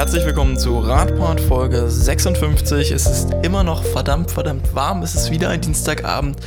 Herzlich 0.00 0.24
willkommen 0.24 0.58
zu 0.58 0.78
Radport 0.78 1.42
Folge 1.42 1.90
56. 1.90 2.90
Es 2.90 3.04
ist 3.04 3.34
immer 3.42 3.62
noch 3.62 3.84
verdammt, 3.84 4.30
verdammt 4.30 4.74
warm. 4.74 5.02
Es 5.02 5.14
ist 5.14 5.30
wieder 5.30 5.50
ein 5.50 5.60
Dienstagabend 5.60 6.38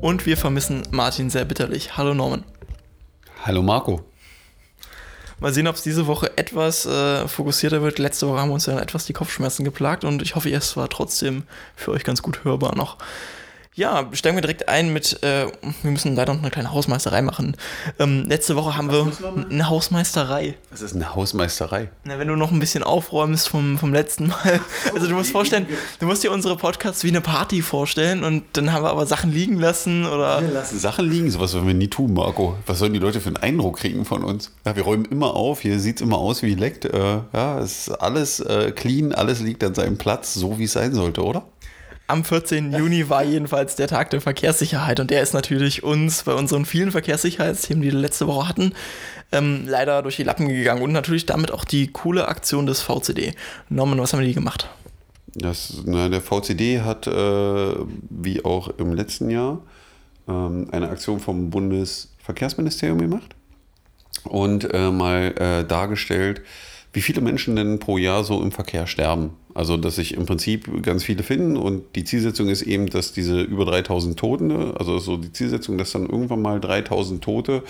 und 0.00 0.26
wir 0.26 0.36
vermissen 0.36 0.84
Martin 0.92 1.28
sehr 1.28 1.44
bitterlich. 1.44 1.96
Hallo 1.96 2.14
Norman. 2.14 2.44
Hallo 3.44 3.62
Marco. 3.62 4.04
Mal 5.40 5.52
sehen, 5.52 5.66
ob 5.66 5.74
es 5.74 5.82
diese 5.82 6.06
Woche 6.06 6.38
etwas 6.38 6.86
äh, 6.86 7.26
fokussierter 7.26 7.82
wird. 7.82 7.98
Letzte 7.98 8.28
Woche 8.28 8.38
haben 8.38 8.52
uns 8.52 8.66
ja 8.66 8.78
etwas 8.78 9.06
die 9.06 9.12
Kopfschmerzen 9.12 9.64
geplagt 9.64 10.04
und 10.04 10.22
ich 10.22 10.36
hoffe, 10.36 10.48
es 10.52 10.76
war 10.76 10.88
trotzdem 10.88 11.42
für 11.74 11.90
euch 11.90 12.04
ganz 12.04 12.22
gut 12.22 12.44
hörbar 12.44 12.76
noch. 12.76 12.96
Ja, 13.76 14.08
steigen 14.14 14.36
wir 14.36 14.42
direkt 14.42 14.68
ein 14.68 14.92
mit, 14.92 15.22
äh, 15.22 15.46
wir 15.82 15.90
müssen 15.92 16.16
leider 16.16 16.34
noch 16.34 16.40
eine 16.40 16.50
kleine 16.50 16.72
Hausmeisterei 16.72 17.22
machen. 17.22 17.56
Ähm, 18.00 18.24
letzte 18.28 18.56
Woche 18.56 18.76
haben 18.76 18.90
wir 18.90 19.12
eine 19.48 19.68
Hausmeisterei. 19.68 20.56
Was 20.72 20.80
ist 20.82 20.96
eine 20.96 21.14
Hausmeisterei? 21.14 21.88
Na, 22.02 22.18
wenn 22.18 22.26
du 22.26 22.34
noch 22.34 22.50
ein 22.50 22.58
bisschen 22.58 22.82
aufräumst 22.82 23.48
vom, 23.48 23.78
vom 23.78 23.92
letzten 23.92 24.26
Mal. 24.26 24.60
Also 24.92 25.06
du 25.06 25.14
musst 25.14 25.30
vorstellen, 25.30 25.66
du 26.00 26.06
musst 26.06 26.24
dir 26.24 26.32
unsere 26.32 26.56
Podcasts 26.56 27.04
wie 27.04 27.08
eine 27.08 27.20
Party 27.20 27.62
vorstellen 27.62 28.24
und 28.24 28.42
dann 28.54 28.72
haben 28.72 28.82
wir 28.82 28.90
aber 28.90 29.06
Sachen 29.06 29.30
liegen 29.30 29.60
lassen 29.60 30.04
oder... 30.04 30.42
Wir 30.42 30.50
lassen 30.50 30.78
Sachen 30.80 31.08
liegen, 31.08 31.30
sowas 31.30 31.54
wollen 31.54 31.68
wir 31.68 31.74
nie 31.74 31.88
tun, 31.88 32.12
Marco. 32.12 32.56
Was 32.66 32.80
sollen 32.80 32.92
die 32.92 32.98
Leute 32.98 33.20
für 33.20 33.28
einen 33.28 33.36
Eindruck 33.36 33.76
kriegen 33.78 34.04
von 34.04 34.24
uns? 34.24 34.50
Ja, 34.66 34.74
wir 34.74 34.82
räumen 34.82 35.04
immer 35.04 35.36
auf, 35.36 35.60
hier 35.60 35.78
sieht 35.78 35.96
es 35.96 36.02
immer 36.02 36.18
aus 36.18 36.42
wie 36.42 36.56
leckt. 36.56 36.86
Äh, 36.86 37.20
ja, 37.32 37.60
es 37.60 37.86
ist 37.86 37.90
alles 37.90 38.40
äh, 38.40 38.72
clean, 38.72 39.12
alles 39.14 39.40
liegt 39.40 39.62
an 39.62 39.74
seinem 39.74 39.96
Platz, 39.96 40.34
so 40.34 40.58
wie 40.58 40.64
es 40.64 40.72
sein 40.72 40.92
sollte, 40.92 41.22
oder? 41.22 41.44
Am 42.10 42.24
14. 42.24 42.72
Juni 42.78 43.08
war 43.08 43.22
jedenfalls 43.22 43.76
der 43.76 43.88
Tag 43.88 44.10
der 44.10 44.20
Verkehrssicherheit 44.20 45.00
und 45.00 45.10
der 45.10 45.22
ist 45.22 45.32
natürlich 45.32 45.82
uns 45.82 46.24
bei 46.24 46.34
unseren 46.34 46.64
vielen 46.64 46.90
Verkehrssicherheitsthemen, 46.90 47.82
die 47.82 47.92
wir 47.92 47.98
letzte 47.98 48.26
Woche 48.26 48.48
hatten, 48.48 48.72
ähm, 49.32 49.64
leider 49.66 50.02
durch 50.02 50.16
die 50.16 50.24
Lappen 50.24 50.48
gegangen 50.48 50.82
und 50.82 50.92
natürlich 50.92 51.26
damit 51.26 51.52
auch 51.52 51.64
die 51.64 51.86
coole 51.86 52.28
Aktion 52.28 52.66
des 52.66 52.82
VCD. 52.82 53.34
Norman, 53.68 54.00
was 54.00 54.12
haben 54.12 54.22
die 54.22 54.34
gemacht? 54.34 54.68
Das, 55.34 55.82
na, 55.86 56.08
der 56.08 56.20
VCD 56.20 56.80
hat, 56.80 57.06
äh, 57.06 57.74
wie 58.10 58.44
auch 58.44 58.68
im 58.78 58.92
letzten 58.92 59.30
Jahr, 59.30 59.60
ähm, 60.28 60.68
eine 60.72 60.88
Aktion 60.88 61.20
vom 61.20 61.50
Bundesverkehrsministerium 61.50 62.98
gemacht 62.98 63.36
und 64.24 64.72
äh, 64.74 64.90
mal 64.90 65.34
äh, 65.38 65.64
dargestellt, 65.64 66.42
wie 66.92 67.02
viele 67.02 67.20
Menschen 67.20 67.56
denn 67.56 67.78
pro 67.78 67.98
Jahr 67.98 68.24
so 68.24 68.42
im 68.42 68.52
Verkehr 68.52 68.86
sterben. 68.86 69.30
Also, 69.54 69.76
dass 69.76 69.96
sich 69.96 70.14
im 70.14 70.26
Prinzip 70.26 70.82
ganz 70.82 71.04
viele 71.04 71.22
finden 71.22 71.56
und 71.56 71.82
die 71.96 72.04
Zielsetzung 72.04 72.48
ist 72.48 72.62
eben, 72.62 72.86
dass 72.88 73.12
diese 73.12 73.40
über 73.40 73.64
3000 73.64 74.18
Toten, 74.18 74.52
also 74.52 74.98
so 74.98 75.16
die 75.16 75.32
Zielsetzung, 75.32 75.76
dass 75.76 75.92
dann 75.92 76.08
irgendwann 76.08 76.42
mal 76.42 76.60
3000 76.60 77.22
Tote 77.22 77.62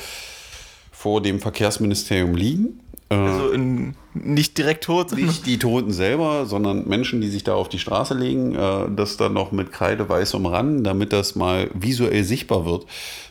vor 0.92 1.22
dem 1.22 1.40
Verkehrsministerium 1.40 2.34
liegen. 2.34 2.80
Äh, 3.10 3.14
also 3.14 3.50
in, 3.50 3.94
nicht 4.14 4.56
direkt 4.56 4.84
tot. 4.84 5.12
Nicht 5.12 5.46
die 5.46 5.58
Toten 5.58 5.92
selber, 5.92 6.46
sondern 6.46 6.88
Menschen, 6.88 7.20
die 7.20 7.28
sich 7.28 7.44
da 7.44 7.54
auf 7.54 7.68
die 7.68 7.78
Straße 7.78 8.14
legen, 8.14 8.54
äh, 8.54 8.86
das 8.94 9.16
dann 9.16 9.34
noch 9.34 9.52
mit 9.52 9.72
Kreide 9.72 10.08
weiß 10.08 10.34
umranden, 10.34 10.84
damit 10.84 11.12
das 11.12 11.34
mal 11.34 11.70
visuell 11.74 12.24
sichtbar 12.24 12.64
wird. 12.64 12.86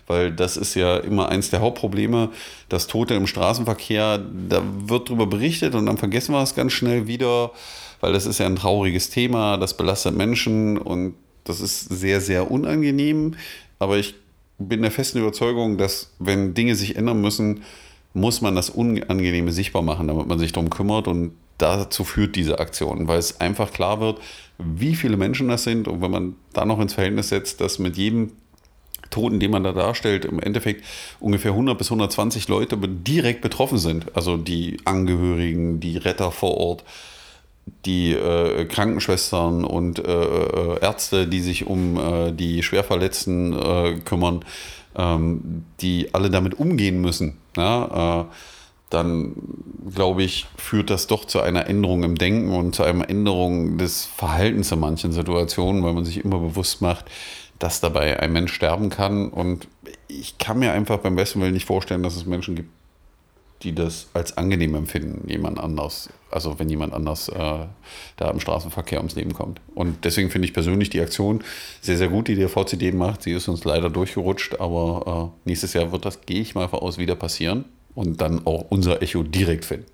Weil 0.07 0.31
das 0.31 0.57
ist 0.57 0.75
ja 0.75 0.97
immer 0.97 1.29
eins 1.29 1.49
der 1.49 1.61
Hauptprobleme, 1.61 2.29
das 2.67 2.87
Tote 2.87 3.13
im 3.13 3.27
Straßenverkehr, 3.27 4.19
da 4.49 4.63
wird 4.85 5.09
drüber 5.09 5.27
berichtet 5.27 5.75
und 5.75 5.85
dann 5.85 5.97
vergessen 5.97 6.33
wir 6.33 6.41
es 6.41 6.55
ganz 6.55 6.73
schnell 6.73 7.05
wieder, 7.07 7.51
weil 8.01 8.13
das 8.13 8.25
ist 8.25 8.39
ja 8.39 8.47
ein 8.47 8.55
trauriges 8.55 9.11
Thema, 9.11 9.57
das 9.57 9.77
belastet 9.77 10.15
Menschen 10.15 10.77
und 10.77 11.13
das 11.43 11.61
ist 11.61 11.89
sehr, 11.89 12.21
sehr 12.21 12.49
unangenehm. 12.49 13.35
Aber 13.77 13.97
ich 13.97 14.15
bin 14.57 14.81
der 14.81 14.91
festen 14.91 15.19
Überzeugung, 15.19 15.77
dass 15.77 16.11
wenn 16.17 16.53
Dinge 16.55 16.75
sich 16.75 16.95
ändern 16.95 17.21
müssen, 17.21 17.61
muss 18.13 18.41
man 18.41 18.55
das 18.55 18.69
Unangenehme 18.69 19.51
sichtbar 19.51 19.81
machen, 19.81 20.07
damit 20.07 20.27
man 20.27 20.39
sich 20.39 20.51
darum 20.51 20.69
kümmert 20.69 21.07
und 21.07 21.33
dazu 21.57 22.03
führt 22.03 22.35
diese 22.35 22.59
Aktion, 22.59 23.07
weil 23.07 23.19
es 23.19 23.39
einfach 23.39 23.71
klar 23.71 23.99
wird, 23.99 24.19
wie 24.57 24.95
viele 24.95 25.17
Menschen 25.17 25.47
das 25.47 25.63
sind 25.63 25.87
und 25.87 26.01
wenn 26.01 26.11
man 26.11 26.35
da 26.53 26.65
noch 26.65 26.79
ins 26.79 26.93
Verhältnis 26.93 27.29
setzt, 27.29 27.61
dass 27.61 27.79
mit 27.79 27.97
jedem 27.97 28.31
Toten, 29.09 29.39
den 29.39 29.51
man 29.51 29.63
da 29.63 29.73
darstellt, 29.73 30.25
im 30.25 30.39
Endeffekt 30.39 30.83
ungefähr 31.19 31.51
100 31.51 31.77
bis 31.77 31.87
120 31.87 32.47
Leute 32.47 32.77
direkt 32.77 33.41
betroffen 33.41 33.77
sind, 33.77 34.15
also 34.15 34.37
die 34.37 34.77
Angehörigen, 34.85 35.79
die 35.79 35.97
Retter 35.97 36.31
vor 36.31 36.57
Ort, 36.57 36.83
die 37.85 38.13
äh, 38.13 38.65
Krankenschwestern 38.65 39.63
und 39.63 39.99
äh, 39.99 40.23
äh 40.23 40.79
Ärzte, 40.81 41.27
die 41.27 41.39
sich 41.39 41.67
um 41.67 41.97
äh, 41.97 42.31
die 42.31 42.63
Schwerverletzten 42.63 43.53
äh, 43.53 43.99
kümmern, 44.05 44.43
ähm, 44.95 45.65
die 45.81 46.13
alle 46.13 46.29
damit 46.29 46.55
umgehen 46.55 47.01
müssen, 47.01 47.37
ja, 47.55 48.21
äh, 48.21 48.25
dann 48.89 49.35
glaube 49.93 50.23
ich, 50.23 50.47
führt 50.57 50.89
das 50.89 51.07
doch 51.07 51.25
zu 51.25 51.41
einer 51.41 51.67
Änderung 51.67 52.03
im 52.03 52.15
Denken 52.15 52.51
und 52.51 52.73
zu 52.73 52.83
einer 52.83 53.07
Änderung 53.07 53.77
des 53.77 54.05
Verhaltens 54.05 54.71
in 54.71 54.79
manchen 54.79 55.11
Situationen, 55.11 55.83
weil 55.83 55.93
man 55.93 56.05
sich 56.05 56.23
immer 56.23 56.39
bewusst 56.39 56.81
macht, 56.81 57.05
dass 57.59 57.81
dabei 57.81 58.19
ein 58.19 58.31
Mensch 58.31 58.53
sterben 58.53 58.89
kann. 58.89 59.29
Und 59.29 59.67
ich 60.07 60.37
kann 60.39 60.59
mir 60.59 60.71
einfach 60.71 60.99
beim 60.99 61.15
besten 61.15 61.39
Willen 61.41 61.53
nicht 61.53 61.67
vorstellen, 61.67 62.01
dass 62.01 62.15
es 62.15 62.25
Menschen 62.25 62.55
gibt, 62.55 62.69
die 63.61 63.75
das 63.75 64.07
als 64.13 64.37
angenehm 64.37 64.73
empfinden, 64.73 65.29
jemand 65.29 65.59
anders, 65.59 66.09
also 66.31 66.59
wenn 66.59 66.69
jemand 66.69 66.93
anders 66.93 67.29
äh, 67.29 67.65
da 68.17 68.29
im 68.31 68.39
Straßenverkehr 68.39 68.99
ums 68.99 69.15
Leben 69.15 69.33
kommt. 69.33 69.61
Und 69.75 70.05
deswegen 70.05 70.29
finde 70.29 70.47
ich 70.47 70.53
persönlich 70.53 70.89
die 70.89 71.01
Aktion 71.01 71.43
sehr, 71.81 71.97
sehr 71.97 72.09
gut, 72.09 72.27
die 72.27 72.35
der 72.35 72.49
VCD 72.49 72.91
macht. 72.91 73.23
Sie 73.23 73.31
ist 73.31 73.47
uns 73.47 73.63
leider 73.63 73.89
durchgerutscht, 73.89 74.59
aber 74.59 75.31
äh, 75.45 75.49
nächstes 75.49 75.73
Jahr 75.73 75.91
wird 75.91 76.05
das, 76.05 76.21
gehe 76.21 76.41
ich 76.41 76.55
mal 76.55 76.65
aus, 76.65 76.97
wieder 76.97 77.15
passieren 77.15 77.65
und 77.95 78.21
dann 78.21 78.45
auch 78.45 78.65
unser 78.69 79.01
Echo 79.01 79.23
direkt 79.23 79.65
finden. 79.65 79.85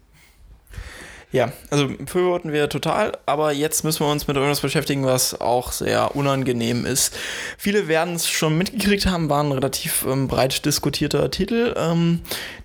Ja, 1.35 1.51
also 1.69 1.89
befürworten 1.89 2.53
wir 2.53 2.69
total, 2.69 3.11
aber 3.25 3.51
jetzt 3.51 3.83
müssen 3.83 4.05
wir 4.05 4.09
uns 4.09 4.25
mit 4.25 4.37
irgendwas 4.37 4.61
beschäftigen, 4.61 5.03
was 5.03 5.41
auch 5.41 5.73
sehr 5.73 6.15
unangenehm 6.15 6.85
ist. 6.85 7.13
Viele 7.57 7.89
werden 7.89 8.15
es 8.15 8.29
schon 8.29 8.57
mitgekriegt 8.57 9.05
haben, 9.05 9.27
war 9.27 9.43
ein 9.43 9.51
relativ 9.51 10.05
ähm, 10.07 10.29
breit 10.29 10.65
diskutierter 10.65 11.29
Titel, 11.29 11.75
ähm, 11.75 12.21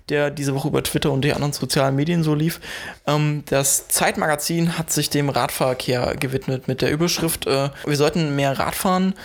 der 0.07 0.31
diese 0.31 0.55
Woche 0.55 0.69
über 0.69 0.81
Twitter 0.83 1.11
und 1.11 1.25
die 1.25 1.33
anderen 1.33 1.51
sozialen 1.51 1.97
Medien 1.97 2.23
so 2.23 2.33
lief. 2.33 2.61
Ähm, 3.07 3.43
das 3.47 3.89
Zeitmagazin 3.89 4.77
hat 4.77 4.89
sich 4.89 5.09
dem 5.09 5.27
Radverkehr 5.27 6.15
gewidmet 6.17 6.69
mit 6.69 6.81
der 6.81 6.91
Überschrift, 6.91 7.47
äh, 7.47 7.71
wir 7.85 7.97
sollten 7.97 8.37
mehr 8.37 8.57
Rad 8.57 8.75
fahren. 8.75 9.15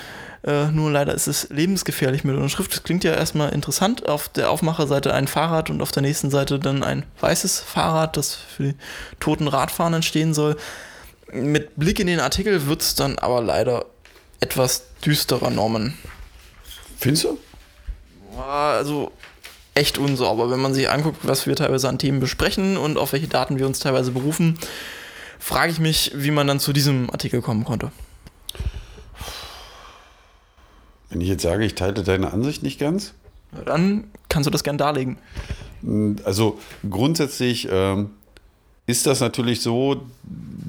Äh, 0.46 0.68
nur 0.68 0.92
leider 0.92 1.12
ist 1.12 1.26
es 1.26 1.48
lebensgefährlich 1.50 2.22
mit 2.22 2.36
einer 2.36 2.48
Schrift. 2.48 2.72
Das 2.72 2.84
klingt 2.84 3.02
ja 3.02 3.12
erstmal 3.12 3.52
interessant. 3.52 4.08
Auf 4.08 4.28
der 4.28 4.50
Aufmacherseite 4.50 5.12
ein 5.12 5.26
Fahrrad 5.26 5.70
und 5.70 5.82
auf 5.82 5.90
der 5.90 6.02
nächsten 6.02 6.30
Seite 6.30 6.60
dann 6.60 6.84
ein 6.84 7.04
weißes 7.20 7.60
Fahrrad, 7.60 8.16
das 8.16 8.34
für 8.34 8.62
die 8.62 8.74
toten 9.18 9.48
Radfahrenden 9.48 10.02
stehen 10.02 10.34
soll. 10.34 10.56
Mit 11.32 11.74
Blick 11.76 11.98
in 11.98 12.06
den 12.06 12.20
Artikel 12.20 12.68
wird 12.68 12.82
es 12.82 12.94
dann 12.94 13.18
aber 13.18 13.42
leider 13.42 13.86
etwas 14.38 14.84
düsterer, 15.04 15.50
Norman. 15.50 15.94
Findest 16.98 17.24
du? 17.24 17.38
Also 18.40 19.10
echt 19.74 19.98
unsauber, 19.98 20.50
wenn 20.50 20.60
man 20.60 20.74
sich 20.74 20.88
anguckt, 20.88 21.18
was 21.22 21.46
wir 21.46 21.56
teilweise 21.56 21.88
an 21.88 21.98
Themen 21.98 22.20
besprechen 22.20 22.76
und 22.76 22.98
auf 22.98 23.12
welche 23.12 23.28
Daten 23.28 23.58
wir 23.58 23.66
uns 23.66 23.80
teilweise 23.80 24.12
berufen, 24.12 24.58
frage 25.40 25.72
ich 25.72 25.80
mich, 25.80 26.12
wie 26.14 26.30
man 26.30 26.46
dann 26.46 26.60
zu 26.60 26.72
diesem 26.72 27.10
Artikel 27.10 27.42
kommen 27.42 27.64
konnte. 27.64 27.90
Wenn 31.08 31.20
ich 31.20 31.28
jetzt 31.28 31.42
sage, 31.42 31.64
ich 31.64 31.74
teile 31.74 32.02
deine 32.02 32.32
Ansicht 32.32 32.62
nicht 32.62 32.80
ganz? 32.80 33.14
Dann 33.64 34.04
kannst 34.28 34.46
du 34.46 34.50
das 34.50 34.64
gern 34.64 34.78
darlegen. 34.78 35.18
Also 36.24 36.58
grundsätzlich 36.88 37.68
ähm, 37.70 38.10
ist 38.86 39.06
das 39.06 39.20
natürlich 39.20 39.62
so, 39.62 40.02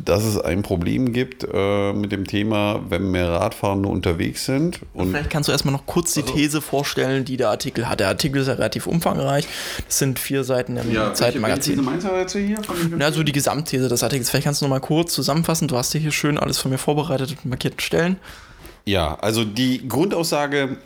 dass 0.05 0.23
es 0.23 0.39
ein 0.39 0.63
Problem 0.63 1.11
gibt 1.11 1.45
äh, 1.51 1.93
mit 1.93 2.11
dem 2.11 2.25
Thema, 2.25 2.81
wenn 2.89 3.11
mehr 3.11 3.29
Radfahrende 3.29 3.89
unterwegs 3.89 4.45
sind. 4.45 4.79
Und 4.93 5.09
Vielleicht 5.09 5.29
kannst 5.29 5.49
du 5.49 5.51
erstmal 5.51 5.73
noch 5.73 5.85
kurz 5.85 6.13
die 6.13 6.21
also, 6.21 6.33
These 6.33 6.61
vorstellen, 6.61 7.25
die 7.25 7.37
der 7.37 7.49
Artikel 7.49 7.89
hat. 7.89 7.99
Der 7.99 8.07
Artikel 8.07 8.41
ist 8.41 8.47
ja 8.47 8.53
relativ 8.53 8.87
umfangreich. 8.87 9.47
Das 9.85 9.99
sind 9.99 10.17
vier 10.17 10.43
Seiten 10.43 10.77
im 10.77 10.93
ja, 10.93 11.13
Zeitmagazin. 11.13 11.77
Welche 11.85 11.99
These 12.01 12.09
meinst 12.13 12.35
du 12.35 12.43
jetzt 12.45 12.69
hier? 12.89 12.97
Ja, 12.99 13.11
so 13.11 13.23
die 13.23 13.33
Gesamtthese 13.33 13.89
des 13.89 14.01
Artikels. 14.01 14.29
Vielleicht 14.29 14.45
kannst 14.45 14.61
du 14.61 14.65
noch 14.65 14.69
mal 14.69 14.79
kurz 14.79 15.13
zusammenfassen. 15.13 15.67
Du 15.67 15.77
hast 15.77 15.93
dir 15.93 15.99
hier 15.99 16.11
schön 16.11 16.37
alles 16.37 16.57
von 16.57 16.71
mir 16.71 16.77
vorbereitet 16.77 17.31
mit 17.31 17.45
markierten 17.45 17.81
Stellen. 17.81 18.17
Ja, 18.87 19.17
also 19.19 19.43
die 19.43 19.85
Grundaussage 19.85 20.77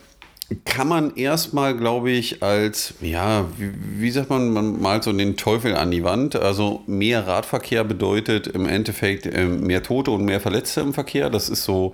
kann 0.65 0.87
man 0.87 1.15
erstmal, 1.15 1.77
glaube 1.77 2.09
ich, 2.09 2.41
als, 2.41 2.95
ja, 2.99 3.45
wie, 3.59 3.73
wie, 4.01 4.09
sagt 4.09 4.31
man, 4.31 4.49
man 4.49 4.81
malt 4.81 5.03
so 5.03 5.13
den 5.13 5.37
Teufel 5.37 5.75
an 5.75 5.91
die 5.91 6.03
Wand. 6.03 6.35
Also 6.35 6.81
mehr 6.87 7.27
Radverkehr 7.27 7.83
bedeutet 7.83 8.47
im 8.47 8.67
Endeffekt 8.67 9.27
äh, 9.27 9.45
mehr 9.45 9.83
Tote 9.83 10.09
und 10.09 10.25
mehr 10.25 10.41
Verletzte 10.41 10.81
im 10.81 10.95
Verkehr. 10.95 11.29
Das 11.29 11.47
ist 11.47 11.63
so 11.63 11.93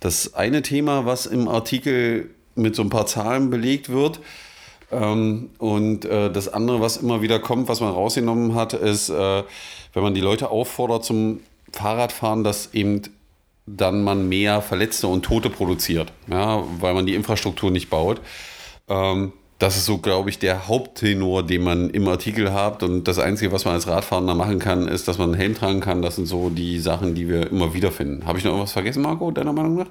das 0.00 0.32
eine 0.32 0.62
Thema, 0.62 1.04
was 1.04 1.26
im 1.26 1.48
Artikel 1.48 2.30
mit 2.54 2.74
so 2.74 2.80
ein 2.80 2.88
paar 2.88 3.04
Zahlen 3.04 3.50
belegt 3.50 3.90
wird. 3.90 4.20
Ähm, 4.90 5.50
und 5.58 6.06
äh, 6.06 6.32
das 6.32 6.48
andere, 6.48 6.80
was 6.80 6.96
immer 6.96 7.20
wieder 7.20 7.40
kommt, 7.40 7.68
was 7.68 7.82
man 7.82 7.92
rausgenommen 7.92 8.54
hat, 8.54 8.72
ist, 8.72 9.10
äh, 9.10 9.42
wenn 9.92 10.02
man 10.02 10.14
die 10.14 10.22
Leute 10.22 10.48
auffordert 10.48 11.04
zum 11.04 11.40
Fahrradfahren, 11.72 12.42
dass 12.42 12.72
eben 12.72 13.02
dann 13.66 14.02
man 14.02 14.28
mehr 14.28 14.62
Verletzte 14.62 15.08
und 15.08 15.24
Tote 15.24 15.50
produziert, 15.50 16.12
ja, 16.28 16.62
weil 16.80 16.94
man 16.94 17.06
die 17.06 17.14
Infrastruktur 17.14 17.70
nicht 17.70 17.90
baut. 17.90 18.20
Ähm, 18.88 19.32
das 19.58 19.78
ist 19.78 19.86
so, 19.86 19.96
glaube 19.98 20.28
ich, 20.28 20.38
der 20.38 20.68
Haupttenor, 20.68 21.42
den 21.42 21.62
man 21.62 21.88
im 21.88 22.06
Artikel 22.08 22.52
hat. 22.52 22.82
Und 22.82 23.04
das 23.04 23.18
Einzige, 23.18 23.52
was 23.52 23.64
man 23.64 23.72
als 23.72 23.86
Radfahrer 23.86 24.34
machen 24.34 24.58
kann, 24.58 24.86
ist, 24.86 25.08
dass 25.08 25.16
man 25.16 25.30
einen 25.30 25.40
Helm 25.40 25.54
tragen 25.54 25.80
kann. 25.80 26.02
Das 26.02 26.16
sind 26.16 26.26
so 26.26 26.50
die 26.50 26.78
Sachen, 26.78 27.14
die 27.14 27.26
wir 27.26 27.50
immer 27.50 27.72
wieder 27.72 27.90
finden. 27.90 28.26
Habe 28.26 28.38
ich 28.38 28.44
noch 28.44 28.50
irgendwas 28.50 28.72
vergessen, 28.72 29.02
Marco, 29.02 29.30
deiner 29.30 29.54
Meinung 29.54 29.76
nach? 29.76 29.86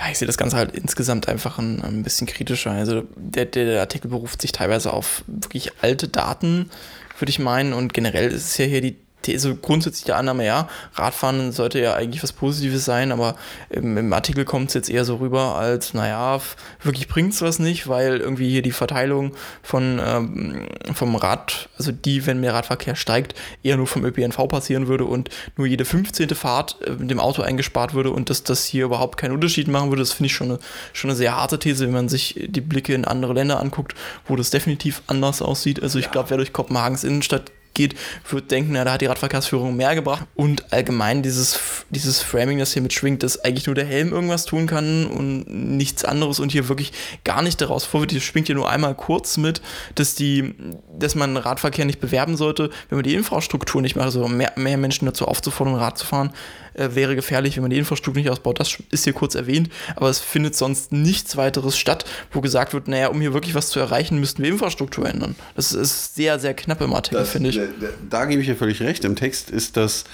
Ja, 0.00 0.10
ich 0.10 0.16
sehe 0.16 0.26
das 0.26 0.38
Ganze 0.38 0.56
halt 0.56 0.74
insgesamt 0.74 1.28
einfach 1.28 1.58
ein, 1.58 1.82
ein 1.82 2.02
bisschen 2.02 2.26
kritischer. 2.26 2.70
Also 2.70 3.02
der, 3.16 3.44
der 3.44 3.80
Artikel 3.80 4.08
beruft 4.08 4.40
sich 4.40 4.52
teilweise 4.52 4.90
auf 4.94 5.24
wirklich 5.26 5.72
alte 5.82 6.08
Daten, 6.08 6.70
würde 7.18 7.30
ich 7.30 7.38
meinen. 7.38 7.74
Und 7.74 7.92
generell 7.92 8.30
ist 8.30 8.46
es 8.46 8.56
ja 8.56 8.64
hier 8.64 8.80
die 8.80 8.96
so 9.36 9.54
grundsätzlich 9.54 10.04
der 10.04 10.16
Annahme, 10.16 10.44
ja, 10.44 10.68
Radfahren 10.94 11.52
sollte 11.52 11.80
ja 11.80 11.94
eigentlich 11.94 12.22
was 12.22 12.32
Positives 12.32 12.84
sein, 12.84 13.12
aber 13.12 13.36
im, 13.70 13.96
im 13.96 14.12
Artikel 14.12 14.44
kommt 14.44 14.68
es 14.68 14.74
jetzt 14.74 14.90
eher 14.90 15.04
so 15.04 15.16
rüber, 15.16 15.56
als, 15.56 15.94
naja, 15.94 16.40
wirklich 16.82 17.08
bringt 17.08 17.32
es 17.32 17.42
was 17.42 17.58
nicht, 17.58 17.88
weil 17.88 18.18
irgendwie 18.18 18.50
hier 18.50 18.62
die 18.62 18.72
Verteilung 18.72 19.32
von, 19.62 20.00
ähm, 20.04 20.68
vom 20.94 21.16
Rad, 21.16 21.68
also 21.78 21.92
die, 21.92 22.26
wenn 22.26 22.40
mehr 22.40 22.54
Radverkehr 22.54 22.96
steigt, 22.96 23.34
eher 23.62 23.76
nur 23.76 23.86
vom 23.86 24.04
ÖPNV 24.04 24.48
passieren 24.48 24.88
würde 24.88 25.04
und 25.04 25.30
nur 25.56 25.66
jede 25.66 25.84
15. 25.84 26.30
Fahrt 26.30 26.76
äh, 26.86 26.90
mit 26.92 27.10
dem 27.10 27.20
Auto 27.20 27.42
eingespart 27.42 27.94
würde 27.94 28.10
und 28.10 28.30
dass 28.30 28.42
das 28.42 28.64
hier 28.64 28.84
überhaupt 28.84 29.18
keinen 29.18 29.32
Unterschied 29.32 29.68
machen 29.68 29.90
würde, 29.90 30.02
das 30.02 30.12
finde 30.12 30.26
ich 30.26 30.34
schon 30.34 30.50
eine, 30.50 30.58
schon 30.92 31.10
eine 31.10 31.16
sehr 31.16 31.36
harte 31.36 31.58
These, 31.58 31.86
wenn 31.86 31.92
man 31.92 32.08
sich 32.08 32.46
die 32.48 32.60
Blicke 32.60 32.94
in 32.94 33.04
andere 33.04 33.32
Länder 33.32 33.60
anguckt, 33.60 33.94
wo 34.26 34.36
das 34.36 34.50
definitiv 34.50 35.02
anders 35.06 35.42
aussieht. 35.42 35.82
Also 35.82 35.98
ich 35.98 36.10
glaube, 36.10 36.30
wer 36.30 36.36
durch 36.36 36.52
Kopenhagens 36.52 37.04
Innenstadt 37.04 37.52
geht, 37.74 37.94
wird 38.28 38.50
denken, 38.50 38.72
na, 38.72 38.84
da 38.84 38.92
hat 38.92 39.00
die 39.00 39.06
Radverkehrsführung 39.06 39.76
mehr 39.76 39.94
gebracht. 39.94 40.26
Und 40.34 40.72
allgemein 40.72 41.22
dieses, 41.22 41.84
dieses 41.90 42.20
Framing, 42.20 42.58
das 42.58 42.72
hier 42.72 42.82
mitschwingt, 42.82 43.22
dass 43.22 43.44
eigentlich 43.44 43.66
nur 43.66 43.74
der 43.74 43.86
Helm 43.86 44.12
irgendwas 44.12 44.44
tun 44.44 44.66
kann 44.66 45.06
und 45.06 45.44
nichts 45.48 46.04
anderes 46.04 46.40
und 46.40 46.52
hier 46.52 46.68
wirklich 46.68 46.92
gar 47.24 47.42
nicht 47.42 47.60
daraus 47.60 47.84
vorwirft. 47.84 48.14
Das 48.14 48.22
schwingt 48.22 48.46
hier 48.46 48.56
nur 48.56 48.68
einmal 48.68 48.94
kurz 48.94 49.36
mit, 49.36 49.62
dass 49.94 50.14
die, 50.14 50.54
dass 50.98 51.14
man 51.14 51.36
Radverkehr 51.36 51.84
nicht 51.84 52.00
bewerben 52.00 52.36
sollte, 52.36 52.70
wenn 52.88 52.98
man 52.98 53.04
die 53.04 53.14
Infrastruktur 53.14 53.82
nicht 53.82 53.96
macht, 53.96 54.06
also 54.06 54.28
mehr, 54.28 54.52
mehr 54.56 54.76
Menschen 54.76 55.06
dazu 55.06 55.26
aufzufordern, 55.26 55.74
Rad 55.76 55.98
zu 55.98 56.06
fahren, 56.06 56.32
äh, 56.74 56.90
wäre 56.92 57.14
gefährlich, 57.14 57.56
wenn 57.56 57.62
man 57.62 57.70
die 57.70 57.78
Infrastruktur 57.78 58.20
nicht 58.20 58.30
ausbaut. 58.30 58.60
Das 58.60 58.76
ist 58.90 59.04
hier 59.04 59.12
kurz 59.12 59.34
erwähnt, 59.34 59.70
aber 59.96 60.08
es 60.08 60.20
findet 60.20 60.54
sonst 60.54 60.92
nichts 60.92 61.36
weiteres 61.36 61.78
statt, 61.78 62.04
wo 62.32 62.40
gesagt 62.40 62.74
wird, 62.74 62.88
naja, 62.88 63.08
um 63.08 63.20
hier 63.20 63.32
wirklich 63.34 63.54
was 63.54 63.68
zu 63.68 63.80
erreichen, 63.80 64.18
müssten 64.20 64.42
wir 64.42 64.50
Infrastruktur 64.50 65.08
ändern. 65.08 65.36
Das 65.54 65.72
ist 65.72 66.14
sehr, 66.14 66.38
sehr 66.38 66.54
knapp 66.54 66.80
im 66.80 66.92
Artikel, 66.92 67.24
finde 67.24 67.50
ich. 67.50 67.56
Da, 67.56 67.62
da, 67.80 67.86
da 68.10 68.24
gebe 68.26 68.42
ich 68.42 68.48
ja 68.48 68.54
völlig 68.54 68.80
recht. 68.80 69.04
Im 69.04 69.16
Text 69.16 69.50
ist 69.50 69.76
das 69.76 70.04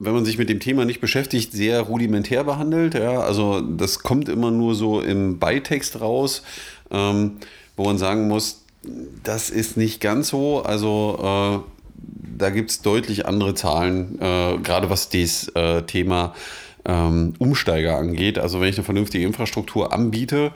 wenn 0.00 0.14
man 0.14 0.24
sich 0.24 0.38
mit 0.38 0.48
dem 0.48 0.60
Thema 0.60 0.86
nicht 0.86 1.00
beschäftigt, 1.00 1.52
sehr 1.52 1.82
rudimentär 1.82 2.42
behandelt. 2.42 2.94
Ja, 2.94 3.20
also 3.20 3.60
das 3.60 3.98
kommt 3.98 4.30
immer 4.30 4.50
nur 4.50 4.74
so 4.74 5.02
im 5.02 5.38
Beitext 5.38 6.00
raus, 6.00 6.42
ähm, 6.90 7.36
wo 7.76 7.84
man 7.84 7.98
sagen 7.98 8.26
muss, 8.26 8.62
das 9.22 9.50
ist 9.50 9.76
nicht 9.76 10.00
ganz 10.00 10.28
so. 10.28 10.62
Also 10.62 11.62
äh, 11.66 11.79
da 12.36 12.50
gibt 12.50 12.70
es 12.70 12.82
deutlich 12.82 13.26
andere 13.26 13.54
Zahlen, 13.54 14.18
äh, 14.20 14.58
gerade 14.58 14.90
was 14.90 15.08
das 15.10 15.48
äh, 15.54 15.82
Thema 15.82 16.34
ähm, 16.84 17.34
Umsteiger 17.38 17.96
angeht. 17.96 18.38
Also 18.38 18.60
wenn 18.60 18.68
ich 18.68 18.76
eine 18.76 18.84
vernünftige 18.84 19.26
Infrastruktur 19.26 19.92
anbiete, 19.92 20.52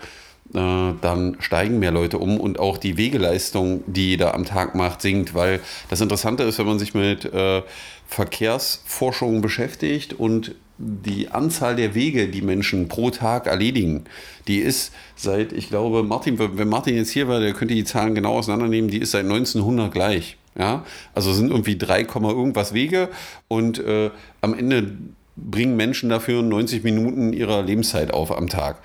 äh, 0.53 0.93
dann 1.01 1.37
steigen 1.41 1.79
mehr 1.79 1.91
Leute 1.91 2.19
um 2.19 2.39
und 2.39 2.59
auch 2.59 2.79
die 2.79 2.97
Wegeleistung, 2.97 3.83
die 3.87 4.11
jeder 4.11 4.35
am 4.35 4.45
Tag 4.45 4.75
macht, 4.75 5.03
sinkt, 5.03 5.35
weil 5.35 5.61
das 5.89 6.01
Interessante 6.01 6.43
ist, 6.43 6.59
wenn 6.59 6.67
man 6.67 6.79
sich 6.79 6.95
mit 6.95 7.25
äh, 7.25 7.63
Verkehrsforschung 8.07 9.41
beschäftigt 9.43 10.13
und 10.13 10.55
die 10.77 11.29
Anzahl 11.29 11.77
der 11.77 11.95
Wege, 11.95 12.29
die 12.29 12.43
Menschen 12.43 12.89
pro 12.89 13.11
Tag 13.11 13.47
erledigen, 13.47 14.05
die 14.49 14.59
ist 14.59 14.93
seit, 15.15 15.53
ich 15.53 15.69
glaube, 15.69 16.03
Martin, 16.03 16.39
wenn 16.39 16.69
Martin 16.69 16.97
jetzt 16.97 17.11
hier 17.11 17.29
war, 17.29 17.41
der 17.41 17.53
könnte 17.53 17.75
die 17.75 17.85
Zahlen 17.85 18.15
genau 18.15 18.35
auseinandernehmen, 18.35 18.91
die 18.91 18.99
ist 18.99 19.13
seit 19.13 19.25
1900 19.25 19.93
gleich. 19.93 20.37
Ja, 20.57 20.85
also 21.15 21.33
sind 21.33 21.51
irgendwie 21.51 21.77
3, 21.77 22.03
irgendwas 22.03 22.75
Wege 22.75 23.09
und 23.49 23.79
äh, 23.79 24.11
am 24.41 24.55
Ende 24.55 24.93
bringen 25.37 25.77
Menschen 25.77 26.09
dafür 26.09 26.43
90 26.43 26.85
Minuten 26.85 27.33
ihrer 27.33 27.63
Lebenszeit 27.63 28.13
auf 28.13 28.37
am 28.37 28.49
Tag. 28.49 28.79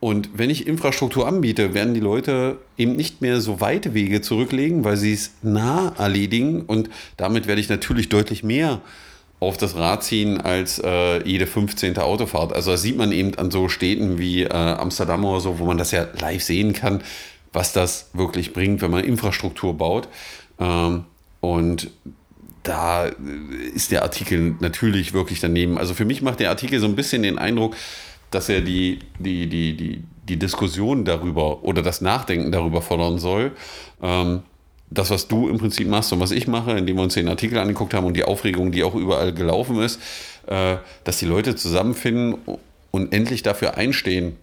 Und 0.00 0.30
wenn 0.34 0.50
ich 0.50 0.66
Infrastruktur 0.66 1.28
anbiete, 1.28 1.74
werden 1.74 1.94
die 1.94 2.00
Leute 2.00 2.58
eben 2.76 2.96
nicht 2.96 3.20
mehr 3.20 3.40
so 3.40 3.60
weite 3.60 3.94
Wege 3.94 4.20
zurücklegen, 4.20 4.82
weil 4.82 4.96
sie 4.96 5.12
es 5.12 5.34
nah 5.42 5.94
erledigen 5.96 6.62
und 6.62 6.90
damit 7.16 7.46
werde 7.46 7.60
ich 7.60 7.68
natürlich 7.68 8.08
deutlich 8.08 8.42
mehr 8.42 8.80
auf 9.38 9.56
das 9.56 9.76
Rad 9.76 10.02
ziehen 10.02 10.40
als 10.40 10.80
äh, 10.80 11.22
jede 11.24 11.46
15. 11.46 11.98
Autofahrt. 11.98 12.52
Also 12.52 12.72
das 12.72 12.82
sieht 12.82 12.96
man 12.96 13.12
eben 13.12 13.36
an 13.38 13.52
so 13.52 13.68
Städten 13.68 14.18
wie 14.18 14.42
äh, 14.42 14.52
Amsterdam 14.52 15.24
oder 15.24 15.40
so, 15.40 15.60
wo 15.60 15.66
man 15.66 15.78
das 15.78 15.92
ja 15.92 16.06
live 16.18 16.42
sehen 16.42 16.72
kann, 16.72 17.02
was 17.52 17.72
das 17.72 18.10
wirklich 18.12 18.52
bringt, 18.52 18.82
wenn 18.82 18.90
man 18.90 19.04
Infrastruktur 19.04 19.76
baut. 19.76 20.08
Ähm, 20.58 21.04
und 21.40 21.90
da 22.62 23.06
ist 23.74 23.90
der 23.90 24.02
Artikel 24.02 24.54
natürlich 24.60 25.12
wirklich 25.12 25.40
daneben. 25.40 25.78
Also 25.78 25.94
für 25.94 26.04
mich 26.04 26.22
macht 26.22 26.40
der 26.40 26.50
Artikel 26.50 26.78
so 26.78 26.86
ein 26.86 26.94
bisschen 26.94 27.22
den 27.22 27.38
Eindruck, 27.38 27.74
dass 28.30 28.48
er 28.48 28.60
die, 28.60 29.00
die, 29.18 29.48
die, 29.48 29.76
die, 29.76 30.04
die 30.28 30.38
Diskussion 30.38 31.04
darüber 31.04 31.64
oder 31.64 31.82
das 31.82 32.00
Nachdenken 32.00 32.52
darüber 32.52 32.82
fordern 32.82 33.18
soll. 33.18 33.52
Ähm, 34.02 34.42
das, 34.90 35.10
was 35.10 35.26
du 35.26 35.48
im 35.48 35.58
Prinzip 35.58 35.88
machst 35.88 36.12
und 36.12 36.20
was 36.20 36.30
ich 36.30 36.46
mache, 36.46 36.72
indem 36.72 36.96
wir 36.96 37.02
uns 37.02 37.14
den 37.14 37.28
Artikel 37.28 37.58
angeguckt 37.58 37.94
haben 37.94 38.06
und 38.06 38.14
die 38.14 38.24
Aufregung, 38.24 38.72
die 38.72 38.84
auch 38.84 38.94
überall 38.94 39.32
gelaufen 39.32 39.80
ist, 39.80 40.00
äh, 40.46 40.76
dass 41.04 41.18
die 41.18 41.26
Leute 41.26 41.56
zusammenfinden 41.56 42.36
und 42.90 43.12
endlich 43.12 43.42
dafür 43.42 43.76
einstehen, 43.76 44.36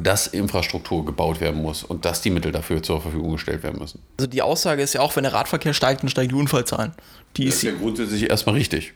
dass 0.00 0.26
Infrastruktur 0.26 1.04
gebaut 1.04 1.40
werden 1.40 1.62
muss 1.62 1.84
und 1.84 2.04
dass 2.04 2.20
die 2.20 2.30
Mittel 2.30 2.52
dafür 2.52 2.82
zur 2.82 3.00
Verfügung 3.00 3.32
gestellt 3.32 3.62
werden 3.62 3.78
müssen. 3.78 4.00
Also 4.18 4.26
die 4.26 4.42
Aussage 4.42 4.82
ist 4.82 4.94
ja 4.94 5.00
auch, 5.00 5.14
wenn 5.16 5.22
der 5.22 5.32
Radverkehr 5.32 5.72
steigt, 5.72 6.02
dann 6.02 6.10
steigen 6.10 6.30
die 6.30 6.34
Unfallzahlen. 6.34 6.92
Die 7.36 7.46
das 7.46 7.56
ist 7.56 7.62
ja 7.62 7.72
grundsätzlich 7.72 8.28
erstmal 8.28 8.56
richtig. 8.56 8.92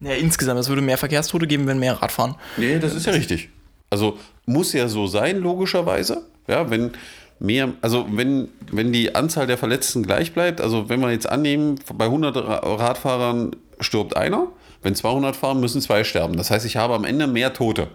Ja, 0.00 0.12
insgesamt, 0.12 0.60
es 0.60 0.68
würde 0.68 0.82
mehr 0.82 0.98
Verkehrstote 0.98 1.46
geben, 1.46 1.66
wenn 1.66 1.78
mehr 1.78 2.00
Radfahren. 2.00 2.36
Nee, 2.56 2.78
das 2.78 2.94
ist 2.94 3.06
ja 3.06 3.12
richtig. 3.12 3.48
Also 3.90 4.18
muss 4.46 4.72
ja 4.72 4.88
so 4.88 5.06
sein, 5.06 5.38
logischerweise. 5.38 6.24
Ja, 6.46 6.70
wenn 6.70 6.92
mehr, 7.40 7.72
also 7.80 8.06
wenn, 8.10 8.48
wenn 8.70 8.92
die 8.92 9.14
Anzahl 9.14 9.46
der 9.46 9.58
Verletzten 9.58 10.02
gleich 10.02 10.32
bleibt, 10.32 10.60
also 10.60 10.88
wenn 10.88 11.00
wir 11.00 11.10
jetzt 11.10 11.28
annehmen, 11.28 11.80
bei 11.94 12.06
100 12.06 12.36
Radfahrern 12.36 13.56
stirbt 13.80 14.16
einer, 14.16 14.48
wenn 14.82 14.94
200 14.94 15.34
fahren, 15.34 15.60
müssen 15.60 15.80
zwei 15.80 16.04
sterben. 16.04 16.36
Das 16.36 16.50
heißt, 16.50 16.64
ich 16.64 16.76
habe 16.76 16.94
am 16.94 17.04
Ende 17.04 17.26
mehr 17.26 17.52
Tote. 17.52 17.88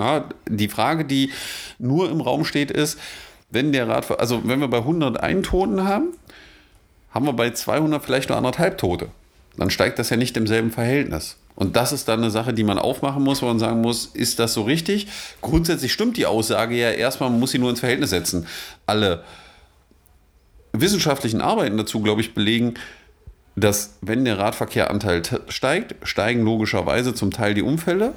Ja, 0.00 0.24
die 0.48 0.68
Frage, 0.68 1.04
die 1.04 1.30
nur 1.78 2.10
im 2.10 2.22
Raum 2.22 2.46
steht, 2.46 2.70
ist, 2.70 2.98
wenn 3.50 3.70
der 3.70 3.86
Radfahrer, 3.86 4.20
also 4.20 4.40
wenn 4.44 4.60
wir 4.60 4.68
bei 4.68 4.78
101 4.78 5.46
Toten 5.46 5.84
haben, 5.84 6.14
haben 7.10 7.26
wir 7.26 7.34
bei 7.34 7.50
200 7.50 8.02
vielleicht 8.02 8.30
nur 8.30 8.38
anderthalb 8.38 8.78
Tote. 8.78 9.08
Dann 9.58 9.68
steigt 9.68 9.98
das 9.98 10.08
ja 10.08 10.16
nicht 10.16 10.38
im 10.38 10.46
selben 10.46 10.70
Verhältnis. 10.70 11.36
Und 11.54 11.76
das 11.76 11.92
ist 11.92 12.08
dann 12.08 12.20
eine 12.20 12.30
Sache, 12.30 12.54
die 12.54 12.64
man 12.64 12.78
aufmachen 12.78 13.22
muss, 13.22 13.42
wo 13.42 13.46
man 13.46 13.58
sagen 13.58 13.82
muss, 13.82 14.06
ist 14.06 14.38
das 14.38 14.54
so 14.54 14.62
richtig? 14.62 15.08
Grundsätzlich 15.42 15.92
stimmt 15.92 16.16
die 16.16 16.24
Aussage 16.24 16.76
ja 16.76 16.90
erstmal, 16.92 17.28
man 17.28 17.40
muss 17.40 17.50
sie 17.50 17.58
nur 17.58 17.68
ins 17.68 17.80
Verhältnis 17.80 18.08
setzen. 18.08 18.46
Alle 18.86 19.22
wissenschaftlichen 20.72 21.42
Arbeiten 21.42 21.76
dazu, 21.76 22.00
glaube 22.00 22.22
ich, 22.22 22.32
belegen, 22.32 22.74
dass 23.56 23.98
wenn 24.00 24.24
der 24.24 24.38
Radverkehranteil 24.38 25.22
steigt, 25.48 25.96
steigen 26.04 26.42
logischerweise 26.42 27.14
zum 27.14 27.30
Teil 27.30 27.52
die 27.52 27.62
Unfälle 27.62 28.14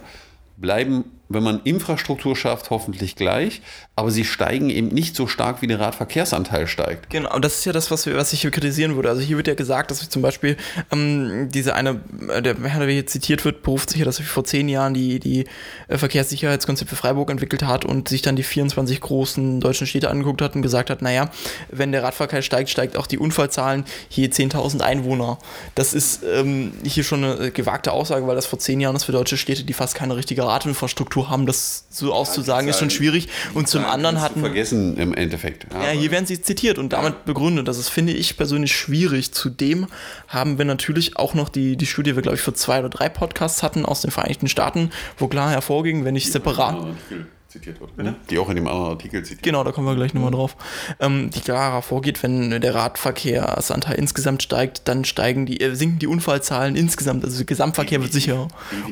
bleiben, 0.56 1.06
wenn 1.34 1.44
man 1.44 1.62
Infrastruktur 1.64 2.36
schafft, 2.36 2.70
hoffentlich 2.70 3.16
gleich, 3.16 3.62
aber 3.96 4.12
sie 4.12 4.26
steigen 4.26 4.70
eben 4.70 4.88
nicht 4.88 5.16
so 5.16 5.28
stark, 5.28 5.62
wie 5.62 5.68
der 5.68 5.80
Radverkehrsanteil 5.80 6.68
steigt. 6.68 7.10
Genau, 7.10 7.34
und 7.34 7.44
das 7.44 7.60
ist 7.60 7.66
ja 7.66 7.74
das, 7.74 7.92
was, 7.92 8.06
wir, 8.06 8.16
was 8.16 8.34
ich 8.34 8.42
hier 8.42 8.52
kritisieren 8.52 8.96
würde. 8.96 9.10
Also 9.10 9.22
hier 9.22 9.38
wird 9.38 9.48
ja 9.48 9.54
gesagt, 9.54 9.92
dass 9.92 10.08
zum 10.10 10.22
Beispiel 10.22 10.58
ähm, 10.92 11.50
diese 11.52 11.76
eine, 11.76 12.02
äh, 12.30 12.42
der 12.42 12.56
Herr, 12.64 12.80
der 12.80 12.90
hier 12.90 13.06
zitiert 13.06 13.46
wird, 13.46 13.64
beruft 13.64 13.90
sich 13.90 14.00
ja, 14.00 14.06
dass 14.06 14.20
er 14.20 14.26
vor 14.26 14.44
zehn 14.44 14.70
Jahren 14.70 14.94
die, 14.94 15.20
die 15.20 15.46
äh, 15.88 15.98
für 15.98 16.96
Freiburg 16.96 17.30
entwickelt 17.30 17.64
hat 17.64 17.86
und 17.86 18.10
sich 18.10 18.22
dann 18.22 18.36
die 18.36 18.44
24 18.44 19.00
großen 19.00 19.60
deutschen 19.60 19.88
Städte 19.88 20.10
angeguckt 20.10 20.42
hat 20.42 20.56
und 20.56 20.62
gesagt 20.62 20.90
hat, 20.90 21.02
naja, 21.02 21.30
wenn 21.72 21.92
der 21.92 22.04
Radverkehr 22.04 22.42
steigt, 22.42 22.70
steigt 22.70 22.98
auch 22.98 23.08
die 23.08 23.18
Unfallzahlen 23.18 23.86
je 24.10 24.28
10.000 24.28 24.82
Einwohner. 24.82 25.38
Das 25.76 25.94
ist 25.94 26.24
ähm, 26.24 26.74
hier 26.84 27.04
schon 27.04 27.24
eine 27.24 27.52
gewagte 27.52 27.92
Aussage, 27.92 28.28
weil 28.28 28.36
das 28.36 28.46
vor 28.46 28.60
zehn 28.60 28.80
Jahren 28.80 28.96
ist 28.96 29.06
für 29.06 29.12
deutsche 29.12 29.38
Städte, 29.38 29.64
die 29.64 29.74
fast 29.74 29.96
keine 29.96 30.16
richtige 30.16 30.44
Radinfrastruktur 30.44 31.23
haben, 31.30 31.46
das 31.46 31.86
so 31.90 32.14
auszusagen, 32.14 32.70
ist 32.70 32.80
schon 32.80 32.90
schwierig. 32.90 33.28
Und 33.54 33.68
zum 33.68 33.84
anderen 33.86 34.22
hatten. 34.22 34.40
Vergessen 34.40 34.98
im 34.98 35.14
Endeffekt. 35.14 35.68
Ja, 35.74 35.90
hier 35.90 36.12
werden 36.12 36.26
sie 36.26 36.42
zitiert 36.42 36.78
und 36.78 36.94
damit 36.94 37.26
begründet. 37.26 37.68
Das 37.68 37.78
ist, 37.78 37.90
finde 37.90 38.14
ich 38.14 38.38
persönlich 38.38 38.76
schwierig. 38.76 39.34
Zudem 39.34 39.88
haben 40.28 40.58
wir 40.58 40.66
natürlich 40.66 41.18
auch 41.18 41.34
noch 41.34 41.50
die, 41.50 41.76
die 41.76 41.86
Studie, 41.86 42.14
die 42.14 42.16
wir, 42.16 42.22
glaube 42.22 42.36
ich, 42.36 42.42
für 42.42 42.54
zwei 42.54 42.80
oder 42.80 42.90
drei 42.90 43.10
Podcasts 43.10 43.64
hatten 43.64 43.86
aus 43.86 44.02
den 44.02 44.12
Vereinigten 44.12 44.48
Staaten, 44.48 44.92
wo 45.18 45.28
klar 45.28 45.52
hervorging, 45.52 46.06
wenn 46.06 46.16
ich 46.16 46.32
separat. 46.32 46.86
Zitiert 47.54 47.80
wird. 47.80 47.96
Bitte? 47.96 48.16
Die 48.30 48.38
auch 48.40 48.50
in 48.50 48.56
dem 48.56 48.68
anderen 48.68 48.92
Artikel 48.92 49.24
zitiert 49.24 49.44
Genau, 49.44 49.64
da 49.64 49.72
kommen 49.72 49.88
wir 49.88 49.96
gleich 49.96 50.14
nochmal 50.14 50.32
drauf. 50.32 50.58
Ähm, 51.00 51.30
die 51.30 51.40
klarer 51.40 51.82
vorgeht, 51.82 52.22
wenn 52.24 52.50
der 52.50 52.76
Radverkehrsanteil 52.76 53.96
insgesamt 53.96 54.44
steigt, 54.44 54.88
dann 54.88 55.06
steigen 55.06 55.46
die, 55.46 55.62
äh, 55.62 55.76
sinken 55.76 56.00
die 56.00 56.08
Unfallzahlen 56.08 56.76
insgesamt. 56.76 57.24
Also 57.24 57.38
der 57.38 57.46
Gesamtverkehr 57.46 58.02
wird 58.02 58.12
sicherer. 58.12 58.48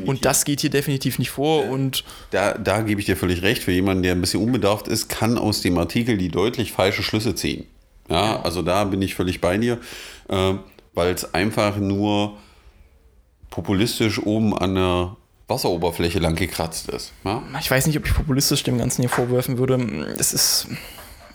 Und 0.05 0.25
das 0.25 0.45
geht 0.45 0.61
hier 0.61 0.69
definitiv 0.69 1.19
nicht 1.19 1.31
vor. 1.31 1.65
Und 1.65 2.03
Da, 2.29 2.53
da 2.53 2.81
gebe 2.81 3.01
ich 3.01 3.07
dir 3.07 3.17
völlig 3.17 3.41
recht. 3.41 3.63
Für 3.63 3.71
jemanden, 3.71 4.03
der 4.03 4.13
ein 4.13 4.21
bisschen 4.21 4.43
unbedarft 4.43 4.87
ist, 4.87 5.09
kann 5.09 5.37
aus 5.37 5.61
dem 5.61 5.77
Artikel 5.77 6.17
die 6.17 6.29
deutlich 6.29 6.71
falsche 6.71 7.03
Schlüsse 7.03 7.35
ziehen. 7.35 7.65
Ja, 8.09 8.41
also 8.41 8.61
da 8.61 8.83
bin 8.83 9.01
ich 9.01 9.15
völlig 9.15 9.41
bei 9.41 9.57
dir, 9.57 9.79
äh, 10.29 10.53
weil 10.93 11.13
es 11.13 11.33
einfach 11.33 11.77
nur 11.77 12.37
populistisch 13.49 14.19
oben 14.19 14.57
an 14.57 14.75
der 14.75 15.17
Wasseroberfläche 15.51 16.17
lang 16.19 16.35
gekratzt 16.35 16.89
ist. 16.89 17.11
Ja? 17.23 17.43
ich 17.59 17.69
weiß 17.69 17.85
nicht, 17.85 17.97
ob 17.97 18.05
ich 18.07 18.13
populistisch 18.15 18.63
dem 18.63 18.77
Ganzen 18.79 19.01
hier 19.03 19.09
vorwerfen 19.09 19.57
würde. 19.59 19.77
Es 20.17 20.33
ist. 20.33 20.67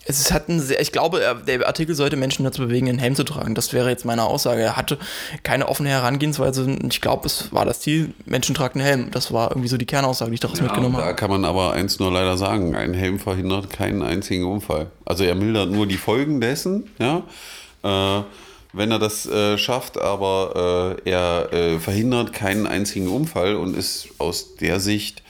Es 0.09 0.21
ist, 0.21 0.33
hat 0.33 0.49
ein 0.49 0.61
sehr, 0.61 0.81
ich 0.81 0.93
glaube, 0.93 1.21
er- 1.21 1.35
der 1.35 1.67
Artikel 1.67 1.97
sollte 1.97 2.15
Menschen 2.17 2.45
dazu 2.45 2.63
bewegen, 2.63 2.89
einen 2.89 3.01
Helm 3.01 3.17
zu 3.17 3.25
tragen. 3.25 3.57
Das 3.57 3.73
wäre 3.73 3.91
jetzt 3.91 4.05
meine 4.05 4.23
Aussage. 4.23 4.63
Er 4.63 4.77
hatte 4.77 4.99
keine 5.43 5.67
offene 5.67 5.89
Herangehensweise. 5.89 6.79
Ich 6.89 7.01
glaube, 7.01 7.27
es 7.27 7.53
war 7.53 7.65
das 7.65 7.81
Ziel, 7.81 8.15
Menschen 8.25 8.55
tragen 8.55 8.79
einen 8.81 8.87
Helm. 8.89 9.11
Das 9.11 9.33
war 9.33 9.51
irgendwie 9.51 9.67
so 9.67 9.77
die 9.77 9.85
Kernaussage, 9.85 10.31
die 10.31 10.35
ich 10.37 10.41
daraus 10.41 10.61
mitgenommen 10.61 10.95
da 10.95 11.07
habe. 11.07 11.17
kann 11.17 11.29
man 11.31 11.45
aber 11.45 11.73
eins 11.73 11.99
nur 11.99 12.13
leider 12.13 12.37
sagen: 12.37 12.77
Ein 12.77 12.95
Helm 12.95 13.19
verhindert 13.19 13.71
keinen 13.71 14.03
einzigen 14.03 14.45
Unfall. 14.45 14.93
Also 15.05 15.25
er 15.25 15.35
mildert 15.35 15.73
nur 15.73 15.89
die 15.89 15.97
Folgen 15.97 16.41
dessen, 16.41 16.89
ja. 17.01 17.25
Äh, 17.83 18.23
wenn 18.76 18.90
er 18.90 18.99
das 18.99 19.26
äh, 19.26 19.59
schafft, 19.59 19.99
aber 19.99 20.97
äh, 21.04 21.11
er 21.11 21.52
äh, 21.52 21.78
verhindert 21.78 22.33
keinen 22.33 22.66
einzigen 22.66 23.09
Unfall 23.09 23.56
und 23.56 23.76
ist 23.76 24.09
aus 24.18 24.56
der 24.56 24.80
Sicht 24.80 25.23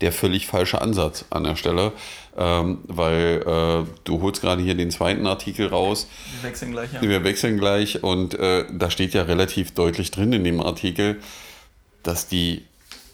der 0.00 0.12
völlig 0.12 0.46
falsche 0.46 0.80
Ansatz 0.80 1.24
an 1.30 1.44
der 1.44 1.56
Stelle, 1.56 1.92
ähm, 2.36 2.78
weil 2.84 3.42
äh, 3.46 3.90
du 4.04 4.20
holst 4.20 4.40
gerade 4.40 4.62
hier 4.62 4.74
den 4.74 4.90
zweiten 4.90 5.26
Artikel 5.26 5.68
raus. 5.68 6.08
Wir 6.40 6.48
wechseln 6.48 6.72
gleich, 6.72 6.92
ja. 6.92 7.02
Wir 7.02 7.24
wechseln 7.24 7.58
gleich 7.58 8.02
und 8.02 8.34
äh, 8.34 8.64
da 8.70 8.90
steht 8.90 9.14
ja 9.14 9.22
relativ 9.22 9.72
deutlich 9.72 10.10
drin 10.10 10.32
in 10.32 10.44
dem 10.44 10.60
Artikel, 10.60 11.20
dass 12.02 12.26
die 12.26 12.62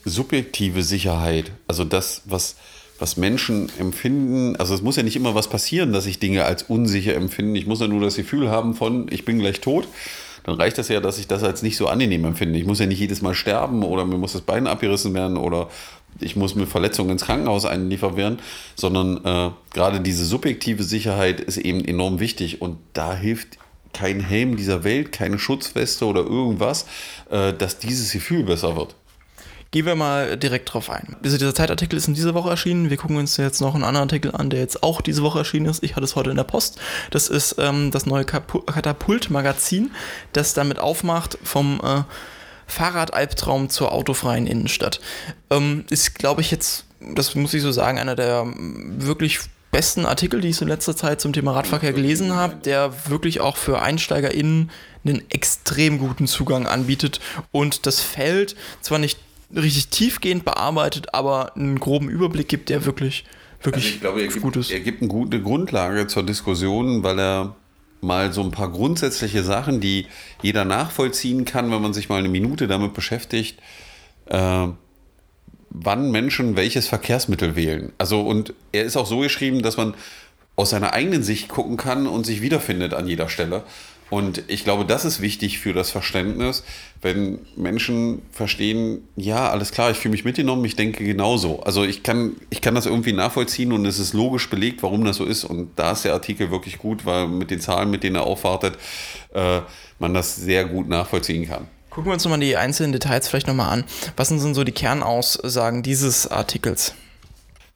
subjektive 0.04 0.82
Sicherheit, 0.82 1.50
also 1.66 1.84
das, 1.84 2.22
was, 2.24 2.56
was 2.98 3.16
Menschen 3.16 3.70
empfinden, 3.78 4.56
also 4.56 4.74
es 4.74 4.82
muss 4.82 4.96
ja 4.96 5.02
nicht 5.02 5.16
immer 5.16 5.34
was 5.34 5.48
passieren, 5.48 5.92
dass 5.92 6.06
ich 6.06 6.18
Dinge 6.18 6.44
als 6.44 6.64
unsicher 6.64 7.14
empfinde. 7.14 7.58
Ich 7.58 7.66
muss 7.66 7.80
ja 7.80 7.88
nur 7.88 8.00
das 8.00 8.16
Gefühl 8.16 8.50
haben 8.50 8.74
von, 8.74 9.06
ich 9.10 9.24
bin 9.24 9.38
gleich 9.38 9.60
tot. 9.60 9.88
Dann 10.44 10.56
reicht 10.56 10.78
das 10.78 10.88
ja, 10.88 11.00
dass 11.00 11.18
ich 11.18 11.26
das 11.26 11.42
als 11.42 11.62
nicht 11.62 11.76
so 11.76 11.88
angenehm 11.88 12.24
empfinde. 12.24 12.58
Ich 12.58 12.64
muss 12.64 12.78
ja 12.78 12.86
nicht 12.86 13.00
jedes 13.00 13.22
Mal 13.22 13.34
sterben 13.34 13.82
oder 13.82 14.04
mir 14.04 14.16
muss 14.16 14.32
das 14.32 14.42
Bein 14.42 14.66
abgerissen 14.66 15.12
werden 15.14 15.36
oder 15.36 15.68
ich 16.20 16.36
muss 16.36 16.54
mit 16.54 16.68
Verletzungen 16.68 17.10
ins 17.10 17.26
Krankenhaus 17.26 17.64
einliefert 17.64 18.16
werden, 18.16 18.38
sondern 18.74 19.24
äh, 19.24 19.50
gerade 19.74 20.00
diese 20.00 20.24
subjektive 20.24 20.82
Sicherheit 20.82 21.40
ist 21.40 21.58
eben 21.58 21.84
enorm 21.84 22.18
wichtig 22.18 22.62
und 22.62 22.78
da 22.94 23.14
hilft 23.14 23.58
kein 23.92 24.20
Helm 24.20 24.56
dieser 24.56 24.84
Welt, 24.84 25.12
keine 25.12 25.38
Schutzweste 25.38 26.06
oder 26.06 26.20
irgendwas, 26.20 26.86
äh, 27.30 27.52
dass 27.52 27.78
dieses 27.78 28.12
Gefühl 28.12 28.44
besser 28.44 28.76
wird. 28.76 28.94
Gehen 29.70 29.84
wir 29.84 29.96
mal 29.96 30.38
direkt 30.38 30.72
drauf 30.72 30.88
ein. 30.88 31.16
Also 31.22 31.36
dieser 31.36 31.54
Zeitartikel 31.54 31.98
ist 31.98 32.08
in 32.08 32.14
dieser 32.14 32.32
Woche 32.32 32.48
erschienen. 32.48 32.88
Wir 32.88 32.96
gucken 32.96 33.18
uns 33.18 33.36
jetzt 33.36 33.60
noch 33.60 33.74
einen 33.74 33.84
anderen 33.84 34.08
Artikel 34.08 34.34
an, 34.34 34.48
der 34.48 34.60
jetzt 34.60 34.82
auch 34.82 35.02
diese 35.02 35.22
Woche 35.22 35.40
erschienen 35.40 35.66
ist. 35.66 35.82
Ich 35.82 35.94
hatte 35.94 36.04
es 36.04 36.16
heute 36.16 36.30
in 36.30 36.36
der 36.36 36.44
Post. 36.44 36.80
Das 37.10 37.28
ist 37.28 37.56
ähm, 37.58 37.90
das 37.90 38.06
neue 38.06 38.24
Katapult-Magazin, 38.24 39.90
das 40.32 40.54
damit 40.54 40.78
aufmacht 40.78 41.36
vom 41.42 41.82
äh, 41.84 42.02
Fahrradalbtraum 42.66 43.68
zur 43.68 43.92
autofreien 43.92 44.46
Innenstadt. 44.46 45.00
Ähm, 45.50 45.84
ist, 45.90 46.14
glaube 46.14 46.40
ich, 46.40 46.50
jetzt, 46.50 46.86
das 47.00 47.34
muss 47.34 47.52
ich 47.52 47.60
so 47.60 47.70
sagen, 47.70 47.98
einer 47.98 48.16
der 48.16 48.46
ähm, 48.46 48.94
wirklich 48.96 49.40
besten 49.70 50.06
Artikel, 50.06 50.40
die 50.40 50.48
ich 50.48 50.62
in 50.62 50.68
letzter 50.68 50.96
Zeit 50.96 51.20
zum 51.20 51.34
Thema 51.34 51.52
Radverkehr 51.52 51.92
gelesen 51.92 52.34
habe, 52.34 52.56
der 52.56 53.10
wirklich 53.10 53.40
auch 53.40 53.58
für 53.58 53.82
EinsteigerInnen 53.82 54.70
einen 55.04 55.22
extrem 55.30 55.98
guten 55.98 56.26
Zugang 56.26 56.66
anbietet 56.66 57.20
und 57.52 57.86
das 57.86 58.00
Feld 58.00 58.56
zwar 58.80 58.98
nicht 58.98 59.27
richtig 59.54 59.88
tiefgehend 59.88 60.44
bearbeitet, 60.44 61.14
aber 61.14 61.56
einen 61.56 61.80
groben 61.80 62.08
Überblick 62.08 62.48
gibt, 62.48 62.68
der 62.68 62.84
wirklich, 62.84 63.24
wirklich 63.62 63.84
Also 63.84 63.94
ich 63.94 64.00
glaube, 64.00 64.22
er 64.22 64.28
gut 64.28 64.42
gibt, 64.42 64.56
ist. 64.56 64.70
er 64.70 64.80
gibt 64.80 65.02
eine 65.02 65.08
gute 65.08 65.40
Grundlage 65.40 66.06
zur 66.06 66.22
Diskussion, 66.22 67.02
weil 67.02 67.18
er 67.18 67.56
mal 68.00 68.32
so 68.32 68.42
ein 68.42 68.50
paar 68.50 68.70
grundsätzliche 68.70 69.42
Sachen, 69.42 69.80
die 69.80 70.06
jeder 70.42 70.64
nachvollziehen 70.64 71.44
kann, 71.44 71.70
wenn 71.70 71.82
man 71.82 71.92
sich 71.94 72.08
mal 72.08 72.18
eine 72.18 72.28
Minute 72.28 72.68
damit 72.68 72.94
beschäftigt, 72.94 73.58
äh, 74.26 74.68
wann 75.70 76.10
Menschen 76.10 76.56
welches 76.56 76.86
Verkehrsmittel 76.86 77.56
wählen. 77.56 77.92
Also 77.98 78.20
und 78.20 78.54
er 78.72 78.84
ist 78.84 78.96
auch 78.96 79.06
so 79.06 79.18
geschrieben, 79.18 79.62
dass 79.62 79.76
man 79.76 79.94
aus 80.56 80.70
seiner 80.70 80.92
eigenen 80.92 81.22
Sicht 81.22 81.48
gucken 81.48 81.76
kann 81.76 82.06
und 82.06 82.24
sich 82.24 82.40
wiederfindet 82.42 82.94
an 82.94 83.06
jeder 83.06 83.28
Stelle. 83.28 83.62
Und 84.10 84.42
ich 84.48 84.64
glaube, 84.64 84.84
das 84.84 85.04
ist 85.04 85.20
wichtig 85.20 85.58
für 85.58 85.72
das 85.72 85.90
Verständnis, 85.90 86.64
wenn 87.02 87.40
Menschen 87.56 88.22
verstehen, 88.32 89.02
ja, 89.16 89.50
alles 89.50 89.70
klar, 89.70 89.90
ich 89.90 89.98
fühle 89.98 90.12
mich 90.12 90.24
mitgenommen, 90.24 90.64
ich 90.64 90.76
denke 90.76 91.04
genauso. 91.04 91.60
Also 91.60 91.84
ich 91.84 92.02
kann, 92.02 92.36
ich 92.50 92.60
kann 92.60 92.74
das 92.74 92.86
irgendwie 92.86 93.12
nachvollziehen 93.12 93.72
und 93.72 93.84
es 93.84 93.98
ist 93.98 94.14
logisch 94.14 94.48
belegt, 94.48 94.82
warum 94.82 95.04
das 95.04 95.16
so 95.16 95.24
ist. 95.24 95.44
Und 95.44 95.70
da 95.76 95.92
ist 95.92 96.04
der 96.04 96.14
Artikel 96.14 96.50
wirklich 96.50 96.78
gut, 96.78 97.04
weil 97.04 97.28
mit 97.28 97.50
den 97.50 97.60
Zahlen, 97.60 97.90
mit 97.90 98.02
denen 98.02 98.16
er 98.16 98.24
aufwartet, 98.24 98.78
äh, 99.34 99.60
man 99.98 100.14
das 100.14 100.36
sehr 100.36 100.64
gut 100.64 100.88
nachvollziehen 100.88 101.46
kann. 101.46 101.68
Gucken 101.90 102.10
wir 102.10 102.14
uns 102.14 102.24
nochmal 102.24 102.40
die 102.40 102.56
einzelnen 102.56 102.92
Details 102.92 103.28
vielleicht 103.28 103.46
nochmal 103.46 103.72
an. 103.72 103.84
Was 104.16 104.28
sind 104.28 104.54
so 104.54 104.64
die 104.64 104.72
Kernaussagen 104.72 105.82
dieses 105.82 106.26
Artikels? 106.30 106.94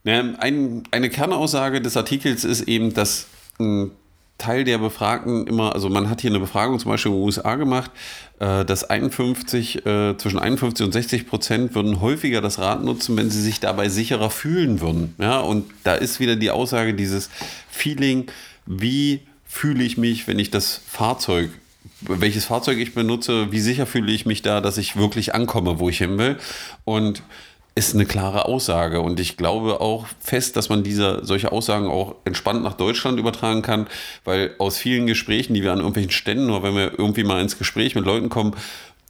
Ein, 0.05 0.83
eine 0.91 1.11
Kernaussage 1.11 1.81
des 1.81 1.97
Artikels 1.97 2.45
ist 2.45 2.63
eben, 2.63 2.93
dass 2.93 3.27
ein 3.59 3.93
Teil 4.39 4.65
der 4.65 4.79
Befragten 4.79 5.47
immer, 5.47 5.75
also 5.75 5.89
man 5.89 6.11
hat 6.11 6.21
hier 6.21 6.31
eine 6.31 6.41
Befragung 6.41 6.79
zum 6.79 6.91
Beispiel 6.91 7.13
in 7.13 7.19
den 7.19 7.25
USA 7.25 7.55
gemacht, 7.55 7.91
äh, 8.41 8.65
dass 8.65 8.85
51, 8.85 9.87
äh, 9.87 10.17
zwischen 10.17 10.39
51 10.39 10.85
und 10.85 10.93
60 10.93 11.27
Prozent 11.27 11.75
würden 11.75 12.01
häufiger 12.01 12.41
das 12.41 12.59
Rad 12.59 12.83
nutzen, 12.83 13.17
wenn 13.17 13.31
sie 13.31 13.41
sich 13.41 13.61
dabei 13.61 13.89
sicherer 13.89 14.31
fühlen 14.31 14.81
würden. 14.81 15.15
Ja, 15.19 15.41
und 15.41 15.71
da 15.85 15.95
ist 15.95 16.19
wieder 16.19 16.37
die 16.37 16.51
Aussage, 16.51 16.95
dieses 16.95 17.31
Feeling, 17.71 18.27
wie 18.67 19.21
fühle 19.47 19.85
ich 19.85 19.99
mich, 19.99 20.27
wenn 20.27 20.39
ich 20.39 20.51
das 20.51 20.81
Fahrzeug 20.87 21.51
welches 22.01 22.47
Fahrzeug 22.47 22.79
ich 22.79 22.95
benutze, 22.95 23.53
wie 23.53 23.61
sicher 23.61 23.87
fühle 23.87 24.13
ich 24.13 24.27
mich 24.27 24.43
da, 24.43 24.61
dass 24.61 24.79
ich 24.79 24.97
wirklich 24.97 25.35
ankomme, 25.35 25.79
wo 25.79 25.89
ich 25.89 25.99
hin 25.99 26.19
will. 26.19 26.37
Und 26.85 27.23
ist 27.75 27.95
eine 27.95 28.05
klare 28.05 28.45
Aussage. 28.45 29.01
Und 29.01 29.19
ich 29.19 29.37
glaube 29.37 29.81
auch 29.81 30.07
fest, 30.21 30.57
dass 30.57 30.69
man 30.69 30.83
diese, 30.83 31.21
solche 31.25 31.53
Aussagen 31.53 31.87
auch 31.87 32.17
entspannt 32.25 32.63
nach 32.63 32.75
Deutschland 32.75 33.19
übertragen 33.19 33.63
kann, 33.63 33.87
weil 34.25 34.55
aus 34.59 34.77
vielen 34.77 35.07
Gesprächen, 35.07 35.55
die 35.55 35.63
wir 35.63 35.73
an 35.73 35.79
irgendwelchen 35.79 36.11
Ständen 36.11 36.51
oder 36.51 36.63
wenn 36.63 36.77
wir 36.77 36.99
irgendwie 36.99 37.25
mal 37.25 37.41
ins 37.41 37.59
Gespräch 37.59 37.95
mit 37.95 38.05
Leuten 38.05 38.29
kommen, 38.29 38.55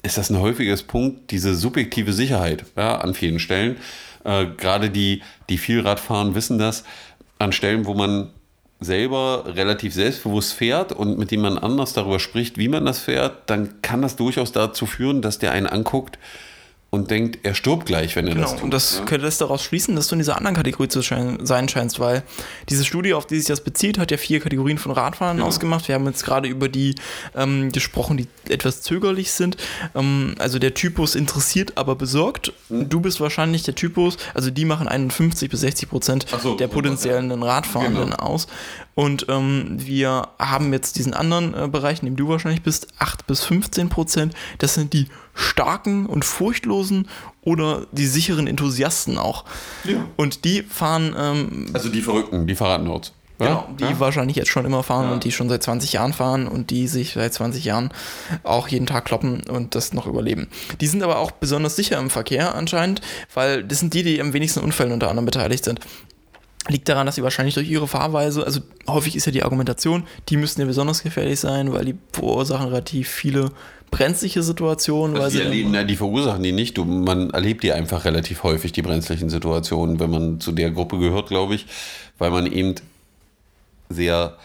ist 0.03 0.19
das 0.19 0.31
ein 0.31 0.39
häufiges 0.39 0.83
Punkt, 0.83 1.31
diese 1.31 1.55
subjektive 1.55 2.13
Sicherheit 2.13 2.65
ja, 2.77 2.99
an 2.99 3.15
vielen 3.15 3.39
Stellen. 3.39 3.77
Äh, 4.25 4.47
Gerade 4.57 4.91
die, 4.91 5.23
die 5.49 5.59
viel 5.59 5.81
Rad 5.81 6.01
fahren, 6.01 6.35
wissen 6.35 6.59
das, 6.59 6.85
an 7.39 7.53
Stellen, 7.53 7.87
wo 7.87 7.95
man 7.95 8.31
selber 8.81 9.45
relativ 9.47 9.95
selbstbewusst 9.95 10.55
fährt 10.55 10.93
und 10.93 11.19
mit 11.19 11.31
dem 11.31 11.41
man 11.41 11.59
anders 11.59 11.93
darüber 11.93 12.19
spricht, 12.19 12.59
wie 12.59 12.69
man 12.69 12.85
das 12.85 12.99
fährt, 12.99 13.49
dann 13.49 13.81
kann 13.83 14.03
das 14.03 14.17
durchaus 14.17 14.51
dazu 14.51 14.87
führen, 14.87 15.23
dass 15.23 15.39
der 15.39 15.53
einen 15.53 15.67
anguckt 15.67 16.19
und 16.95 17.11
denkt, 17.11 17.39
er 17.43 17.55
stirbt 17.55 17.87
gleich, 17.87 18.17
wenn 18.17 18.27
er 18.27 18.35
das 18.35 18.51
Genau, 18.51 18.53
tut. 18.57 18.65
und 18.65 18.71
das 18.75 18.99
ja? 18.99 19.05
könnte 19.07 19.25
das 19.25 19.39
daraus 19.39 19.65
schließen, 19.65 19.97
dass 19.97 20.09
du 20.09 20.15
in 20.15 20.19
dieser 20.19 20.37
anderen 20.37 20.55
Kategorie 20.55 20.89
zu 20.89 21.01
sein 21.01 21.69
scheinst, 21.71 21.99
weil 22.01 22.23
diese 22.69 22.85
Studie, 22.85 23.15
auf 23.15 23.27
die 23.27 23.39
sich 23.39 23.47
das 23.47 23.65
bezieht, 23.65 23.97
hat 23.99 24.11
ja 24.11 24.19
vier 24.19 24.41
Kategorien 24.41 24.77
von 24.77 24.93
Radfahrern 24.93 25.39
Genau. 25.39 25.49
ausgemacht. 25.49 25.89
Wir 25.89 25.95
haben 25.95 26.05
jetzt 26.05 26.23
gerade 26.23 26.49
über 26.49 26.69
die 26.69 26.95
ähm, 27.35 27.73
gesprochen, 27.73 28.19
die 28.19 28.29
etwas 28.51 28.83
zögerlich 28.83 29.33
sind. 29.33 29.57
Ähm, 29.95 30.35
also 30.39 30.59
der 30.59 30.75
Typus 30.75 31.15
interessiert, 31.15 31.79
aber 31.79 31.95
besorgt. 31.97 32.53
Hm. 32.69 32.91
Du 32.91 33.01
bist 33.01 33.23
wahrscheinlich 33.23 33.63
der 33.63 33.75
Typus, 33.75 34.19
also 34.35 34.51
die 34.51 34.67
machen 34.67 34.87
51 34.87 35.49
bis 35.49 35.61
60 35.61 35.89
Prozent 35.89 36.27
so, 36.43 36.57
der 36.57 36.69
so, 36.69 36.75
potenziellen 36.75 37.43
Radfahrenden 37.43 38.11
Genau. 38.11 38.17
aus. 38.23 38.49
Und 38.95 39.27
ähm, 39.29 39.77
wir 39.79 40.29
haben 40.39 40.73
jetzt 40.73 40.97
diesen 40.99 41.15
anderen 41.15 41.55
äh, 41.55 41.67
Bereich, 41.69 42.01
in 42.01 42.07
dem 42.07 42.17
du 42.17 42.29
wahrscheinlich 42.29 42.63
bist, 42.63 42.89
8 42.99 43.27
bis 43.27 43.43
15 43.45 43.89
Prozent. 43.89 44.35
Das 44.59 44.75
sind 44.75 44.93
die 44.93 45.07
starken 45.35 46.07
und 46.07 46.25
furchtlosen 46.25 47.09
oder 47.41 47.87
die 47.93 48.07
sicheren 48.07 48.47
Enthusiasten 48.47 49.17
auch. 49.19 49.45
Ja. 49.85 50.05
Und 50.17 50.45
die 50.45 50.63
fahren, 50.63 51.15
ähm, 51.19 51.71
Also 51.73 51.89
die 51.89 52.03
Verrückten, 52.03 52.47
die 52.47 52.55
Fahrradnerds. 52.55 53.13
genau, 53.39 53.67
die 53.81 53.85
ja? 53.85 53.99
wahrscheinlich 53.99 54.37
jetzt 54.37 54.51
schon 54.51 54.67
immer 54.67 54.83
fahren 54.83 55.07
Ja. 55.07 55.13
und 55.15 55.25
die 55.25 55.33
schon 55.33 55.49
seit 55.49 55.63
20 55.63 55.95
Jahren 55.95 56.13
fahren 56.13 56.47
und 56.47 56.69
die 56.71 56.87
sich 56.87 57.15
seit 57.15 57.33
20 57.33 57.65
Jahren 57.65 57.91
auch 58.45 58.69
jeden 58.69 58.87
Tag 58.87 59.07
kloppen 59.07 59.43
und 59.49 59.75
das 59.75 59.95
noch 59.95 60.07
überleben. 60.07 60.49
Die 60.83 60.87
sind 60.87 61.03
aber 61.03 61.19
auch 61.19 61.31
besonders 61.31 61.75
sicher 61.77 61.99
im 61.99 62.11
Verkehr 62.11 62.55
anscheinend, 62.55 63.01
weil 63.35 63.65
das 63.65 63.81
sind 63.81 63.95
die, 63.95 64.03
die 64.03 64.21
am 64.21 64.35
wenigsten 64.35 64.61
Unfällen 64.61 64.93
unter 64.93 65.09
anderem 65.09 65.25
beteiligt 65.25 65.65
sind. 65.65 65.81
Liegt 66.69 66.89
daran, 66.89 67.07
dass 67.07 67.17
sie 67.17 67.23
wahrscheinlich 67.23 67.55
durch 67.55 67.69
ihre 67.69 67.89
Fahrweise, 67.89 68.45
also 68.45 68.61
häufig 68.87 69.17
ist 69.17 69.27
ja 69.27 69.33
die 69.33 69.43
Argumentation, 69.43 70.05
die 70.29 70.37
müssten 70.37 70.61
ja 70.61 70.67
besonders 70.67 71.03
gefährlich 71.03 71.41
sein, 71.41 71.73
weil 71.73 71.85
die 71.85 71.97
verursachen 72.13 72.69
relativ 72.69 73.09
viele 73.09 73.51
brenzliche 73.91 74.43
Situationen. 74.43 75.17
Also 75.17 75.25
weil 75.25 75.31
die, 75.31 75.37
sie 75.37 75.43
erleben, 75.43 75.75
ja, 75.75 75.85
die 75.85 75.97
verursachen 75.97 76.43
die 76.43 76.53
nicht. 76.53 76.79
Du, 76.79 76.85
man 76.85 77.31
erlebt 77.31 77.65
die 77.65 77.73
einfach 77.73 78.05
relativ 78.05 78.45
häufig, 78.45 78.73
die 78.73 78.83
brenzlichen 78.83 79.29
Situationen, 79.29 79.99
wenn 79.99 80.11
man 80.11 80.41
zu 80.41 80.53
der 80.53 80.71
Gruppe 80.71 80.99
gehört, 80.99 81.29
glaube 81.29 81.57
ich, 81.57 81.67
weil 82.19 82.31
man 82.31 82.47
eben 82.47 82.77
sehr 83.89 84.37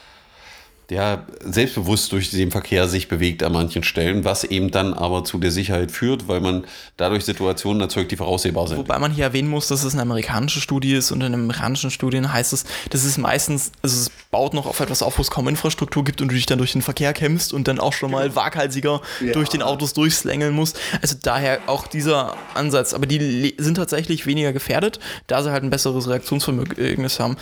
ja, 0.89 1.25
selbstbewusst 1.43 2.11
durch 2.13 2.31
den 2.31 2.49
Verkehr 2.49 2.87
sich 2.87 3.09
bewegt 3.09 3.43
an 3.43 3.51
manchen 3.51 3.83
Stellen, 3.83 4.23
was 4.23 4.45
eben 4.45 4.71
dann 4.71 4.93
aber 4.93 5.25
zu 5.25 5.37
der 5.37 5.51
Sicherheit 5.51 5.91
führt, 5.91 6.29
weil 6.29 6.39
man 6.39 6.63
dadurch 6.95 7.25
Situationen 7.25 7.81
erzeugt, 7.81 8.11
die 8.11 8.15
voraussehbar 8.15 8.67
sind. 8.67 8.77
Wobei 8.77 8.97
man 8.97 9.11
hier 9.11 9.25
erwähnen 9.25 9.49
muss, 9.49 9.67
dass 9.67 9.83
es 9.83 9.93
eine 9.93 10.03
amerikanische 10.03 10.61
Studie 10.61 10.93
ist 10.93 11.11
und 11.11 11.21
in 11.21 11.33
amerikanischen 11.33 11.91
Studien 11.91 12.31
heißt 12.31 12.53
es, 12.53 12.63
das 12.89 13.03
ist 13.03 13.17
meistens, 13.17 13.71
also 13.81 13.97
es 13.97 14.11
baut 14.31 14.53
noch 14.53 14.65
auf 14.65 14.79
etwas 14.79 15.01
auf, 15.01 15.17
wo 15.17 15.21
es 15.21 15.29
kaum 15.29 15.49
Infrastruktur 15.49 16.05
gibt 16.05 16.21
und 16.21 16.29
du 16.29 16.35
dich 16.35 16.45
dann 16.45 16.57
durch 16.57 16.71
den 16.71 16.81
Verkehr 16.81 17.11
kämpfst 17.11 17.51
und 17.51 17.67
dann 17.67 17.79
auch 17.79 17.93
schon 17.93 18.11
mal 18.11 18.35
waghalsiger 18.35 19.01
ja. 19.19 19.33
durch 19.33 19.49
den 19.49 19.61
Autos 19.61 19.93
durchslängeln 19.93 20.53
musst. 20.53 20.79
Also 21.01 21.17
daher 21.21 21.59
auch 21.67 21.87
dieser 21.87 22.35
Ansatz. 22.53 22.93
Aber 22.93 23.07
die 23.07 23.55
sind 23.57 23.75
tatsächlich 23.75 24.25
weniger 24.25 24.53
gefährdet, 24.53 24.99
da 25.27 25.43
sie 25.43 25.51
halt 25.51 25.63
ein 25.63 25.69
besseres 25.69 26.07
Reaktionsvermögen 26.07 27.07
haben 27.19 27.37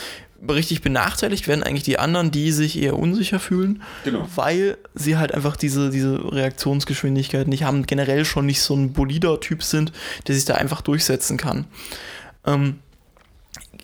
richtig 0.50 0.82
benachteiligt 0.82 1.48
werden 1.48 1.64
eigentlich 1.64 1.84
die 1.84 2.00
anderen, 2.00 2.32
die 2.32 2.52
sich 2.52 2.82
eher 2.82 2.98
unsicher 2.98 3.40
fühlen, 3.40 3.82
genau. 4.04 4.28
weil 4.36 4.78
sie 4.94 5.18
halt 5.18 5.34
einfach 5.34 5.56
diese, 5.56 5.90
diese 5.90 6.32
Reaktionsgeschwindigkeit 6.32 7.48
nicht 7.48 7.64
haben, 7.64 7.86
generell 7.86 8.25
schon 8.25 8.46
nicht 8.46 8.62
so 8.62 8.75
ein 8.75 8.94
bolider 8.94 9.40
Typ 9.40 9.64
sind, 9.64 9.92
der 10.28 10.36
sich 10.36 10.46
da 10.46 10.56
einfach 10.56 10.82
durchsetzen 10.82 11.38
kann. 11.38 11.66
Ähm, 12.46 12.80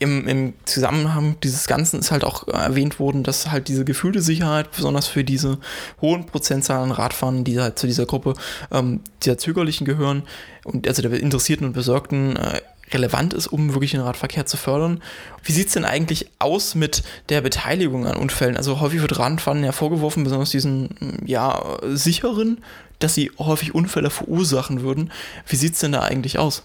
im, 0.01 0.27
Im 0.27 0.53
Zusammenhang 0.65 1.35
dieses 1.43 1.67
Ganzen 1.67 1.99
ist 1.99 2.11
halt 2.11 2.23
auch 2.23 2.47
erwähnt 2.47 2.99
worden, 2.99 3.21
dass 3.21 3.51
halt 3.51 3.67
diese 3.67 3.85
gefühlte 3.85 4.19
Sicherheit, 4.21 4.71
besonders 4.71 5.05
für 5.07 5.23
diese 5.23 5.59
hohen 6.01 6.25
Prozentzahlen 6.25 6.91
Radfahren, 6.91 7.43
die 7.43 7.59
halt 7.59 7.77
zu 7.77 7.85
dieser 7.85 8.07
Gruppe 8.07 8.33
ähm, 8.71 9.01
dieser 9.23 9.37
Zögerlichen 9.37 9.85
gehören, 9.85 10.23
und 10.63 10.87
also 10.87 11.03
der 11.03 11.13
Interessierten 11.13 11.67
und 11.67 11.73
Besorgten, 11.73 12.35
äh, 12.35 12.61
relevant 12.93 13.33
ist, 13.33 13.47
um 13.47 13.73
wirklich 13.73 13.91
den 13.91 14.01
Radverkehr 14.01 14.45
zu 14.45 14.57
fördern. 14.57 15.01
Wie 15.43 15.51
sieht 15.51 15.67
es 15.67 15.73
denn 15.73 15.85
eigentlich 15.85 16.27
aus 16.39 16.75
mit 16.75 17.03
der 17.29 17.41
Beteiligung 17.41 18.07
an 18.07 18.17
Unfällen? 18.17 18.57
Also 18.57 18.79
häufig 18.79 19.01
wird 19.01 19.17
Radfahren 19.17 19.63
ja 19.63 19.71
vorgeworfen, 19.71 20.23
besonders 20.23 20.51
diesen 20.51 21.19
ja, 21.25 21.79
sicheren, 21.83 22.63
dass 22.99 23.15
sie 23.15 23.31
häufig 23.39 23.73
Unfälle 23.73 24.09
verursachen 24.09 24.81
würden. 24.81 25.11
Wie 25.47 25.55
sieht 25.55 25.73
es 25.73 25.79
denn 25.79 25.93
da 25.93 26.01
eigentlich 26.01 26.39
aus? 26.39 26.63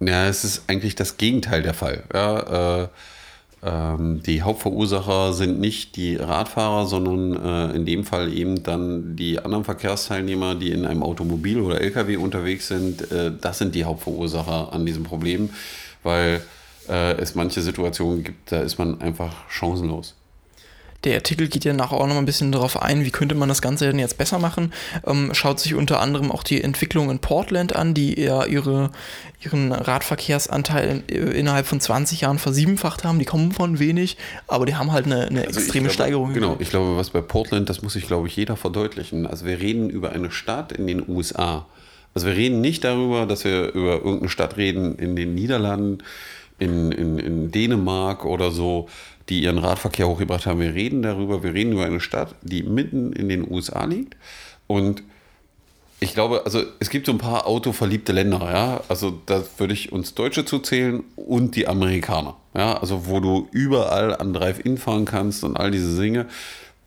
Ja, 0.00 0.26
es 0.26 0.44
ist 0.44 0.64
eigentlich 0.68 0.94
das 0.94 1.16
Gegenteil 1.16 1.62
der 1.62 1.74
Fall. 1.74 2.04
Ja, 2.12 2.82
äh 2.82 2.88
die 3.62 4.42
Hauptverursacher 4.42 5.32
sind 5.32 5.58
nicht 5.58 5.96
die 5.96 6.16
Radfahrer, 6.16 6.86
sondern 6.86 7.32
äh, 7.72 7.74
in 7.74 7.86
dem 7.86 8.04
Fall 8.04 8.32
eben 8.32 8.62
dann 8.62 9.16
die 9.16 9.40
anderen 9.40 9.64
Verkehrsteilnehmer, 9.64 10.54
die 10.54 10.70
in 10.70 10.84
einem 10.84 11.02
Automobil 11.02 11.60
oder 11.60 11.80
LKW 11.80 12.16
unterwegs 12.16 12.68
sind. 12.68 13.10
Äh, 13.10 13.32
das 13.40 13.58
sind 13.58 13.74
die 13.74 13.84
Hauptverursacher 13.84 14.72
an 14.72 14.84
diesem 14.84 15.04
Problem, 15.04 15.50
weil 16.02 16.42
äh, 16.88 17.16
es 17.16 17.34
manche 17.34 17.62
Situationen 17.62 18.22
gibt, 18.22 18.52
da 18.52 18.60
ist 18.60 18.78
man 18.78 19.00
einfach 19.00 19.48
chancenlos. 19.48 20.14
Der 21.06 21.14
Artikel 21.14 21.46
geht 21.46 21.64
ja 21.64 21.72
nachher 21.72 21.98
auch 21.98 22.08
noch 22.08 22.16
ein 22.16 22.24
bisschen 22.24 22.50
darauf 22.50 22.82
ein, 22.82 23.04
wie 23.04 23.12
könnte 23.12 23.36
man 23.36 23.48
das 23.48 23.62
Ganze 23.62 23.86
denn 23.86 24.00
jetzt 24.00 24.18
besser 24.18 24.40
machen. 24.40 24.72
Ähm, 25.06 25.30
schaut 25.34 25.60
sich 25.60 25.76
unter 25.76 26.00
anderem 26.00 26.32
auch 26.32 26.42
die 26.42 26.60
Entwicklung 26.60 27.10
in 27.10 27.20
Portland 27.20 27.76
an, 27.76 27.94
die 27.94 28.20
ja 28.20 28.44
ihre, 28.44 28.90
ihren 29.40 29.70
Radverkehrsanteil 29.70 31.04
innerhalb 31.06 31.66
von 31.66 31.78
20 31.78 32.22
Jahren 32.22 32.40
versiebenfacht 32.40 33.04
haben. 33.04 33.20
Die 33.20 33.24
kommen 33.24 33.52
von 33.52 33.78
wenig, 33.78 34.16
aber 34.48 34.66
die 34.66 34.74
haben 34.74 34.90
halt 34.90 35.06
eine, 35.06 35.28
eine 35.28 35.46
also 35.46 35.60
extreme 35.60 35.84
glaube, 35.84 35.94
Steigerung. 35.94 36.34
Genau, 36.34 36.56
ich 36.58 36.70
glaube, 36.70 36.96
was 36.96 37.10
bei 37.10 37.20
Portland, 37.20 37.68
das 37.68 37.82
muss 37.82 37.92
sich, 37.92 38.08
glaube 38.08 38.26
ich, 38.26 38.34
jeder 38.34 38.56
verdeutlichen. 38.56 39.28
Also 39.28 39.46
wir 39.46 39.60
reden 39.60 39.88
über 39.88 40.10
eine 40.10 40.32
Stadt 40.32 40.72
in 40.72 40.88
den 40.88 41.08
USA. 41.08 41.66
Also 42.14 42.26
wir 42.26 42.34
reden 42.34 42.60
nicht 42.60 42.82
darüber, 42.82 43.26
dass 43.26 43.44
wir 43.44 43.72
über 43.74 43.98
irgendeine 43.98 44.28
Stadt 44.28 44.56
reden 44.56 44.96
in 44.98 45.14
den 45.14 45.36
Niederlanden, 45.36 45.98
in, 46.58 46.90
in, 46.90 47.18
in 47.20 47.50
Dänemark 47.52 48.24
oder 48.24 48.50
so 48.50 48.88
die 49.28 49.42
ihren 49.42 49.58
Radverkehr 49.58 50.08
hochgebracht 50.08 50.46
haben. 50.46 50.60
Wir 50.60 50.74
reden 50.74 51.02
darüber, 51.02 51.42
wir 51.42 51.54
reden 51.54 51.72
über 51.72 51.84
eine 51.84 52.00
Stadt, 52.00 52.34
die 52.42 52.62
mitten 52.62 53.12
in 53.12 53.28
den 53.28 53.50
USA 53.50 53.84
liegt. 53.84 54.16
Und 54.66 55.02
ich 55.98 56.12
glaube, 56.12 56.42
also 56.44 56.62
es 56.78 56.90
gibt 56.90 57.06
so 57.06 57.12
ein 57.12 57.18
paar 57.18 57.46
autoverliebte 57.46 58.12
Länder, 58.12 58.40
ja. 58.52 58.80
Also 58.88 59.18
da 59.26 59.42
würde 59.56 59.72
ich 59.72 59.92
uns 59.92 60.14
Deutsche 60.14 60.44
zuzählen 60.44 61.02
und 61.16 61.56
die 61.56 61.66
Amerikaner. 61.66 62.36
Ja, 62.54 62.78
also 62.78 63.06
wo 63.06 63.20
du 63.20 63.48
überall 63.50 64.14
an 64.14 64.32
Drive-In 64.32 64.78
fahren 64.78 65.04
kannst 65.06 65.42
und 65.44 65.56
all 65.56 65.70
diese 65.70 66.00
Dinge. 66.00 66.26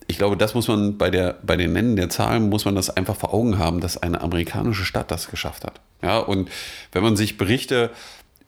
Ich 0.06 0.18
glaube, 0.18 0.36
das 0.36 0.54
muss 0.54 0.66
man 0.66 0.98
bei, 0.98 1.10
der, 1.10 1.38
bei 1.42 1.56
den 1.56 1.72
Nennen 1.72 1.94
der 1.94 2.08
Zahlen, 2.08 2.48
muss 2.48 2.64
man 2.64 2.74
das 2.74 2.90
einfach 2.90 3.14
vor 3.14 3.32
Augen 3.32 3.58
haben, 3.58 3.80
dass 3.80 3.96
eine 3.96 4.20
amerikanische 4.20 4.84
Stadt 4.84 5.10
das 5.10 5.30
geschafft 5.30 5.64
hat. 5.64 5.80
Ja, 6.02 6.18
und 6.18 6.50
wenn 6.92 7.02
man 7.02 7.16
sich 7.16 7.36
Berichte 7.36 7.90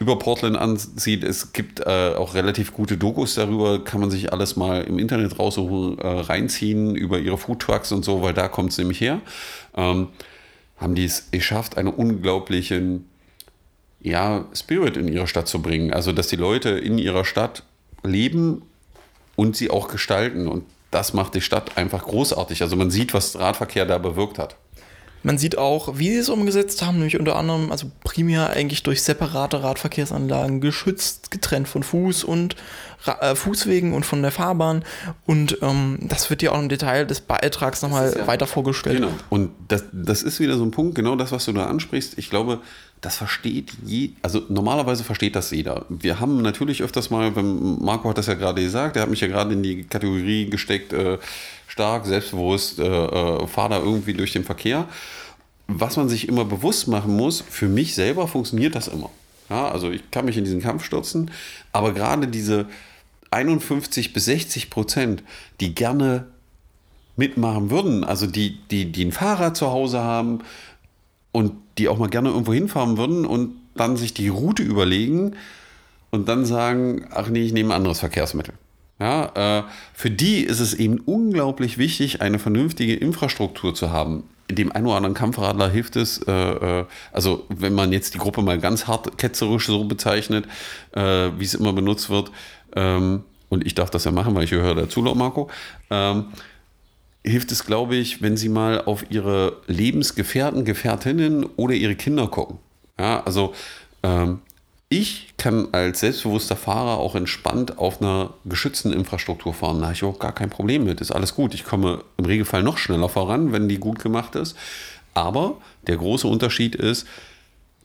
über 0.02 0.18
Portland 0.18 0.56
ansieht. 0.56 1.22
Es 1.22 1.52
gibt 1.52 1.80
äh, 1.80 2.14
auch 2.16 2.34
relativ 2.34 2.72
gute 2.72 2.96
Dokus 2.96 3.36
darüber, 3.36 3.82
kann 3.82 4.00
man 4.00 4.10
sich 4.10 4.32
alles 4.32 4.56
mal 4.56 4.82
im 4.82 4.98
Internet 4.98 5.38
raussuchen, 5.38 5.98
äh, 5.98 6.06
reinziehen 6.06 6.96
über 6.96 7.20
ihre 7.20 7.38
Foodtrucks 7.38 7.92
und 7.92 8.04
so, 8.04 8.20
weil 8.20 8.34
da 8.34 8.48
kommt 8.48 8.72
es 8.72 8.78
nämlich 8.78 9.00
her. 9.00 9.20
Ähm, 9.76 10.08
haben 10.76 10.96
die 10.96 11.04
es 11.04 11.30
geschafft, 11.30 11.78
einen 11.78 11.88
unglaublichen 11.88 13.08
ja, 14.00 14.44
Spirit 14.52 14.96
in 14.96 15.06
ihre 15.06 15.28
Stadt 15.28 15.46
zu 15.46 15.62
bringen. 15.62 15.92
Also, 15.92 16.10
dass 16.10 16.26
die 16.26 16.36
Leute 16.36 16.70
in 16.70 16.98
ihrer 16.98 17.24
Stadt 17.24 17.62
leben 18.02 18.62
und 19.36 19.56
sie 19.56 19.70
auch 19.70 19.86
gestalten. 19.86 20.48
Und 20.48 20.64
das 20.90 21.14
macht 21.14 21.36
die 21.36 21.40
Stadt 21.40 21.78
einfach 21.78 22.04
großartig. 22.04 22.62
Also 22.62 22.74
man 22.74 22.90
sieht, 22.90 23.14
was 23.14 23.38
Radverkehr 23.38 23.86
da 23.86 23.98
bewirkt 23.98 24.40
hat. 24.40 24.56
Man 25.22 25.38
sieht 25.38 25.56
auch, 25.58 25.98
wie 25.98 26.10
sie 26.10 26.18
es 26.18 26.28
umgesetzt 26.28 26.82
haben, 26.82 26.96
nämlich 26.96 27.18
unter 27.18 27.36
anderem, 27.36 27.70
also 27.70 27.90
primär 28.02 28.50
eigentlich 28.50 28.82
durch 28.82 29.02
separate 29.02 29.62
Radverkehrsanlagen, 29.62 30.60
geschützt, 30.60 31.30
getrennt 31.30 31.68
von 31.68 31.82
Fuß 31.82 32.24
und 32.24 32.56
äh, 33.06 33.34
Fußwegen 33.34 33.92
und 33.92 34.04
von 34.04 34.22
der 34.22 34.32
Fahrbahn. 34.32 34.84
Und 35.26 35.58
ähm, 35.62 35.98
das 36.02 36.30
wird 36.30 36.40
dir 36.40 36.52
auch 36.52 36.58
im 36.58 36.68
Detail 36.68 37.06
des 37.06 37.20
Beitrags 37.20 37.82
nochmal 37.82 38.14
ja, 38.16 38.26
weiter 38.26 38.46
vorgestellt. 38.46 38.96
Genau. 38.96 39.12
Und 39.30 39.50
das, 39.68 39.84
das 39.92 40.22
ist 40.22 40.40
wieder 40.40 40.56
so 40.56 40.64
ein 40.64 40.70
Punkt, 40.70 40.94
genau 40.94 41.16
das, 41.16 41.32
was 41.32 41.44
du 41.44 41.52
da 41.52 41.66
ansprichst. 41.66 42.18
Ich 42.18 42.30
glaube, 42.30 42.60
das 43.00 43.16
versteht 43.16 43.72
je, 43.84 44.10
also 44.22 44.42
normalerweise 44.48 45.02
versteht 45.02 45.34
das 45.34 45.50
jeder. 45.50 45.86
Wir 45.88 46.20
haben 46.20 46.40
natürlich 46.40 46.82
öfters 46.82 47.10
mal, 47.10 47.32
Marco 47.32 48.08
hat 48.08 48.16
das 48.16 48.28
ja 48.28 48.34
gerade 48.34 48.62
gesagt, 48.62 48.96
er 48.96 49.02
hat 49.02 49.10
mich 49.10 49.20
ja 49.20 49.26
gerade 49.26 49.52
in 49.52 49.62
die 49.62 49.82
Kategorie 49.82 50.48
gesteckt, 50.48 50.92
äh, 50.92 51.18
stark, 51.72 52.04
selbstbewusst, 52.04 52.78
äh, 52.78 52.82
äh, 52.84 53.46
fahre 53.46 53.70
da 53.70 53.78
irgendwie 53.78 54.12
durch 54.12 54.34
den 54.34 54.44
Verkehr. 54.44 54.88
Was 55.68 55.96
man 55.96 56.06
sich 56.06 56.28
immer 56.28 56.44
bewusst 56.44 56.86
machen 56.86 57.16
muss, 57.16 57.40
für 57.40 57.66
mich 57.66 57.94
selber 57.94 58.28
funktioniert 58.28 58.74
das 58.74 58.88
immer. 58.88 59.08
Ja, 59.48 59.70
also 59.70 59.90
ich 59.90 60.10
kann 60.10 60.26
mich 60.26 60.36
in 60.36 60.44
diesen 60.44 60.60
Kampf 60.60 60.84
stürzen, 60.84 61.30
aber 61.72 61.94
gerade 61.94 62.28
diese 62.28 62.66
51 63.30 64.12
bis 64.12 64.26
60 64.26 64.68
Prozent, 64.68 65.22
die 65.60 65.74
gerne 65.74 66.26
mitmachen 67.16 67.70
würden, 67.70 68.04
also 68.04 68.26
die, 68.26 68.58
die, 68.70 68.92
die 68.92 69.06
ein 69.06 69.12
Fahrrad 69.12 69.56
zu 69.56 69.70
Hause 69.70 70.00
haben 70.00 70.40
und 71.32 71.54
die 71.78 71.88
auch 71.88 71.96
mal 71.96 72.10
gerne 72.10 72.28
irgendwo 72.28 72.52
hinfahren 72.52 72.98
würden 72.98 73.24
und 73.24 73.54
dann 73.74 73.96
sich 73.96 74.12
die 74.12 74.28
Route 74.28 74.62
überlegen 74.62 75.36
und 76.10 76.28
dann 76.28 76.44
sagen, 76.44 77.06
ach 77.10 77.30
nee, 77.30 77.44
ich 77.44 77.54
nehme 77.54 77.70
ein 77.70 77.76
anderes 77.76 78.00
Verkehrsmittel. 78.00 78.52
Ja, 79.02 79.58
äh, 79.58 79.62
für 79.94 80.12
die 80.12 80.44
ist 80.44 80.60
es 80.60 80.74
eben 80.74 81.00
unglaublich 81.00 81.76
wichtig, 81.76 82.22
eine 82.22 82.38
vernünftige 82.38 82.94
Infrastruktur 82.94 83.74
zu 83.74 83.90
haben. 83.90 84.22
Dem 84.48 84.70
einen 84.70 84.86
oder 84.86 84.94
anderen 84.94 85.16
Kampfradler 85.16 85.68
hilft 85.68 85.96
es, 85.96 86.18
äh, 86.18 86.30
äh, 86.32 86.84
also 87.10 87.44
wenn 87.48 87.74
man 87.74 87.90
jetzt 87.90 88.14
die 88.14 88.18
Gruppe 88.18 88.42
mal 88.42 88.60
ganz 88.60 88.86
hart 88.86 89.18
ketzerisch 89.18 89.66
so 89.66 89.82
bezeichnet, 89.86 90.46
äh, 90.92 91.30
wie 91.36 91.44
es 91.44 91.54
immer 91.54 91.72
benutzt 91.72 92.10
wird, 92.10 92.30
ähm, 92.76 93.24
und 93.48 93.66
ich 93.66 93.74
darf 93.74 93.90
das 93.90 94.04
ja 94.04 94.12
machen, 94.12 94.36
weil 94.36 94.44
ich 94.44 94.52
höre 94.52 94.76
dazu, 94.76 95.00
Marco, 95.00 95.50
ähm, 95.90 96.26
hilft 97.24 97.50
es, 97.50 97.66
glaube 97.66 97.96
ich, 97.96 98.22
wenn 98.22 98.36
sie 98.36 98.48
mal 98.48 98.84
auf 98.84 99.10
ihre 99.10 99.56
Lebensgefährten, 99.66 100.64
Gefährtinnen 100.64 101.44
oder 101.56 101.74
ihre 101.74 101.96
Kinder 101.96 102.28
gucken. 102.28 102.58
Ja, 103.00 103.20
also 103.24 103.52
ähm, 104.04 104.38
ich 104.92 105.32
kann 105.38 105.68
als 105.72 106.00
selbstbewusster 106.00 106.54
Fahrer 106.54 106.98
auch 106.98 107.14
entspannt 107.14 107.78
auf 107.78 108.02
einer 108.02 108.34
geschützten 108.44 108.92
Infrastruktur 108.92 109.54
fahren. 109.54 109.78
Da 109.78 109.86
habe 109.86 109.94
ich 109.94 110.04
auch 110.04 110.18
gar 110.18 110.34
kein 110.34 110.50
Problem 110.50 110.84
mit. 110.84 111.00
Ist 111.00 111.12
alles 111.12 111.34
gut. 111.34 111.54
Ich 111.54 111.64
komme 111.64 112.04
im 112.18 112.26
Regelfall 112.26 112.62
noch 112.62 112.76
schneller 112.76 113.08
voran, 113.08 113.52
wenn 113.52 113.70
die 113.70 113.78
gut 113.78 114.00
gemacht 114.00 114.34
ist. 114.36 114.54
Aber 115.14 115.56
der 115.86 115.96
große 115.96 116.28
Unterschied 116.28 116.74
ist, 116.74 117.06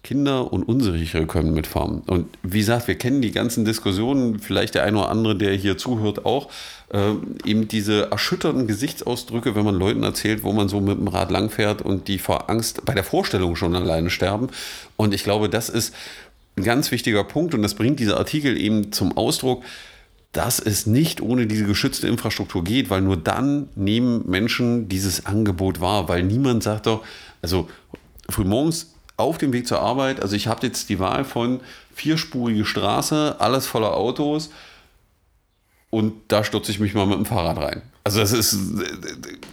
Kinder 0.03 0.51
und 0.51 0.63
Unsichere 0.63 1.25
können 1.25 1.53
mitfahren. 1.53 2.01
Und 2.07 2.27
wie 2.43 2.59
gesagt, 2.59 2.87
wir 2.87 2.97
kennen 2.97 3.21
die 3.21 3.31
ganzen 3.31 3.63
Diskussionen, 3.63 4.39
vielleicht 4.39 4.75
der 4.75 4.83
eine 4.83 4.99
oder 4.99 5.09
andere, 5.09 5.35
der 5.35 5.53
hier 5.53 5.77
zuhört, 5.77 6.25
auch. 6.25 6.49
Äh, 6.93 7.15
eben 7.43 7.67
diese 7.67 8.11
erschütternden 8.11 8.67
Gesichtsausdrücke, 8.67 9.55
wenn 9.55 9.65
man 9.65 9.75
Leuten 9.75 10.03
erzählt, 10.03 10.43
wo 10.43 10.53
man 10.53 10.69
so 10.69 10.79
mit 10.79 10.97
dem 10.97 11.07
Rad 11.07 11.31
langfährt 11.31 11.81
und 11.81 12.07
die 12.07 12.19
vor 12.19 12.49
Angst 12.49 12.85
bei 12.85 12.93
der 12.93 13.03
Vorstellung 13.03 13.55
schon 13.55 13.75
alleine 13.75 14.09
sterben. 14.09 14.47
Und 14.95 15.13
ich 15.13 15.23
glaube, 15.23 15.49
das 15.49 15.67
ist 15.67 15.93
ein 16.57 16.63
ganz 16.63 16.91
wichtiger 16.91 17.23
Punkt 17.23 17.53
und 17.53 17.61
das 17.61 17.75
bringt 17.75 17.99
dieser 17.99 18.17
Artikel 18.17 18.57
eben 18.57 18.91
zum 18.91 19.15
Ausdruck. 19.15 19.63
dass 20.33 20.59
es 20.59 20.85
nicht 20.85 21.21
ohne 21.21 21.47
diese 21.47 21.65
geschützte 21.65 22.07
Infrastruktur 22.07 22.63
geht, 22.63 22.89
weil 22.91 23.01
nur 23.01 23.17
dann 23.17 23.69
nehmen 23.75 24.29
Menschen 24.29 24.87
dieses 24.87 25.25
Angebot 25.25 25.81
wahr, 25.81 26.09
weil 26.09 26.21
niemand 26.21 26.61
sagt 26.61 26.85
doch, 26.85 27.03
also 27.41 27.67
frühmorgens 28.29 28.93
auf 29.15 29.39
dem 29.39 29.51
Weg 29.51 29.67
zur 29.67 29.79
Arbeit, 29.79 30.21
also 30.21 30.35
ich 30.35 30.47
habe 30.47 30.67
jetzt 30.67 30.89
die 30.89 30.99
Wahl 30.99 31.23
von 31.23 31.61
vierspurige 31.95 32.65
Straße, 32.65 33.37
alles 33.39 33.65
voller 33.65 33.95
Autos 33.95 34.51
und 35.89 36.13
da 36.27 36.43
stürze 36.43 36.71
ich 36.71 36.79
mich 36.79 36.93
mal 36.93 37.07
mit 37.07 37.17
dem 37.17 37.25
Fahrrad 37.25 37.57
rein. 37.57 37.81
Also 38.03 38.19
das 38.19 38.31
ist, 38.31 38.57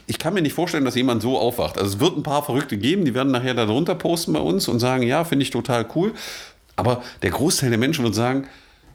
ich 0.06 0.18
kann 0.18 0.34
mir 0.34 0.42
nicht 0.42 0.52
vorstellen, 0.52 0.84
dass 0.84 0.94
jemand 0.96 1.22
so 1.22 1.38
aufwacht. 1.38 1.78
Also 1.78 1.94
es 1.94 2.00
wird 2.00 2.16
ein 2.16 2.22
paar 2.22 2.42
Verrückte 2.44 2.76
geben, 2.76 3.04
die 3.04 3.14
werden 3.14 3.32
nachher 3.32 3.54
darunter 3.54 3.94
posten 3.94 4.32
bei 4.32 4.40
uns 4.40 4.68
und 4.68 4.80
sagen, 4.80 5.02
ja, 5.02 5.24
finde 5.24 5.44
ich 5.44 5.50
total 5.50 5.86
cool. 5.94 6.12
Aber 6.76 7.02
der 7.22 7.30
Großteil 7.30 7.70
der 7.70 7.78
Menschen 7.78 8.04
wird 8.04 8.14
sagen, 8.14 8.46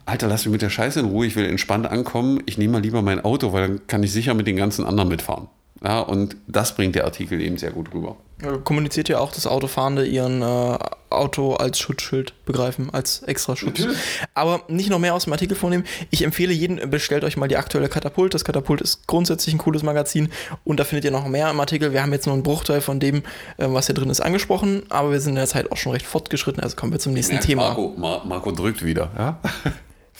Alter, 0.05 0.27
lass 0.27 0.45
mich 0.45 0.51
mit 0.51 0.61
der 0.61 0.69
Scheiße 0.69 0.99
in 0.99 1.05
Ruhe, 1.05 1.27
ich 1.27 1.35
will 1.35 1.45
entspannt 1.45 1.85
ankommen, 1.85 2.41
ich 2.45 2.57
nehme 2.57 2.73
mal 2.73 2.81
lieber 2.81 3.01
mein 3.01 3.23
Auto, 3.23 3.53
weil 3.53 3.67
dann 3.67 3.87
kann 3.87 4.01
ich 4.01 4.11
sicher 4.11 4.33
mit 4.33 4.47
den 4.47 4.55
ganzen 4.55 4.85
anderen 4.85 5.07
mitfahren. 5.07 5.49
Ja, 5.83 5.99
und 6.01 6.35
das 6.47 6.75
bringt 6.75 6.95
der 6.95 7.05
Artikel 7.05 7.41
eben 7.41 7.57
sehr 7.57 7.71
gut 7.71 7.93
rüber. 7.93 8.17
Kommuniziert 8.63 9.09
ja 9.09 9.19
auch, 9.19 9.33
dass 9.33 9.47
Autofahrende 9.47 10.05
ihren 10.05 10.41
äh, 10.41 10.77
Auto 11.09 11.55
als 11.55 11.77
Schutzschild 11.77 12.33
begreifen, 12.45 12.89
als 12.89 13.21
extra 13.23 13.57
Schutz. 13.57 13.79
Natürlich. 13.79 13.99
Aber 14.33 14.61
nicht 14.69 14.89
noch 14.89 14.99
mehr 14.99 15.13
aus 15.13 15.25
dem 15.25 15.33
Artikel 15.33 15.55
vornehmen. 15.55 15.83
Ich 16.09 16.23
empfehle 16.23 16.53
jeden, 16.53 16.89
bestellt 16.89 17.25
euch 17.25 17.35
mal 17.35 17.49
die 17.49 17.57
aktuelle 17.57 17.89
Katapult. 17.89 18.33
Das 18.33 18.45
Katapult 18.45 18.79
ist 18.79 19.07
grundsätzlich 19.07 19.55
ein 19.55 19.57
cooles 19.57 19.83
Magazin 19.83 20.29
und 20.63 20.79
da 20.79 20.85
findet 20.85 21.03
ihr 21.03 21.11
noch 21.11 21.27
mehr 21.27 21.49
im 21.49 21.59
Artikel. 21.59 21.91
Wir 21.91 22.01
haben 22.01 22.13
jetzt 22.13 22.27
nur 22.27 22.33
einen 22.33 22.43
Bruchteil 22.43 22.79
von 22.79 23.01
dem, 23.01 23.23
äh, 23.57 23.67
was 23.67 23.87
hier 23.87 23.95
drin 23.95 24.09
ist, 24.09 24.21
angesprochen, 24.21 24.83
aber 24.87 25.11
wir 25.11 25.19
sind 25.19 25.31
in 25.31 25.37
der 25.37 25.47
Zeit 25.47 25.69
auch 25.73 25.77
schon 25.77 25.91
recht 25.91 26.05
fortgeschritten, 26.05 26.63
also 26.63 26.77
kommen 26.77 26.93
wir 26.93 26.99
zum 26.99 27.13
nächsten 27.13 27.41
Thema. 27.41 27.63
Marco, 27.63 27.93
Mar 27.97 28.23
Marco 28.25 28.51
drückt 28.51 28.85
wieder, 28.85 29.11
ja? 29.17 29.39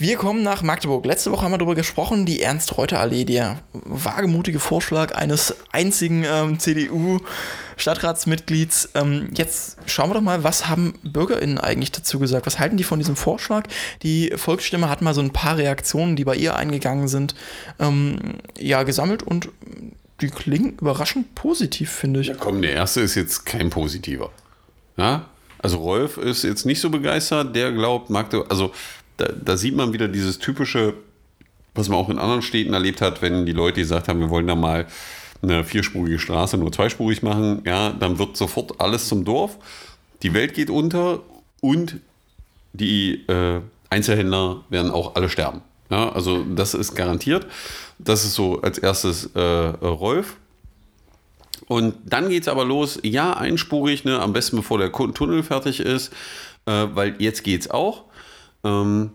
Wir 0.01 0.15
kommen 0.15 0.43
nach 0.43 0.61
Magdeburg. 0.61 1.05
Letzte 1.05 1.29
Woche 1.29 1.43
haben 1.43 1.51
wir 1.51 1.57
darüber 1.57 1.75
gesprochen, 1.75 2.25
die 2.25 2.41
Ernst-Reuter-Allee, 2.41 3.25
der 3.25 3.59
wagemutige 3.73 4.61
Vorschlag 4.61 5.13
eines 5.13 5.53
einzigen 5.73 6.23
ähm, 6.25 6.57
CDU-Stadtratsmitglieds. 6.57 8.91
Ähm, 8.95 9.31
jetzt 9.35 9.75
schauen 9.87 10.09
wir 10.09 10.13
doch 10.13 10.21
mal, 10.21 10.45
was 10.45 10.69
haben 10.69 10.93
BürgerInnen 11.03 11.57
eigentlich 11.57 11.91
dazu 11.91 12.17
gesagt? 12.17 12.45
Was 12.45 12.59
halten 12.59 12.77
die 12.77 12.85
von 12.85 12.99
diesem 12.99 13.17
Vorschlag? 13.17 13.65
Die 14.01 14.31
Volksstimme 14.37 14.87
hat 14.87 15.01
mal 15.01 15.13
so 15.13 15.19
ein 15.19 15.33
paar 15.33 15.57
Reaktionen, 15.57 16.15
die 16.15 16.23
bei 16.23 16.37
ihr 16.37 16.55
eingegangen 16.55 17.09
sind, 17.09 17.35
ähm, 17.77 18.35
ja, 18.57 18.83
gesammelt 18.83 19.21
und 19.21 19.49
die 20.21 20.29
klingen 20.29 20.77
überraschend 20.79 21.35
positiv, 21.35 21.91
finde 21.91 22.21
ich. 22.21 22.27
Ja, 22.27 22.35
komm, 22.39 22.61
der 22.61 22.71
erste 22.71 23.01
ist 23.01 23.15
jetzt 23.15 23.45
kein 23.45 23.69
positiver. 23.69 24.31
Ja? 24.95 25.25
Also 25.61 25.79
Rolf 25.79 26.17
ist 26.17 26.43
jetzt 26.43 26.65
nicht 26.65 26.79
so 26.79 26.89
begeistert, 26.89 27.53
der 27.53 27.73
glaubt, 27.73 28.09
Magdeburg, 28.09 28.49
also 28.49 28.71
da, 29.19 29.31
da 29.33 29.57
sieht 29.57 29.75
man 29.75 29.93
wieder 29.93 30.07
dieses 30.07 30.39
typische, 30.39 30.93
was 31.75 31.89
man 31.89 31.97
auch 31.97 32.09
in 32.09 32.19
anderen 32.19 32.41
Städten 32.41 32.73
erlebt 32.73 33.01
hat, 33.01 33.21
wenn 33.21 33.45
die 33.45 33.51
Leute 33.51 33.81
gesagt 33.81 34.07
haben, 34.07 34.19
wir 34.19 34.29
wollen 34.29 34.47
da 34.47 34.55
mal 34.55 34.87
eine 35.41 35.63
vierspurige 35.63 36.19
Straße 36.19 36.57
nur 36.57 36.71
zweispurig 36.71 37.23
machen, 37.23 37.61
ja, 37.65 37.91
dann 37.91 38.19
wird 38.19 38.35
sofort 38.35 38.81
alles 38.81 39.07
zum 39.07 39.23
Dorf. 39.23 39.57
Die 40.21 40.33
Welt 40.33 40.53
geht 40.53 40.69
unter 40.69 41.21
und 41.61 41.97
die 42.73 43.25
äh, 43.27 43.61
Einzelhändler 43.89 44.61
werden 44.69 44.91
auch 44.91 45.15
alle 45.15 45.29
sterben. 45.29 45.61
Ja, 45.89 46.11
also 46.11 46.43
das 46.43 46.73
ist 46.73 46.93
garantiert. 46.93 47.47
Das 47.97 48.23
ist 48.23 48.35
so 48.35 48.61
als 48.61 48.77
erstes 48.77 49.31
äh, 49.33 49.39
Rolf. 49.39 50.37
Und 51.67 51.95
dann 52.05 52.29
geht 52.29 52.43
es 52.43 52.47
aber 52.47 52.65
los, 52.65 52.99
ja, 53.03 53.33
einspurig, 53.33 54.03
ne, 54.03 54.19
am 54.19 54.33
besten 54.33 54.57
bevor 54.57 54.77
der 54.77 54.91
Tunnel 54.91 55.43
fertig 55.43 55.79
ist, 55.79 56.11
äh, 56.65 56.87
weil 56.93 57.15
jetzt 57.19 57.43
geht 57.43 57.61
es 57.61 57.71
auch. 57.71 58.05
Ähm, 58.63 59.11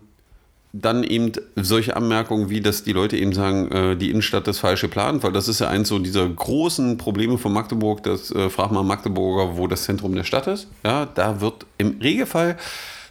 dann 0.81 1.03
eben 1.03 1.31
solche 1.55 1.95
Anmerkungen, 1.95 2.49
wie 2.49 2.59
dass 2.59 2.83
die 2.83 2.91
Leute 2.91 3.15
eben 3.15 3.31
sagen, 3.31 3.71
äh, 3.71 3.95
die 3.95 4.11
Innenstadt 4.11 4.47
ist 4.47 4.59
falsch 4.59 4.81
geplant, 4.81 5.23
weil 5.23 5.31
das 5.31 5.47
ist 5.47 5.59
ja 5.59 5.69
eins 5.69 5.87
so 5.87 5.99
dieser 5.99 6.27
großen 6.27 6.97
Probleme 6.97 7.37
von 7.37 7.53
Magdeburg, 7.53 8.03
das 8.03 8.31
äh, 8.31 8.49
fragt 8.49 8.73
mal 8.73 8.83
Magdeburger, 8.83 9.57
wo 9.57 9.67
das 9.67 9.83
Zentrum 9.83 10.13
der 10.15 10.25
Stadt 10.25 10.47
ist. 10.47 10.67
Ja, 10.83 11.05
da 11.05 11.39
wird 11.39 11.65
im 11.77 11.99
Regelfall, 12.01 12.57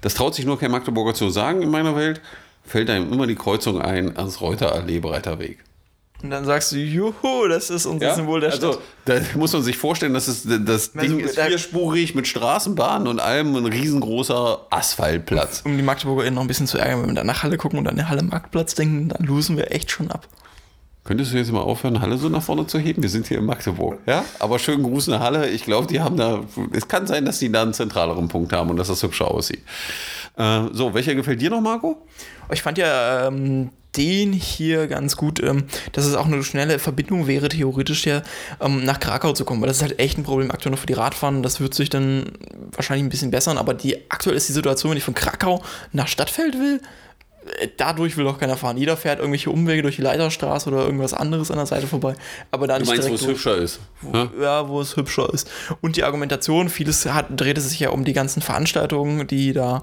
das 0.02 0.14
traut 0.14 0.34
sich 0.34 0.44
nur 0.44 0.58
kein 0.58 0.70
Magdeburger 0.70 1.14
zu 1.14 1.30
sagen 1.30 1.62
in 1.62 1.70
meiner 1.70 1.96
Welt, 1.96 2.20
fällt 2.64 2.90
einem 2.90 3.10
immer 3.10 3.26
die 3.26 3.34
Kreuzung 3.34 3.80
ein 3.80 4.14
ans 4.16 4.42
Reuterallee 4.42 5.00
breiter 5.00 5.38
Weg. 5.38 5.63
Und 6.24 6.30
dann 6.30 6.46
sagst 6.46 6.72
du, 6.72 6.76
juhu, 6.76 7.48
das 7.48 7.68
ist 7.68 7.84
unser 7.84 8.06
ja, 8.06 8.14
Symbol 8.14 8.40
der 8.40 8.52
also, 8.52 8.72
Stadt. 8.72 8.82
Da 9.04 9.20
muss 9.38 9.52
man 9.52 9.62
sich 9.62 9.76
vorstellen, 9.76 10.14
dass 10.14 10.26
es, 10.26 10.44
das 10.64 10.96
also, 10.96 11.16
Ding 11.16 11.20
ist 11.20 11.38
vierspurig 11.38 12.14
mit 12.14 12.26
Straßenbahnen 12.26 13.08
und 13.08 13.20
allem 13.20 13.54
ein 13.54 13.66
riesengroßer 13.66 14.66
Asphaltplatz. 14.70 15.60
Um 15.66 15.76
die 15.76 15.82
MagdeburgerInnen 15.82 16.36
noch 16.36 16.40
ein 16.40 16.48
bisschen 16.48 16.66
zu 16.66 16.78
ärgern, 16.78 17.02
wenn 17.02 17.10
wir 17.10 17.14
da 17.16 17.24
nach 17.24 17.42
Halle 17.42 17.58
gucken 17.58 17.78
und 17.78 17.86
an 17.86 17.96
der 17.96 18.08
Halle 18.08 18.22
Marktplatz 18.22 18.74
denken, 18.74 19.10
dann 19.10 19.26
losen 19.26 19.58
wir 19.58 19.70
echt 19.70 19.90
schon 19.90 20.10
ab. 20.10 20.26
Könntest 21.04 21.34
du 21.34 21.36
jetzt 21.36 21.52
mal 21.52 21.60
aufhören, 21.60 22.00
Halle 22.00 22.16
so 22.16 22.30
nach 22.30 22.42
vorne 22.42 22.66
zu 22.66 22.78
heben? 22.78 23.02
Wir 23.02 23.10
sind 23.10 23.26
hier 23.26 23.36
in 23.36 23.44
Magdeburg. 23.44 23.98
Ja, 24.06 24.24
aber 24.38 24.58
schönen 24.58 24.82
Gruß 24.82 25.08
nach 25.08 25.20
Halle. 25.20 25.50
Ich 25.50 25.66
glaube, 25.66 25.86
die 25.88 26.00
haben 26.00 26.16
da, 26.16 26.40
es 26.72 26.88
kann 26.88 27.06
sein, 27.06 27.26
dass 27.26 27.38
die 27.38 27.52
da 27.52 27.60
einen 27.60 27.74
zentraleren 27.74 28.28
Punkt 28.28 28.54
haben 28.54 28.70
und 28.70 28.78
dass 28.78 28.88
das 28.88 29.02
hübscher 29.02 29.30
aussieht. 29.30 29.60
Äh, 30.38 30.68
so, 30.72 30.94
welcher 30.94 31.14
gefällt 31.14 31.42
dir 31.42 31.50
noch, 31.50 31.60
Marco? 31.60 31.98
Ich 32.50 32.62
fand 32.62 32.78
ja 32.78 33.26
ähm, 33.26 33.68
den 33.96 34.32
hier 34.32 34.86
ganz 34.86 35.16
gut, 35.16 35.42
ähm, 35.42 35.64
dass 35.92 36.06
es 36.06 36.14
auch 36.14 36.26
eine 36.26 36.42
schnelle 36.42 36.78
Verbindung 36.78 37.26
wäre, 37.26 37.48
theoretisch 37.48 38.06
ja 38.06 38.22
ähm, 38.60 38.84
nach 38.84 39.00
Krakau 39.00 39.32
zu 39.32 39.44
kommen, 39.44 39.60
weil 39.60 39.68
das 39.68 39.78
ist 39.78 39.82
halt 39.82 39.98
echt 39.98 40.18
ein 40.18 40.24
Problem 40.24 40.50
aktuell 40.50 40.72
noch 40.72 40.78
für 40.78 40.86
die 40.86 40.92
Radfahrer. 40.94 41.40
Das 41.42 41.60
wird 41.60 41.74
sich 41.74 41.90
dann 41.90 42.32
wahrscheinlich 42.72 43.04
ein 43.04 43.10
bisschen 43.10 43.30
bessern, 43.30 43.58
aber 43.58 43.74
die, 43.74 44.10
aktuell 44.10 44.36
ist 44.36 44.48
die 44.48 44.52
Situation, 44.52 44.90
wenn 44.90 44.98
ich 44.98 45.04
von 45.04 45.14
Krakau 45.14 45.62
nach 45.92 46.08
Stadtfeld 46.08 46.54
will, 46.54 46.80
dadurch 47.76 48.16
will 48.16 48.24
doch 48.24 48.38
keiner 48.38 48.56
fahren. 48.56 48.76
Jeder 48.76 48.96
fährt 48.96 49.18
irgendwelche 49.18 49.50
Umwege 49.50 49.82
durch 49.82 49.96
die 49.96 50.02
Leiterstraße 50.02 50.68
oder 50.70 50.84
irgendwas 50.84 51.12
anderes 51.12 51.50
an 51.50 51.58
der 51.58 51.66
Seite 51.66 51.86
vorbei. 51.86 52.14
Aber 52.50 52.66
dann 52.66 52.82
du 52.82 52.88
meinst, 52.88 53.08
wo 53.08 53.14
es 53.14 53.26
hübscher 53.26 53.56
ist? 53.56 53.80
Wo, 54.00 54.16
ja? 54.16 54.30
ja? 54.40 54.68
wo 54.68 54.80
es 54.80 54.96
hübscher 54.96 55.32
ist. 55.32 55.50
Und 55.80 55.96
die 55.96 56.04
Argumentation, 56.04 56.68
vieles 56.68 57.04
hat, 57.06 57.26
drehte 57.30 57.60
sich 57.60 57.80
ja 57.80 57.90
um 57.90 58.04
die 58.04 58.12
ganzen 58.12 58.40
Veranstaltungen, 58.40 59.26
die 59.26 59.52
da 59.52 59.82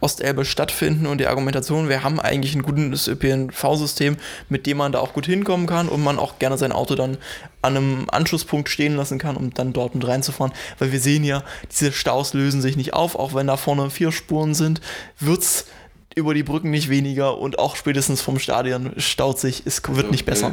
Ostelbe 0.00 0.44
stattfinden 0.44 1.06
und 1.06 1.18
die 1.18 1.26
Argumentation, 1.26 1.88
wir 1.88 2.02
haben 2.02 2.18
eigentlich 2.18 2.54
ein 2.54 2.62
gutes 2.62 3.08
ÖPNV-System, 3.08 4.16
mit 4.48 4.66
dem 4.66 4.78
man 4.78 4.92
da 4.92 5.00
auch 5.00 5.12
gut 5.12 5.26
hinkommen 5.26 5.66
kann 5.66 5.88
und 5.88 6.02
man 6.02 6.18
auch 6.18 6.38
gerne 6.38 6.56
sein 6.56 6.72
Auto 6.72 6.94
dann 6.94 7.18
an 7.60 7.76
einem 7.76 8.06
Anschlusspunkt 8.10 8.68
stehen 8.68 8.96
lassen 8.96 9.18
kann, 9.18 9.36
um 9.36 9.54
dann 9.54 9.72
dort 9.72 9.94
mit 9.94 10.06
reinzufahren. 10.06 10.52
Weil 10.78 10.92
wir 10.92 11.00
sehen 11.00 11.24
ja, 11.24 11.44
diese 11.70 11.92
Staus 11.92 12.34
lösen 12.34 12.60
sich 12.60 12.76
nicht 12.76 12.94
auf, 12.94 13.14
auch 13.16 13.34
wenn 13.34 13.46
da 13.46 13.56
vorne 13.56 13.90
vier 13.90 14.12
Spuren 14.12 14.54
sind, 14.54 14.80
wird 15.20 15.42
es 15.42 15.66
über 16.14 16.34
die 16.34 16.42
Brücken 16.42 16.70
nicht 16.70 16.88
weniger 16.88 17.38
und 17.38 17.58
auch 17.58 17.76
spätestens 17.76 18.20
vom 18.20 18.38
Stadion 18.38 18.92
staut 18.96 19.38
sich, 19.38 19.62
es 19.64 19.82
wird 19.88 20.10
nicht 20.10 20.24
besser. 20.24 20.52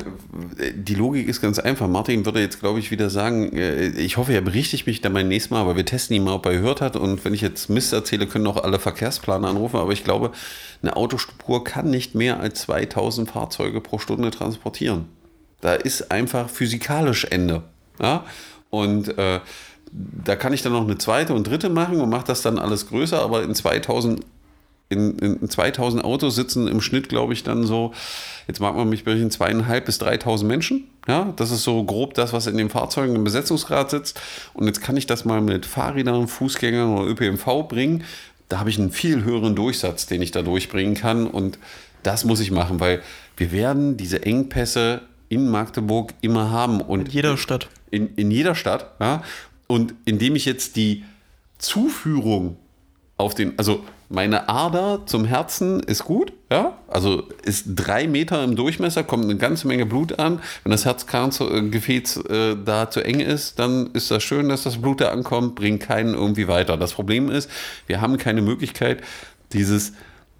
Äh, 0.57 0.73
die 0.73 0.95
Logik 0.95 1.27
ist 1.27 1.41
ganz 1.41 1.59
einfach. 1.59 1.87
Martin 1.87 2.25
würde 2.25 2.41
jetzt, 2.41 2.59
glaube 2.59 2.79
ich, 2.79 2.91
wieder 2.91 3.09
sagen, 3.09 3.55
äh, 3.55 3.87
ich 3.89 4.17
hoffe, 4.17 4.33
er 4.33 4.41
berichtigt 4.41 4.87
mich 4.87 5.01
dann 5.01 5.13
beim 5.13 5.27
nächsten 5.27 5.53
Mal, 5.53 5.61
aber 5.61 5.75
wir 5.75 5.85
testen 5.85 6.15
ihn 6.15 6.23
mal, 6.23 6.33
ob 6.33 6.45
er 6.45 6.53
gehört 6.53 6.81
hat 6.81 6.95
und 6.95 7.23
wenn 7.25 7.33
ich 7.33 7.41
jetzt 7.41 7.69
Mist 7.69 7.93
erzähle, 7.93 8.27
können 8.27 8.47
auch 8.47 8.63
alle 8.63 8.79
Verkehrsplaner 8.79 9.47
anrufen, 9.47 9.77
aber 9.77 9.91
ich 9.91 10.03
glaube, 10.03 10.31
eine 10.81 10.95
Autospur 10.95 11.63
kann 11.63 11.89
nicht 11.89 12.15
mehr 12.15 12.39
als 12.39 12.61
2000 12.61 13.29
Fahrzeuge 13.29 13.81
pro 13.81 13.99
Stunde 13.99 14.31
transportieren. 14.31 15.05
Da 15.61 15.73
ist 15.73 16.11
einfach 16.11 16.49
physikalisch 16.49 17.25
Ende. 17.25 17.63
Ja? 18.01 18.25
Und 18.69 19.17
äh, 19.17 19.41
da 19.91 20.35
kann 20.35 20.53
ich 20.53 20.61
dann 20.61 20.73
noch 20.73 20.83
eine 20.83 20.97
zweite 20.97 21.33
und 21.33 21.47
dritte 21.47 21.69
machen 21.69 21.99
und 21.99 22.09
mache 22.09 22.27
das 22.27 22.41
dann 22.41 22.59
alles 22.59 22.87
größer, 22.87 23.21
aber 23.21 23.43
in 23.43 23.55
2000 23.55 24.21
in, 24.89 25.17
in 25.19 25.49
2000 25.49 26.03
Autos 26.03 26.35
sitzen 26.35 26.67
im 26.67 26.81
Schnitt, 26.81 27.09
glaube 27.09 27.33
ich, 27.33 27.43
dann 27.43 27.63
so, 27.63 27.93
jetzt 28.47 28.59
mag 28.59 28.75
man 28.75 28.89
mich 28.89 29.03
berichten, 29.03 29.29
zweieinhalb 29.29 29.85
bis 29.85 29.99
3000 29.99 30.47
Menschen. 30.47 30.87
Ja, 31.07 31.31
das 31.35 31.51
ist 31.51 31.63
so 31.63 31.83
grob 31.83 32.15
das, 32.15 32.33
was 32.33 32.47
in 32.47 32.57
den 32.57 32.69
Fahrzeugen 32.69 33.15
im 33.15 33.23
Besetzungsgrad 33.23 33.91
sitzt. 33.91 34.19
Und 34.53 34.65
jetzt 34.65 34.81
kann 34.81 34.97
ich 34.97 35.05
das 35.05 35.25
mal 35.25 35.41
mit 35.41 35.65
Fahrrädern, 35.65 36.27
Fußgängern 36.27 36.97
oder 36.97 37.07
ÖPNV 37.07 37.67
bringen. 37.67 38.03
Da 38.47 38.59
habe 38.59 38.71
ich 38.71 38.79
einen 38.79 38.91
viel 38.91 39.23
höheren 39.23 39.55
Durchsatz, 39.55 40.07
den 40.07 40.23
ich 40.23 40.31
da 40.31 40.41
durchbringen 40.41 40.95
kann. 40.95 41.27
Und 41.27 41.59
das 42.01 42.25
muss 42.25 42.39
ich 42.39 42.49
machen, 42.49 42.79
weil 42.79 43.01
wir 43.37 43.51
werden 43.51 43.95
diese 43.95 44.23
Engpässe 44.23 45.01
in 45.29 45.49
Magdeburg 45.49 46.13
immer 46.21 46.49
haben. 46.49 46.81
Und 46.81 47.01
in 47.01 47.11
jeder 47.11 47.37
Stadt. 47.37 47.69
In, 47.91 48.15
in 48.15 48.31
jeder 48.31 48.55
Stadt, 48.55 48.95
ja. 48.99 49.23
Und 49.67 49.93
indem 50.05 50.35
ich 50.35 50.45
jetzt 50.45 50.75
die 50.75 51.05
Zuführung 51.59 52.57
auf 53.17 53.35
den, 53.35 53.53
also 53.59 53.83
meine 54.09 54.49
Ader 54.49 55.03
zum 55.05 55.23
Herzen 55.23 55.81
ist 55.81 56.03
gut, 56.03 56.33
ja, 56.51 56.77
also 56.87 57.23
ist 57.43 57.65
drei 57.75 58.07
Meter 58.07 58.43
im 58.43 58.55
Durchmesser, 58.55 59.03
kommt 59.03 59.25
eine 59.25 59.37
ganze 59.37 59.67
Menge 59.67 59.85
Blut 59.85 60.17
an. 60.17 60.41
Wenn 60.63 60.71
das 60.71 60.83
Herzkranzgefäß 60.83 62.17
äh, 62.25 62.55
da 62.65 62.89
zu 62.89 63.01
eng 63.01 63.19
ist, 63.19 63.59
dann 63.59 63.91
ist 63.93 64.09
das 64.09 64.23
schön, 64.23 64.49
dass 64.49 64.63
das 64.63 64.81
Blut 64.81 65.01
da 65.01 65.11
ankommt, 65.11 65.53
bringt 65.55 65.81
keinen 65.81 66.15
irgendwie 66.15 66.47
weiter. 66.47 66.75
Das 66.75 66.93
Problem 66.93 67.29
ist, 67.29 67.51
wir 67.85 68.01
haben 68.01 68.17
keine 68.17 68.41
Möglichkeit, 68.41 69.01
dieses 69.53 69.93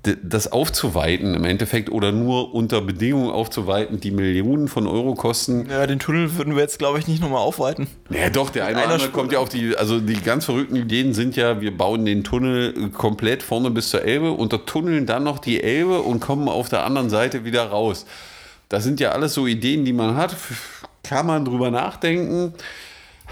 das 0.04 0.50
aufzuweiten 0.52 1.34
im 1.34 1.44
Endeffekt 1.44 1.92
oder 1.92 2.14
nur 2.14 2.54
unter 2.56 2.80
Bedingungen 2.80 3.32
aufzuweiten, 3.32 4.00
die 4.00 4.12
Millionen 4.12 4.70
von 4.70 4.88
Euro 4.88 5.14
kosten. 5.14 5.68
Ja, 5.70 5.86
den 5.86 6.00
Tunnel 6.00 6.38
würden 6.38 6.56
wir 6.56 6.62
jetzt, 6.62 6.80
glaube 6.80 7.00
ich, 7.00 7.08
nicht 7.08 7.22
nochmal 7.22 7.40
aufweiten. 7.42 7.88
Ja, 8.10 8.30
doch, 8.30 8.50
der 8.50 8.66
eine 8.66 8.78
oder 8.78 8.84
andere 8.86 9.00
Spur. 9.02 9.12
kommt 9.12 9.34
ja 9.34 9.40
auf 9.40 9.50
die, 9.50 9.76
also 9.76 10.00
die 10.00 10.22
ganz 10.22 10.46
verrückten 10.46 10.78
Ideen 10.78 11.14
sind 11.14 11.36
ja, 11.36 11.60
wir 11.60 11.78
bauen 11.78 12.06
den 12.06 12.24
Tunnel 12.24 12.90
komplett 12.92 13.44
vorne 13.44 13.72
bis 13.72 13.90
zur 13.90 14.04
Elbe, 14.04 14.32
untertunneln 14.32 15.06
dann 15.06 15.24
noch 15.24 15.40
die 15.40 15.62
Elbe 15.62 16.02
und 16.02 16.22
kommen 16.22 16.48
auf 16.48 16.70
der 16.70 16.86
anderen 16.86 17.10
Seite 17.10 17.44
wieder 17.44 17.66
raus. 17.66 18.06
Das 18.70 18.86
sind 18.86 19.02
ja 19.02 19.12
alles 19.12 19.34
so 19.34 19.48
Ideen, 19.48 19.84
die 19.84 19.94
man 19.94 20.16
hat. 20.16 20.36
Kann 21.04 21.26
man 21.26 21.44
drüber 21.44 21.72
nachdenken. 21.72 22.54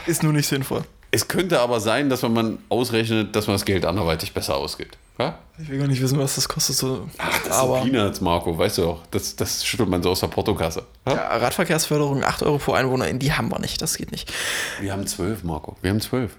Ist 0.06 0.24
nur 0.24 0.34
nicht 0.34 0.48
sinnvoll. 0.48 0.84
Es 1.12 1.30
könnte 1.30 1.62
aber 1.62 1.80
sein, 1.80 2.10
dass 2.10 2.24
wenn 2.24 2.34
man 2.34 2.58
ausrechnet, 2.68 3.36
dass 3.36 3.48
man 3.48 3.56
das 3.56 3.64
Geld 3.64 3.86
anderweitig 3.86 4.34
besser 4.34 4.58
ausgibt. 4.58 4.98
Hä? 5.18 5.34
Ich 5.60 5.70
will 5.70 5.80
gar 5.80 5.88
nicht 5.88 6.02
wissen, 6.02 6.20
was 6.20 6.36
das 6.36 6.48
kostet. 6.48 6.76
So. 6.76 7.10
Ach, 7.18 7.44
das 7.44 7.58
aber, 7.58 7.82
sind 7.82 7.92
Peanuts, 7.92 8.22
Marco, 8.22 8.56
weißt 8.56 8.78
du 8.78 8.82
doch. 8.84 9.08
Das, 9.10 9.36
das 9.36 9.66
schüttelt 9.66 9.90
man 9.90 10.04
so 10.04 10.12
aus 10.12 10.20
der 10.20 10.28
Portokasse. 10.28 10.84
Hä? 11.06 11.16
Ja, 11.16 11.38
Radverkehrsförderung, 11.38 12.24
8 12.24 12.44
Euro 12.44 12.60
pro 12.60 12.74
Einwohner, 12.74 13.12
die 13.14 13.34
haben 13.34 13.50
wir 13.50 13.60
nicht, 13.60 13.82
das 13.82 13.98
geht 13.98 14.12
nicht. 14.12 14.32
Wir 14.80 14.92
haben 14.92 15.08
12, 15.08 15.44
Marco, 15.44 15.76
wir 15.82 15.90
haben 15.90 16.02
12. 16.02 16.36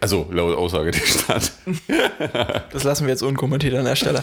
Also 0.00 0.26
laut 0.30 0.56
Aussage 0.56 0.90
der 0.90 1.00
Stadt. 1.00 1.52
Das 2.72 2.84
lassen 2.84 3.06
wir 3.06 3.10
jetzt 3.12 3.22
unkommentiert 3.22 3.74
an 3.74 3.84
der 3.84 3.96
Stelle. 3.96 4.22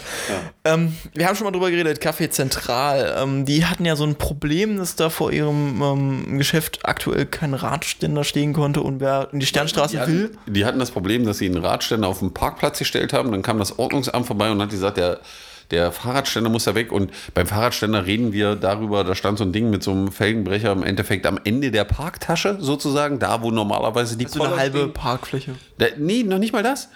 Ähm, 0.64 0.94
wir 1.14 1.26
haben 1.26 1.34
schon 1.34 1.44
mal 1.44 1.50
drüber 1.50 1.70
geredet, 1.70 2.00
Café 2.00 2.30
Zentral. 2.30 3.16
Ähm, 3.18 3.44
die 3.44 3.64
hatten 3.66 3.84
ja 3.84 3.96
so 3.96 4.04
ein 4.04 4.14
Problem, 4.14 4.76
dass 4.78 4.94
da 4.96 5.10
vor 5.10 5.32
ihrem 5.32 5.82
ähm, 5.82 6.38
Geschäft 6.38 6.80
aktuell 6.84 7.26
kein 7.26 7.54
Radständer 7.54 8.22
stehen 8.22 8.52
konnte 8.52 8.80
und 8.82 9.00
wer 9.00 9.28
in 9.32 9.40
die 9.40 9.46
Sternstraße 9.46 9.96
Die 10.06 10.12
will. 10.12 10.24
hatten, 10.24 10.54
die 10.54 10.64
hatten 10.64 10.78
das 10.78 10.90
Problem, 10.92 11.24
dass 11.26 11.38
sie 11.38 11.46
einen 11.46 11.58
Radständer 11.64 12.06
auf 12.08 12.20
dem 12.20 12.32
Parkplatz 12.32 12.78
gestellt 12.78 13.12
haben. 13.12 13.32
Dann 13.32 13.42
kam 13.42 13.58
das 13.58 13.78
Ordnungsamt 13.78 14.26
vorbei 14.26 14.50
und 14.50 14.62
hat 14.62 14.70
gesagt, 14.70 14.98
der, 14.98 15.20
der 15.70 15.92
Fahrradständer 15.92 16.50
muss 16.50 16.64
da 16.64 16.74
weg. 16.74 16.92
Und 16.92 17.10
beim 17.34 17.46
Fahrradständer 17.46 18.06
reden 18.06 18.32
wir 18.32 18.56
darüber, 18.56 19.04
da 19.04 19.14
stand 19.14 19.38
so 19.38 19.44
ein 19.44 19.52
Ding 19.52 19.70
mit 19.70 19.82
so 19.82 19.90
einem 19.90 20.12
Felgenbrecher 20.12 20.72
im 20.72 20.82
Endeffekt 20.82 21.26
am 21.26 21.38
Ende 21.44 21.70
der 21.70 21.84
Parktasche 21.84 22.58
sozusagen, 22.60 23.18
da 23.18 23.42
wo 23.42 23.50
normalerweise 23.50 24.16
die 24.16 24.26
So 24.26 24.42
eine 24.42 24.56
halbe 24.56 24.78
stehen. 24.78 24.92
Parkfläche. 24.92 25.54
Der, 25.78 25.96
nee, 25.98 26.22
noch 26.22 26.38
nicht 26.38 26.52
mal 26.52 26.62
das. 26.62 26.88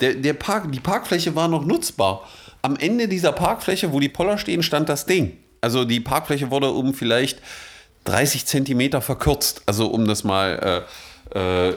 Der, 0.00 0.14
der 0.14 0.34
Park, 0.34 0.70
die 0.72 0.80
Parkfläche 0.80 1.34
war 1.34 1.48
noch 1.48 1.64
nutzbar. 1.64 2.28
Am 2.62 2.76
Ende 2.76 3.08
dieser 3.08 3.32
Parkfläche, 3.32 3.92
wo 3.92 4.00
die 4.00 4.08
Poller 4.08 4.38
stehen, 4.38 4.62
stand 4.62 4.88
das 4.88 5.06
Ding. 5.06 5.36
Also 5.60 5.84
die 5.84 6.00
Parkfläche 6.00 6.50
wurde 6.50 6.70
um 6.70 6.94
vielleicht 6.94 7.40
30 8.04 8.46
Zentimeter 8.46 9.00
verkürzt. 9.00 9.62
Also 9.66 9.88
um 9.88 10.06
das 10.06 10.24
mal 10.24 10.84
äh, 10.86 11.17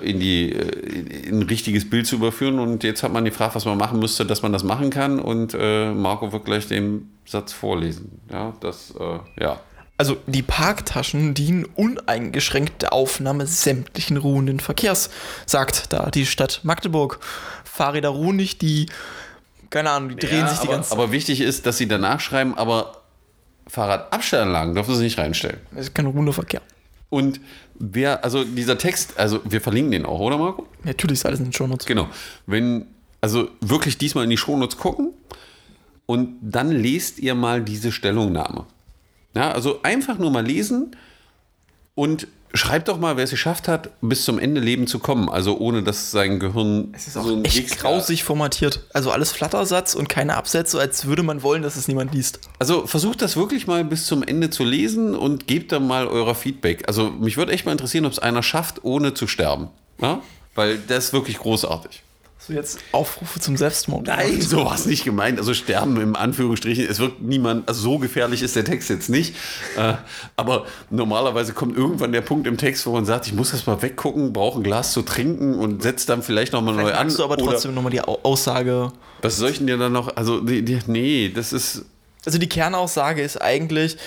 in, 0.02 0.20
die, 0.20 0.52
äh, 0.52 1.00
in, 1.00 1.08
in 1.08 1.40
ein 1.40 1.44
richtiges 1.44 1.90
Bild 1.90 2.08
zu 2.08 2.16
überführen. 2.16 2.60
Und 2.60 2.84
jetzt 2.84 3.04
hat 3.04 3.12
man 3.12 3.26
gefragt, 3.26 3.56
was 3.56 3.66
man 3.66 3.78
machen 3.78 4.00
müsste, 4.00 4.26
dass 4.26 4.42
man 4.42 4.54
das 4.54 4.64
machen 4.64 4.90
kann. 4.90 5.20
Und 5.20 5.56
äh, 5.58 5.92
Marco 5.92 6.32
wird 6.32 6.46
gleich 6.46 6.68
den 6.68 7.12
Satz 7.26 7.54
vorlesen. 7.54 8.22
Ja, 8.32 8.54
das, 8.62 8.94
äh, 9.00 9.44
ja. 9.44 9.60
Also 9.98 10.18
die 10.26 10.42
Parktaschen 10.42 11.36
dienen 11.36 11.66
uneingeschränkt 11.66 12.82
der 12.82 12.92
Aufnahme 12.92 13.46
sämtlichen 13.46 14.18
ruhenden 14.18 14.60
Verkehrs, 14.60 15.12
sagt 15.46 15.94
da 15.94 16.10
die 16.10 16.26
Stadt 16.26 16.62
Magdeburg. 16.64 17.20
Fahrräder 17.64 18.10
ruhen 18.10 18.36
nicht, 18.36 18.64
die, 18.64 18.88
keine 19.70 19.92
Ahnung, 19.92 20.10
die 20.10 20.16
drehen 20.16 20.40
ja, 20.40 20.48
sich 20.48 20.60
die 20.60 20.68
aber, 20.68 20.78
ganze 20.78 20.92
aber 20.94 21.12
wichtig 21.12 21.42
ist, 21.42 21.68
dass 21.68 21.78
sie 21.78 21.88
danach 21.88 22.20
schreiben, 22.20 22.58
aber 22.58 23.04
Fahrradabstellanlagen 23.68 24.74
dürfen 24.74 24.96
sie 24.96 25.04
nicht 25.04 25.20
reinstellen. 25.20 25.60
Es 25.76 25.88
ist 25.88 25.94
kein 25.94 26.08
ruhender 26.08 26.34
Verkehr. 26.34 26.62
Und 27.10 27.40
wer, 27.82 28.24
also 28.24 28.44
dieser 28.44 28.78
Text, 28.78 29.18
also 29.18 29.40
wir 29.44 29.62
verlinken 29.62 29.92
den 29.92 30.06
auch, 30.06 30.20
oder 30.20 30.38
Marco? 30.38 30.68
Natürlich 30.84 31.20
ist 31.20 31.26
alles 31.26 31.40
in 31.40 31.46
den 31.48 31.54
Shownotes. 31.54 31.86
Genau. 31.86 32.08
Wenn, 32.46 32.86
also 33.20 33.50
wirklich 33.60 33.98
diesmal 33.98 34.24
in 34.24 34.30
die 34.30 34.38
Shownotes 34.38 34.78
gucken 34.78 35.14
und 36.06 36.38
dann 36.42 36.72
lest 36.72 37.20
ihr 37.20 37.36
mal 37.36 37.62
diese 37.62 37.92
Stellungnahme. 37.92 38.66
Ja, 39.36 39.52
also 39.52 39.82
einfach 39.84 40.18
nur 40.18 40.30
mal 40.30 40.46
lesen 40.46 40.96
und 41.96 42.28
schreibt 42.54 42.88
doch 42.88 43.00
mal, 43.00 43.18
wer 43.18 43.24
es 43.24 43.30
geschafft 43.30 43.68
hat, 43.68 43.90
bis 44.02 44.26
zum 44.26 44.40
Ende 44.40 44.60
Leben 44.62 44.88
zu 44.88 45.00
kommen. 45.00 45.30
Also 45.30 45.58
ohne, 45.58 45.84
dass 45.84 46.12
sein 46.12 46.40
Gehirn 46.40 46.90
Es 46.96 47.08
ist 47.08 47.18
auch 47.18 47.26
echt 47.44 47.56
Gigs- 47.56 47.78
grausig 47.78 48.24
formatiert. 48.24 48.82
Also 48.94 49.12
alles 49.12 49.32
Flattersatz 49.32 49.94
und 49.96 50.10
keine 50.10 50.36
Absätze, 50.36 50.80
als 50.80 51.06
würde 51.06 51.24
man 51.24 51.44
wollen, 51.44 51.62
dass 51.62 51.76
es 51.76 51.88
niemand 51.88 52.14
liest. 52.14 52.40
Also 52.60 52.86
versucht 52.88 53.22
das 53.22 53.36
wirklich 53.38 53.68
mal 53.68 53.84
bis 53.86 54.06
zum 54.06 54.24
Ende 54.24 54.50
zu 54.50 54.64
lesen 54.64 55.16
und 55.16 55.48
gebt 55.48 55.72
dann 55.72 55.88
mal 55.88 56.08
euer 56.08 56.36
Feedback. 56.36 56.84
Also 56.88 57.10
mich 57.10 57.38
würde 57.38 57.52
echt 57.52 57.66
mal 57.66 57.72
interessieren, 57.72 58.06
ob 58.06 58.12
es 58.12 58.20
einer 58.20 58.44
schafft, 58.44 58.84
ohne 58.84 59.14
zu 59.14 59.28
sterben. 59.28 59.70
Ja? 60.02 60.22
Weil 60.56 60.78
das 60.88 61.06
ist 61.06 61.14
wirklich 61.14 61.38
großartig. 61.38 62.04
So 62.46 62.54
jetzt 62.54 62.80
Aufrufe 62.92 63.40
zum 63.40 63.56
Selbstmord. 63.56 64.08
Nein, 64.08 64.42
so 64.42 64.66
war 64.66 64.74
es 64.74 64.88
nicht 64.88 65.04
gemeint. 65.04 65.38
Also 65.38 65.54
sterben 65.54 66.02
im 66.02 66.16
Anführungsstrichen. 66.16 66.88
Es 66.90 66.98
wird 66.98 67.22
niemand, 67.22 67.68
also 67.68 67.82
so 67.82 67.98
gefährlich 68.00 68.42
ist 68.42 68.56
der 68.56 68.66
Text 68.66 68.90
jetzt 68.90 69.10
nicht. 69.10 69.36
Äh, 69.78 69.94
aber 70.38 70.66
normalerweise 70.90 71.54
kommt 71.54 71.78
irgendwann 71.78 72.12
der 72.12 72.22
Punkt 72.22 72.48
im 72.48 72.58
Text, 72.58 72.88
wo 72.88 72.94
man 72.94 73.06
sagt, 73.06 73.28
ich 73.28 73.34
muss 73.34 73.52
das 73.52 73.68
mal 73.68 73.80
weggucken, 73.84 74.34
brauche 74.34 74.60
ein 74.60 74.64
Glas 74.64 74.92
zu 74.92 75.04
trinken 75.04 75.54
und 75.54 75.84
setzt 75.84 76.10
dann 76.10 76.24
vielleicht 76.24 76.54
nochmal 76.54 76.74
neu 76.76 76.92
an. 76.94 77.10
du 77.10 77.24
aber 77.24 77.36
Oder 77.36 77.52
trotzdem 77.52 77.76
nochmal 77.76 77.92
die 77.92 78.02
Au- 78.02 78.20
Aussage. 78.24 78.92
was 79.22 79.38
soll 79.38 79.52
ich 79.52 79.60
denn 79.60 79.68
dir 79.68 79.78
dann 79.78 79.94
noch, 79.94 80.16
also 80.16 80.40
die, 80.42 80.64
die, 80.66 80.80
nee, 80.88 81.30
das 81.34 81.54
ist, 81.54 81.86
Also 82.26 82.40
die 82.40 82.50
Kernaussage 82.50 83.22
ist 83.22 83.40
eigentlich, 83.40 83.98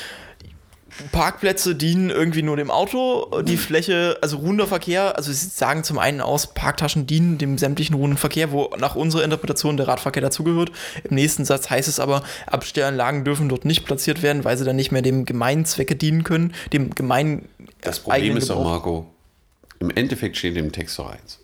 Parkplätze 1.12 1.74
dienen 1.74 2.10
irgendwie 2.10 2.42
nur 2.42 2.56
dem 2.56 2.70
Auto, 2.70 3.42
die 3.42 3.56
Fläche, 3.56 4.16
also 4.22 4.36
ruhender 4.38 4.66
Verkehr, 4.66 5.16
also 5.16 5.32
sie 5.32 5.48
sagen 5.48 5.84
zum 5.84 5.98
einen 5.98 6.20
aus, 6.20 6.54
Parktaschen 6.54 7.06
dienen 7.06 7.38
dem 7.38 7.58
sämtlichen 7.58 7.94
ruhenden 7.94 8.18
Verkehr, 8.18 8.52
wo 8.52 8.70
nach 8.78 8.94
unserer 8.94 9.24
Interpretation 9.24 9.76
der 9.76 9.88
Radverkehr 9.88 10.22
dazugehört. 10.22 10.70
Im 11.02 11.16
nächsten 11.16 11.44
Satz 11.44 11.70
heißt 11.70 11.88
es 11.88 11.98
aber, 12.00 12.22
Abstellanlagen 12.46 13.24
dürfen 13.24 13.48
dort 13.48 13.64
nicht 13.64 13.84
platziert 13.84 14.22
werden, 14.22 14.44
weil 14.44 14.56
sie 14.56 14.64
dann 14.64 14.76
nicht 14.76 14.92
mehr 14.92 15.02
dem 15.02 15.24
Gemeinzwecke 15.24 15.96
dienen 15.96 16.22
können, 16.22 16.54
dem 16.72 16.94
gemeinen 16.94 17.48
das 17.80 18.00
Problem 18.00 18.36
ist 18.36 18.50
doch. 18.50 18.62
Marco, 18.62 19.06
im 19.80 19.90
Endeffekt 19.90 20.36
steht 20.36 20.56
im 20.56 20.72
Text 20.72 20.98
doch 20.98 21.10
eins. 21.10 21.40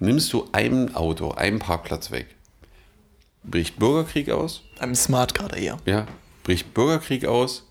Nimmst 0.00 0.32
du 0.32 0.48
ein 0.52 0.94
Auto, 0.94 1.30
einen 1.30 1.60
Parkplatz 1.60 2.10
weg, 2.10 2.26
bricht 3.44 3.78
Bürgerkrieg 3.78 4.30
aus, 4.30 4.62
Einem 4.80 4.94
Smart 4.94 5.34
gerade 5.34 5.58
eher. 5.58 5.78
Ja, 5.86 6.06
bricht 6.42 6.74
Bürgerkrieg 6.74 7.24
aus. 7.26 7.63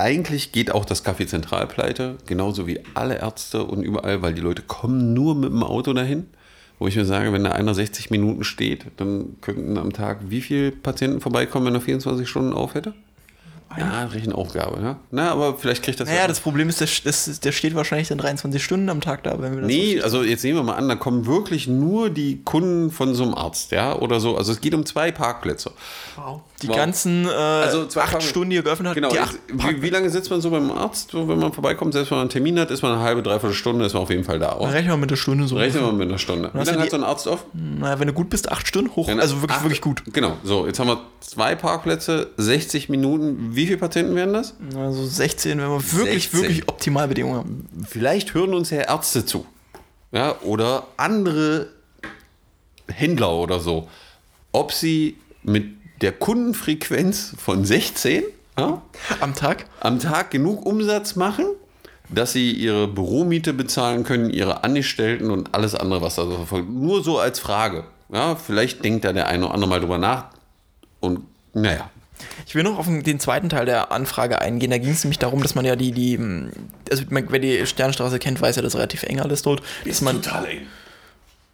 Eigentlich 0.00 0.50
geht 0.50 0.72
auch 0.72 0.86
das 0.86 1.04
Café 1.04 1.26
Zentral 1.26 1.66
pleite, 1.66 2.16
genauso 2.26 2.66
wie 2.66 2.80
alle 2.94 3.18
Ärzte 3.18 3.64
und 3.64 3.82
überall, 3.82 4.22
weil 4.22 4.32
die 4.32 4.40
Leute 4.40 4.62
kommen 4.62 5.12
nur 5.12 5.34
mit 5.34 5.50
dem 5.50 5.62
Auto 5.62 5.92
dahin. 5.92 6.26
Wo 6.78 6.86
ich 6.86 6.96
mir 6.96 7.04
sage, 7.04 7.34
wenn 7.34 7.44
da 7.44 7.52
einer 7.52 7.74
60 7.74 8.08
Minuten 8.10 8.42
steht, 8.42 8.86
dann 8.96 9.36
könnten 9.42 9.76
am 9.76 9.92
Tag 9.92 10.20
wie 10.30 10.40
viele 10.40 10.72
Patienten 10.72 11.20
vorbeikommen, 11.20 11.66
wenn 11.66 11.74
er 11.74 11.82
24 11.82 12.26
Stunden 12.26 12.54
auf 12.54 12.72
hätte? 12.72 12.94
Ja, 13.78 14.04
Rechenaufgabe, 14.04 14.80
ja. 14.82 14.96
Na, 15.12 15.30
aber 15.30 15.56
vielleicht 15.56 15.82
kriegt 15.84 16.00
das 16.00 16.08
Naja, 16.08 16.26
das 16.26 16.40
Problem 16.40 16.68
ist, 16.68 16.80
der, 16.80 16.88
das, 17.04 17.38
der 17.40 17.52
steht 17.52 17.74
wahrscheinlich 17.76 18.08
dann 18.08 18.18
23 18.18 18.62
Stunden 18.62 18.88
am 18.88 19.00
Tag 19.00 19.22
da, 19.22 19.40
wenn 19.40 19.52
wir 19.54 19.60
das 19.62 19.68
Nee, 19.68 20.00
also 20.00 20.22
jetzt 20.22 20.42
nehmen 20.42 20.58
wir 20.58 20.62
mal 20.64 20.74
an, 20.74 20.88
da 20.88 20.96
kommen 20.96 21.24
wirklich 21.26 21.68
nur 21.68 22.10
die 22.10 22.42
Kunden 22.42 22.90
von 22.90 23.14
so 23.14 23.22
einem 23.22 23.34
Arzt, 23.34 23.70
ja, 23.70 23.94
oder 23.96 24.18
so. 24.18 24.36
Also 24.36 24.50
es 24.52 24.60
geht 24.60 24.74
um 24.74 24.84
zwei 24.84 25.12
Parkplätze. 25.12 25.70
Wow. 26.16 26.40
Die 26.62 26.68
Wow. 26.68 26.76
ganzen 26.76 27.26
äh, 27.26 27.28
Also 27.30 27.86
zwei 27.86 28.02
acht 28.02 28.10
Fragen- 28.10 28.24
Stunden, 28.24 28.50
die 28.50 28.56
er 28.56 28.62
geöffnet 28.62 28.88
hat, 28.88 28.94
Genau, 28.96 29.10
jetzt, 29.12 29.20
acht 29.22 29.36
wie, 29.76 29.82
wie 29.82 29.88
lange 29.90 30.10
sitzt 30.10 30.30
man 30.30 30.40
so 30.40 30.50
beim 30.50 30.70
Arzt, 30.72 31.14
wenn 31.14 31.38
man 31.38 31.52
vorbeikommt? 31.52 31.92
Selbst 31.94 32.10
wenn 32.10 32.18
man 32.18 32.22
einen 32.24 32.30
Termin 32.30 32.58
hat, 32.58 32.70
ist 32.70 32.82
man 32.82 32.92
eine 32.92 33.00
halbe, 33.02 33.22
dreiviertel 33.22 33.54
Stunde, 33.54 33.84
ist 33.86 33.94
man 33.94 34.02
auf 34.02 34.10
jeden 34.10 34.24
Fall 34.24 34.38
da. 34.40 34.56
Oder? 34.58 34.72
Rechnen 34.72 34.90
wir 34.92 34.96
mit 34.98 35.10
der 35.10 35.16
Stunde 35.16 35.46
so. 35.46 35.56
Rechnen 35.56 35.82
wir 35.84 35.92
mit 35.92 36.08
einer 36.08 36.18
Stunde. 36.18 36.50
Wie 36.52 36.58
lange 36.64 36.80
hat 36.82 36.90
so 36.90 36.96
ein 36.96 37.04
Arzt 37.04 37.28
auf? 37.28 37.44
Naja, 37.54 37.98
wenn 38.00 38.08
du 38.08 38.12
gut 38.12 38.28
bist, 38.30 38.50
acht 38.50 38.66
Stunden 38.66 38.94
hoch. 38.96 39.06
Wenn- 39.08 39.20
also 39.20 39.40
wirklich, 39.40 39.56
Ach, 39.58 39.62
wirklich 39.64 39.80
gut. 39.80 40.02
Genau, 40.12 40.32
so, 40.44 40.66
jetzt 40.66 40.78
haben 40.80 40.88
wir 40.88 40.98
zwei 41.20 41.54
Parkplätze, 41.54 42.30
60 42.36 42.88
Minuten. 42.88 43.54
Wie 43.54 43.59
viele 43.66 43.78
Patienten 43.78 44.14
werden 44.14 44.34
das? 44.34 44.54
Also 44.76 45.04
16, 45.04 45.58
wenn 45.58 45.68
wir 45.68 45.92
wirklich, 45.92 46.24
16. 46.24 46.40
wirklich 46.42 46.68
Optimalbedingungen 46.68 47.38
haben. 47.38 47.68
Vielleicht 47.88 48.34
hören 48.34 48.54
uns 48.54 48.70
ja 48.70 48.82
Ärzte 48.82 49.24
zu. 49.24 49.46
Ja, 50.12 50.36
oder 50.42 50.86
andere 50.96 51.68
Händler 52.88 53.32
oder 53.32 53.60
so. 53.60 53.88
Ob 54.52 54.72
sie 54.72 55.16
mit 55.42 55.66
der 56.00 56.12
Kundenfrequenz 56.12 57.34
von 57.38 57.64
16 57.64 58.24
ja, 58.58 58.82
Am 59.20 59.34
Tag? 59.34 59.66
am 59.80 60.00
Tag 60.00 60.30
genug 60.30 60.66
Umsatz 60.66 61.16
machen, 61.16 61.46
dass 62.08 62.32
sie 62.32 62.50
ihre 62.50 62.88
Büromiete 62.88 63.52
bezahlen 63.52 64.04
können, 64.04 64.30
ihre 64.30 64.64
Angestellten 64.64 65.30
und 65.30 65.54
alles 65.54 65.74
andere, 65.74 66.02
was 66.02 66.16
da 66.16 66.24
so 66.24 66.44
folgt. 66.46 66.68
Nur 66.68 67.02
so 67.02 67.18
als 67.18 67.38
Frage. 67.38 67.84
Ja, 68.12 68.34
vielleicht 68.34 68.84
denkt 68.84 69.04
da 69.04 69.12
der 69.12 69.28
eine 69.28 69.44
oder 69.46 69.54
andere 69.54 69.70
mal 69.70 69.80
drüber 69.80 69.98
nach. 69.98 70.26
Und 70.98 71.20
naja, 71.54 71.90
Ich 72.46 72.54
will 72.54 72.62
noch 72.62 72.78
auf 72.78 72.86
den 72.86 73.20
zweiten 73.20 73.48
Teil 73.48 73.66
der 73.66 73.92
Anfrage 73.92 74.40
eingehen. 74.40 74.70
Da 74.70 74.78
ging 74.78 74.90
es 74.90 75.04
nämlich 75.04 75.18
darum, 75.18 75.42
dass 75.42 75.54
man 75.54 75.64
ja 75.64 75.76
die, 75.76 75.92
die, 75.92 76.18
also 76.90 77.04
man- 77.10 77.26
wer 77.28 77.38
die 77.38 77.66
Sternstraße 77.66 78.18
kennt, 78.18 78.40
weiß 78.40 78.56
ja, 78.56 78.62
das 78.62 78.74
ist 78.74 78.78
relativ 78.78 79.02
eng 79.04 79.20
alles 79.20 79.42
dort. 79.42 79.62
Dass 79.86 80.00
man, 80.00 80.22
total 80.22 80.46
eng. 80.46 80.66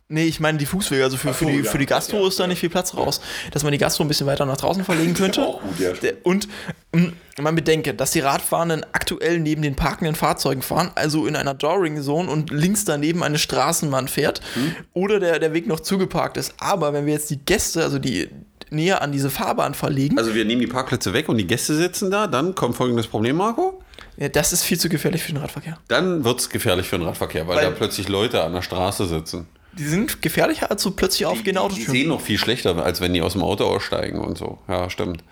Nee, 0.09 0.23
ich 0.27 0.39
meine 0.39 0.57
die 0.57 0.67
Fußwege, 0.67 1.03
also 1.03 1.17
für, 1.17 1.29
so, 1.29 1.35
für, 1.35 1.47
die, 1.47 1.57
ja, 1.59 1.65
für 1.65 1.79
die 1.79 1.87
Gastro 1.87 2.21
ja, 2.23 2.29
ist 2.29 2.39
da 2.39 2.45
ja. 2.45 2.49
nicht 2.49 2.61
viel 2.61 2.69
Platz 2.71 2.95
raus. 2.95 3.21
Dass 3.51 3.65
man 3.65 3.73
die 3.73 3.79
Gastro 3.79 4.05
ein 4.05 4.09
bisschen 4.09 4.29
weiter 4.29 4.47
nach 4.47 4.57
draußen 4.57 4.85
verlegen 4.85 5.15
könnte. 5.15 5.43
auch 5.45 5.61
gut, 5.61 5.81
ja, 5.81 5.91
Und 6.23 6.47
mm, 6.93 7.07
man 7.41 7.57
bedenke, 7.57 7.93
dass 7.93 8.13
die 8.13 8.21
Radfahrenden 8.21 8.87
aktuell 8.93 9.41
neben 9.41 9.63
den 9.63 9.75
parkenden 9.75 10.15
Fahrzeugen 10.15 10.63
fahren, 10.63 10.93
also 10.95 11.27
in 11.27 11.35
einer 11.35 11.55
Drawing-Zone 11.55 12.31
und 12.31 12.51
links 12.53 12.85
daneben 12.85 13.25
eine 13.25 13.39
Straßenbahn 13.39 14.07
fährt 14.07 14.43
Hm. 14.55 14.77
oder 14.93 15.19
der, 15.19 15.41
der 15.41 15.53
Weg 15.55 15.67
noch 15.67 15.81
zugeparkt 15.81 16.37
ist. 16.37 16.55
Aber 16.61 16.93
wenn 16.93 17.05
wir 17.07 17.13
jetzt 17.15 17.31
die 17.31 17.39
Gäste, 17.45 17.83
also 17.83 17.99
die 17.99 18.29
näher 18.71 19.03
an 19.03 19.13
diese 19.13 19.31
Fahrbahn 19.31 19.75
verlegen, 19.75 20.19
Also 20.19 20.35
wir 20.35 20.45
nehmen 20.45 20.61
die 20.61 20.67
Parkplätze 20.67 21.13
weg 21.13 21.29
und 21.29 21.39
die 21.39 21.47
Gäste 21.47 21.75
sitzen 21.75 22.11
da, 22.11 22.27
dann 22.27 22.55
kommt 22.55 22.77
folgendes 22.77 23.07
Problem, 23.07 23.37
Marco. 23.37 23.81
ja, 24.17 24.29
das 24.29 24.53
ist 24.53 24.63
viel 24.65 24.79
zu 24.79 24.89
gefährlich 24.89 25.23
für 25.23 25.33
den 25.33 25.39
Radverkehr. 25.43 25.79
Dann 25.89 26.25
wird 26.25 26.41
es 26.41 26.49
gefährlich 26.51 26.87
für 26.87 26.99
den 26.99 27.07
Radverkehr, 27.07 27.47
weil, 27.47 27.57
Weil- 27.59 27.65
da 27.67 27.71
plötzlich 27.71 28.09
Leute 28.09 28.43
an 28.43 28.53
der 28.53 28.63
Straße 28.63 29.07
sitzen. 29.07 29.47
Die 29.79 29.85
sind 29.85 30.23
gefährlicher 30.23 30.71
als 30.71 30.83
so 30.83 30.91
plötzlich 30.93 31.27
aufgehende 31.27 31.53
Die 31.53 31.59
Autotüren. 31.59 31.91
sehen 31.93 32.09
noch 32.09 32.21
viel 32.23 32.39
schlechter, 32.39 32.77
als 32.83 33.01
wenn 33.03 33.13
die 33.13 33.21
aus 33.21 33.35
dem 33.35 33.43
Auto 33.43 33.65
aussteigen 33.65 34.21
und 34.21 34.39
so. 34.39 34.59
Ja, 34.69 34.89
stimmt. 34.89 35.23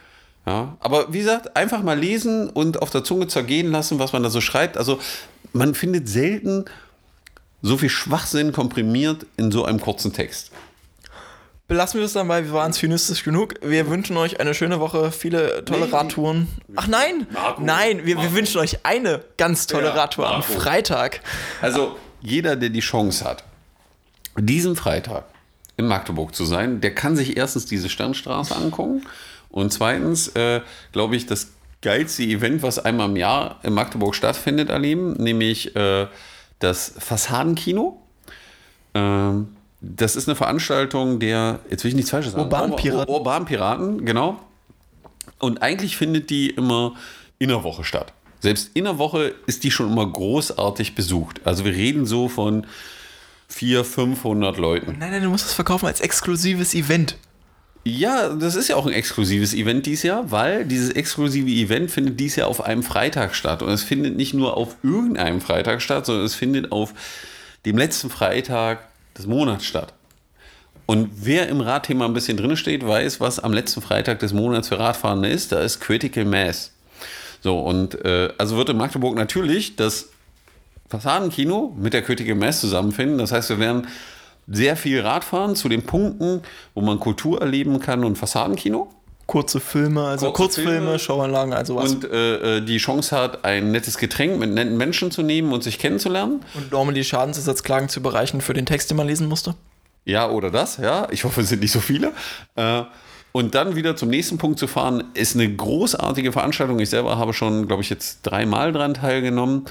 Ja, 0.46 0.76
aber 0.80 1.10
wie 1.14 1.18
gesagt, 1.20 1.56
einfach 1.56 1.82
mal 1.82 1.98
lesen 1.98 2.50
und 2.50 2.82
auf 2.82 2.90
der 2.90 3.02
Zunge 3.04 3.26
zergehen 3.28 3.70
lassen, 3.70 3.98
was 3.98 4.12
man 4.12 4.22
da 4.22 4.28
so 4.28 4.42
schreibt. 4.42 4.76
Also 4.76 4.98
man 5.54 5.74
findet 5.74 6.06
selten 6.10 6.66
so 7.62 7.78
viel 7.78 7.88
Schwachsinn 7.88 8.52
komprimiert 8.52 9.24
in 9.38 9.50
so 9.50 9.64
einem 9.64 9.80
kurzen 9.80 10.12
Text. 10.12 10.50
Belassen 11.66 11.98
wir 11.98 12.04
es 12.04 12.12
dabei, 12.12 12.44
wir 12.44 12.52
waren 12.52 12.74
zynistisch 12.74 13.24
genug. 13.24 13.54
Wir 13.62 13.88
wünschen 13.88 14.16
euch 14.18 14.38
eine 14.38 14.52
schöne 14.52 14.80
Woche, 14.80 15.10
viele 15.10 15.64
tolle 15.64 15.86
Nee. 15.86 15.92
Radtouren. 15.92 16.48
Ach 16.76 16.86
nein, 16.88 17.26
Marco. 17.32 17.62
nein, 17.62 18.04
wir, 18.04 18.20
wir 18.20 18.34
wünschen 18.34 18.60
euch 18.60 18.84
eine 18.84 19.24
ganz 19.38 19.66
tolle 19.66 19.86
Ja, 19.86 19.92
Radtour 19.94 20.26
am 20.28 20.40
Marco. 20.40 20.52
Freitag. 20.52 21.20
Also 21.62 21.96
jeder, 22.20 22.56
der 22.56 22.68
die 22.68 22.80
Chance 22.80 23.24
hat, 23.24 23.44
diesen 24.36 24.76
Freitag 24.76 25.24
in 25.78 25.86
Magdeburg 25.86 26.34
zu 26.34 26.44
sein, 26.44 26.82
der 26.82 26.94
kann 26.94 27.16
sich 27.16 27.36
erstens 27.38 27.64
diese 27.64 27.88
Sternstraße 27.88 28.54
angucken 28.54 29.02
und 29.48 29.72
zweitens, 29.72 30.28
äh, 30.36 30.60
glaube 30.92 31.16
ich, 31.16 31.24
das 31.24 31.52
geilste 31.80 32.24
Event, 32.24 32.62
was 32.62 32.78
einmal 32.78 33.08
im 33.08 33.16
Jahr 33.16 33.58
in 33.62 33.72
Magdeburg 33.72 34.14
stattfindet, 34.14 34.68
erleben, 34.68 35.14
nämlich 35.14 35.74
äh, 35.76 36.08
das 36.58 36.92
Fassadenkino. 36.98 38.00
Ähm, 38.94 39.48
das 39.96 40.16
ist 40.16 40.28
eine 40.28 40.34
Veranstaltung 40.36 41.18
der, 41.20 41.60
jetzt 41.70 41.84
will 41.84 41.90
ich 41.90 41.94
nichts 41.94 42.10
Falsches 42.10 42.32
sagen. 42.32 42.44
Urbanpiraten. 42.44 43.08
Ur- 43.12 43.18
Urbanpiraten, 43.18 44.04
genau. 44.04 44.38
Und 45.38 45.62
eigentlich 45.62 45.96
findet 45.96 46.30
die 46.30 46.50
immer 46.50 46.94
in 47.38 47.48
der 47.48 47.62
Woche 47.64 47.84
statt. 47.84 48.12
Selbst 48.40 48.70
in 48.74 48.84
der 48.84 48.98
Woche 48.98 49.34
ist 49.46 49.64
die 49.64 49.70
schon 49.70 49.90
immer 49.90 50.06
großartig 50.10 50.94
besucht. 50.94 51.40
Also 51.44 51.64
wir 51.64 51.72
reden 51.72 52.06
so 52.06 52.28
von 52.28 52.66
400, 53.48 53.86
500 53.86 54.56
Leuten. 54.58 54.96
Nein, 54.98 55.10
nein, 55.12 55.22
du 55.22 55.28
musst 55.30 55.46
es 55.46 55.52
verkaufen 55.54 55.86
als 55.86 56.00
exklusives 56.00 56.74
Event. 56.74 57.16
Ja, 57.86 58.30
das 58.30 58.54
ist 58.54 58.68
ja 58.68 58.76
auch 58.76 58.86
ein 58.86 58.92
exklusives 58.94 59.52
Event 59.52 59.84
dieses 59.84 60.04
Jahr, 60.04 60.30
weil 60.30 60.64
dieses 60.64 60.90
exklusive 60.90 61.48
Event 61.50 61.90
findet 61.90 62.18
dieses 62.18 62.36
Jahr 62.36 62.48
auf 62.48 62.64
einem 62.64 62.82
Freitag 62.82 63.34
statt. 63.34 63.62
Und 63.62 63.68
es 63.70 63.82
findet 63.82 64.16
nicht 64.16 64.32
nur 64.32 64.56
auf 64.56 64.76
irgendeinem 64.82 65.40
Freitag 65.42 65.82
statt, 65.82 66.06
sondern 66.06 66.24
es 66.24 66.34
findet 66.34 66.72
auf 66.72 66.94
dem 67.66 67.76
letzten 67.76 68.08
Freitag 68.08 68.88
des 69.16 69.26
Monats 69.26 69.64
statt. 69.64 69.92
Und 70.86 71.10
wer 71.14 71.48
im 71.48 71.60
Radthema 71.60 72.04
ein 72.04 72.12
bisschen 72.12 72.36
drin 72.36 72.56
steht, 72.56 72.86
weiß, 72.86 73.20
was 73.20 73.40
am 73.40 73.52
letzten 73.52 73.80
Freitag 73.80 74.18
des 74.18 74.32
Monats 74.32 74.68
für 74.68 74.78
Radfahrende 74.78 75.28
ist. 75.28 75.52
Da 75.52 75.60
ist 75.60 75.80
Critical 75.80 76.24
Mass. 76.24 76.72
So, 77.40 77.58
und 77.58 78.04
äh, 78.04 78.32
also 78.38 78.56
wird 78.56 78.68
in 78.68 78.76
Magdeburg 78.76 79.16
natürlich 79.16 79.76
das 79.76 80.10
Fassadenkino 80.88 81.74
mit 81.78 81.94
der 81.94 82.02
Critical 82.02 82.34
Mass 82.34 82.60
zusammenfinden. 82.60 83.18
Das 83.18 83.32
heißt, 83.32 83.50
wir 83.50 83.58
werden 83.58 83.86
sehr 84.46 84.76
viel 84.76 85.00
Radfahren 85.00 85.56
zu 85.56 85.68
den 85.68 85.84
Punkten, 85.84 86.42
wo 86.74 86.82
man 86.82 87.00
Kultur 87.00 87.40
erleben 87.40 87.80
kann 87.80 88.04
und 88.04 88.16
Fassadenkino. 88.16 88.90
Kurze 89.26 89.60
Filme, 89.60 90.04
also 90.04 90.26
Kurze 90.32 90.62
Kurzfilme, 90.62 90.70
Filme. 90.72 90.98
Showeinlagen, 90.98 91.52
also 91.54 91.76
was. 91.76 91.92
Und, 91.92 92.04
Und 92.04 92.12
äh, 92.12 92.56
äh, 92.58 92.60
die 92.60 92.76
Chance 92.78 93.16
hat, 93.16 93.44
ein 93.44 93.70
nettes 93.70 93.96
Getränk 93.98 94.38
mit 94.38 94.50
netten 94.50 94.76
Menschen 94.76 95.10
zu 95.10 95.22
nehmen 95.22 95.52
und 95.52 95.62
sich 95.62 95.78
kennenzulernen. 95.78 96.44
normally 96.70 97.04
Schadensersatzklagen 97.04 97.88
zu 97.88 98.00
überreichen 98.00 98.40
für 98.40 98.52
den 98.52 98.66
Text, 98.66 98.90
den 98.90 98.96
man 98.96 99.06
lesen 99.06 99.28
musste. 99.28 99.54
Ja, 100.04 100.28
oder 100.28 100.50
das, 100.50 100.76
ja. 100.76 101.08
Ich 101.10 101.24
hoffe, 101.24 101.40
es 101.40 101.48
sind 101.48 101.62
nicht 101.62 101.72
so 101.72 101.80
viele. 101.80 102.12
Äh, 102.56 102.82
und 103.32 103.54
dann 103.54 103.74
wieder 103.74 103.96
zum 103.96 104.10
nächsten 104.10 104.38
Punkt 104.38 104.58
zu 104.58 104.66
fahren, 104.66 105.04
ist 105.14 105.34
eine 105.34 105.52
großartige 105.52 106.30
Veranstaltung. 106.30 106.78
Ich 106.78 106.90
selber 106.90 107.18
habe 107.18 107.32
schon, 107.32 107.66
glaube 107.66 107.82
ich, 107.82 107.90
jetzt 107.90 108.20
dreimal 108.22 108.72
dran 108.72 108.94
teilgenommen. 108.94 109.64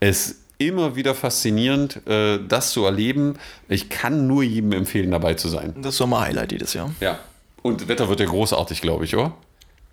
Es 0.00 0.26
ist 0.26 0.36
immer 0.58 0.96
wieder 0.96 1.14
faszinierend, 1.14 2.06
äh, 2.06 2.38
das 2.46 2.72
zu 2.72 2.84
erleben. 2.84 3.36
Ich 3.68 3.88
kann 3.88 4.26
nur 4.26 4.42
jedem 4.42 4.72
empfehlen, 4.72 5.10
dabei 5.10 5.34
zu 5.34 5.48
sein. 5.48 5.74
Das 5.80 5.96
Sommer-Highlight 5.96 6.52
jedes 6.52 6.74
Jahr. 6.74 6.90
Ja. 7.00 7.18
Und 7.66 7.88
Wetter 7.88 8.08
wird 8.08 8.20
ja 8.20 8.26
großartig, 8.26 8.80
glaube 8.80 9.04
ich, 9.04 9.16
oder? 9.16 9.32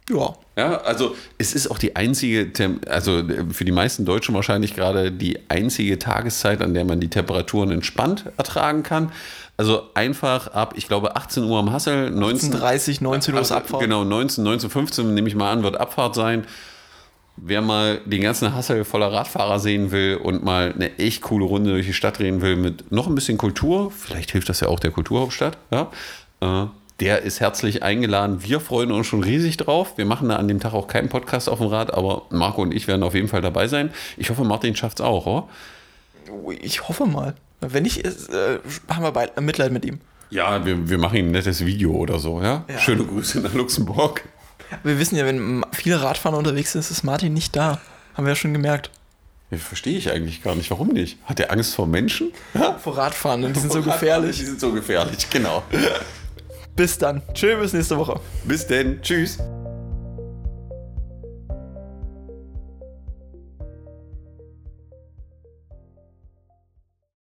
Ja. 0.10 0.34
Ja, 0.56 0.78
also 0.82 1.16
es 1.40 1.56
ist 1.56 1.72
auch 1.72 1.80
die 1.80 1.96
einzige, 1.96 2.54
Tem 2.54 2.80
also 2.88 3.20
äh, 3.20 3.46
für 3.52 3.66
die 3.66 3.72
meisten 3.72 4.06
Deutschen 4.06 4.36
wahrscheinlich 4.36 4.76
gerade 4.76 5.12
die 5.12 5.40
einzige 5.50 5.98
Tageszeit, 5.98 6.62
an 6.62 6.76
der 6.76 6.86
man 6.86 7.00
die 7.00 7.10
Temperaturen 7.10 7.72
entspannt 7.72 8.26
ertragen 8.38 8.84
kann. 8.84 9.12
Also 9.58 9.90
einfach 9.96 10.48
ab, 10.50 10.74
ich 10.78 10.88
glaube, 10.88 11.16
18 11.16 11.44
Uhr 11.44 11.58
am 11.58 11.72
Hassel, 11.72 12.12
19, 12.12 12.52
30, 12.52 13.02
19 13.02 13.34
Uhr 13.34 13.42
ist 13.42 13.52
Abfahrt. 13.52 13.82
Genau, 13.82 14.04
19, 14.04 14.44
19, 14.44 14.70
15 14.70 15.14
nehme 15.14 15.28
ich 15.28 15.36
mal 15.36 15.52
an, 15.52 15.64
wird 15.64 15.80
Abfahrt 15.80 16.14
sein. 16.14 16.46
Wer 17.36 17.62
mal 17.62 18.00
den 18.06 18.22
ganzen 18.22 18.54
Hassel 18.54 18.86
voller 18.86 19.12
Radfahrer 19.12 19.60
sehen 19.60 19.92
will 19.92 20.18
und 20.18 20.44
mal 20.44 20.72
eine 20.72 21.00
echt 21.00 21.24
coole 21.24 21.46
Runde 21.46 21.72
durch 21.72 21.88
die 21.88 21.94
Stadt 21.94 22.20
drehen 22.20 22.42
will 22.42 22.56
mit 22.56 22.92
noch 22.92 23.08
ein 23.08 23.16
bisschen 23.16 23.40
Kultur, 23.40 23.90
vielleicht 23.90 24.32
hilft 24.32 24.50
das 24.50 24.60
ja 24.60 24.68
auch 24.68 24.80
der 24.80 24.92
Kulturhauptstadt, 24.92 25.58
ja, 25.72 25.90
äh, 26.42 26.68
der 27.04 27.22
ist 27.24 27.42
herzlich 27.42 27.84
eingeladen. 27.84 28.44
Wir 28.44 28.62
freuen 28.62 28.90
uns 28.94 29.08
schon 29.08 29.22
riesig 29.24 29.58
drauf. 29.58 29.98
Wir 29.98 30.06
machen 30.06 30.30
da 30.30 30.38
an 30.38 30.48
dem 30.48 30.62
Tag 30.62 30.74
auch 30.74 30.88
keinen 30.88 31.10
Podcast 31.10 31.50
auf 31.50 31.58
dem 31.60 31.68
Rad, 31.68 31.94
aber 31.94 32.22
Marco 32.30 32.62
und 32.62 32.74
ich 32.74 32.88
werden 32.88 33.04
auf 33.04 33.14
jeden 33.14 33.28
Fall 33.28 33.42
dabei 33.42 33.68
sein. 33.68 33.92
Ich 34.16 34.30
hoffe, 34.30 34.46
Martin 34.46 34.74
schafft 34.74 35.00
es 35.02 35.06
auch, 35.06 35.26
oder? 35.26 35.50
Ich 36.62 36.88
hoffe 36.88 37.06
mal. 37.06 37.36
Wenn 37.60 37.84
nicht, 37.84 37.98
ist, 37.98 38.30
äh, 38.30 38.60
haben 38.90 39.04
wir 39.04 39.42
Mitleid 39.42 39.74
mit 39.74 39.84
ihm. 39.84 40.00
Ja, 40.30 40.66
wir, 40.66 40.90
wir 40.90 40.98
machen 40.98 41.18
ihm 41.18 41.28
ein 41.28 41.32
nettes 41.32 41.66
Video 41.66 41.92
oder 41.92 42.20
so, 42.20 42.42
ja? 42.42 42.64
Ja. 42.70 42.80
Schöne 42.80 43.04
Grüße 43.04 43.42
nach 43.42 43.54
Luxemburg. 43.54 44.24
Wir 44.84 44.98
wissen 44.98 45.18
ja, 45.18 45.26
wenn 45.26 45.66
viele 45.74 46.02
Radfahrer 46.02 46.38
unterwegs 46.38 46.72
sind, 46.72 46.90
ist 46.90 47.04
Martin 47.04 47.34
nicht 47.34 47.54
da. 47.54 47.82
Haben 48.14 48.26
wir 48.26 48.32
ja 48.32 48.36
schon 48.36 48.54
gemerkt. 48.54 48.92
Ja, 49.52 49.58
verstehe 49.58 49.98
ich 49.98 50.10
eigentlich 50.10 50.42
gar 50.42 50.56
nicht. 50.56 50.72
Warum 50.72 50.88
nicht? 50.88 51.18
Hat 51.26 51.42
er 51.42 51.52
Angst 51.52 51.76
vor 51.76 51.86
Menschen? 51.86 52.32
Ja? 52.54 52.78
Vor 52.82 52.98
Radfahrenden, 52.98 53.52
die 53.52 53.60
sind 53.60 53.74
so 53.74 53.80
Die 53.80 53.86
gefährlich. 53.86 54.38
sind 54.38 54.60
so 54.62 54.72
gefährlich, 54.72 55.30
genau. 55.30 55.64
Bis 56.76 56.98
dann. 56.98 57.22
Tschö, 57.34 57.60
bis 57.60 57.74
nächste 57.74 57.98
Woche. 57.98 58.20
Bis 58.46 58.66
denn. 58.68 59.02
Tschüss. 59.02 59.38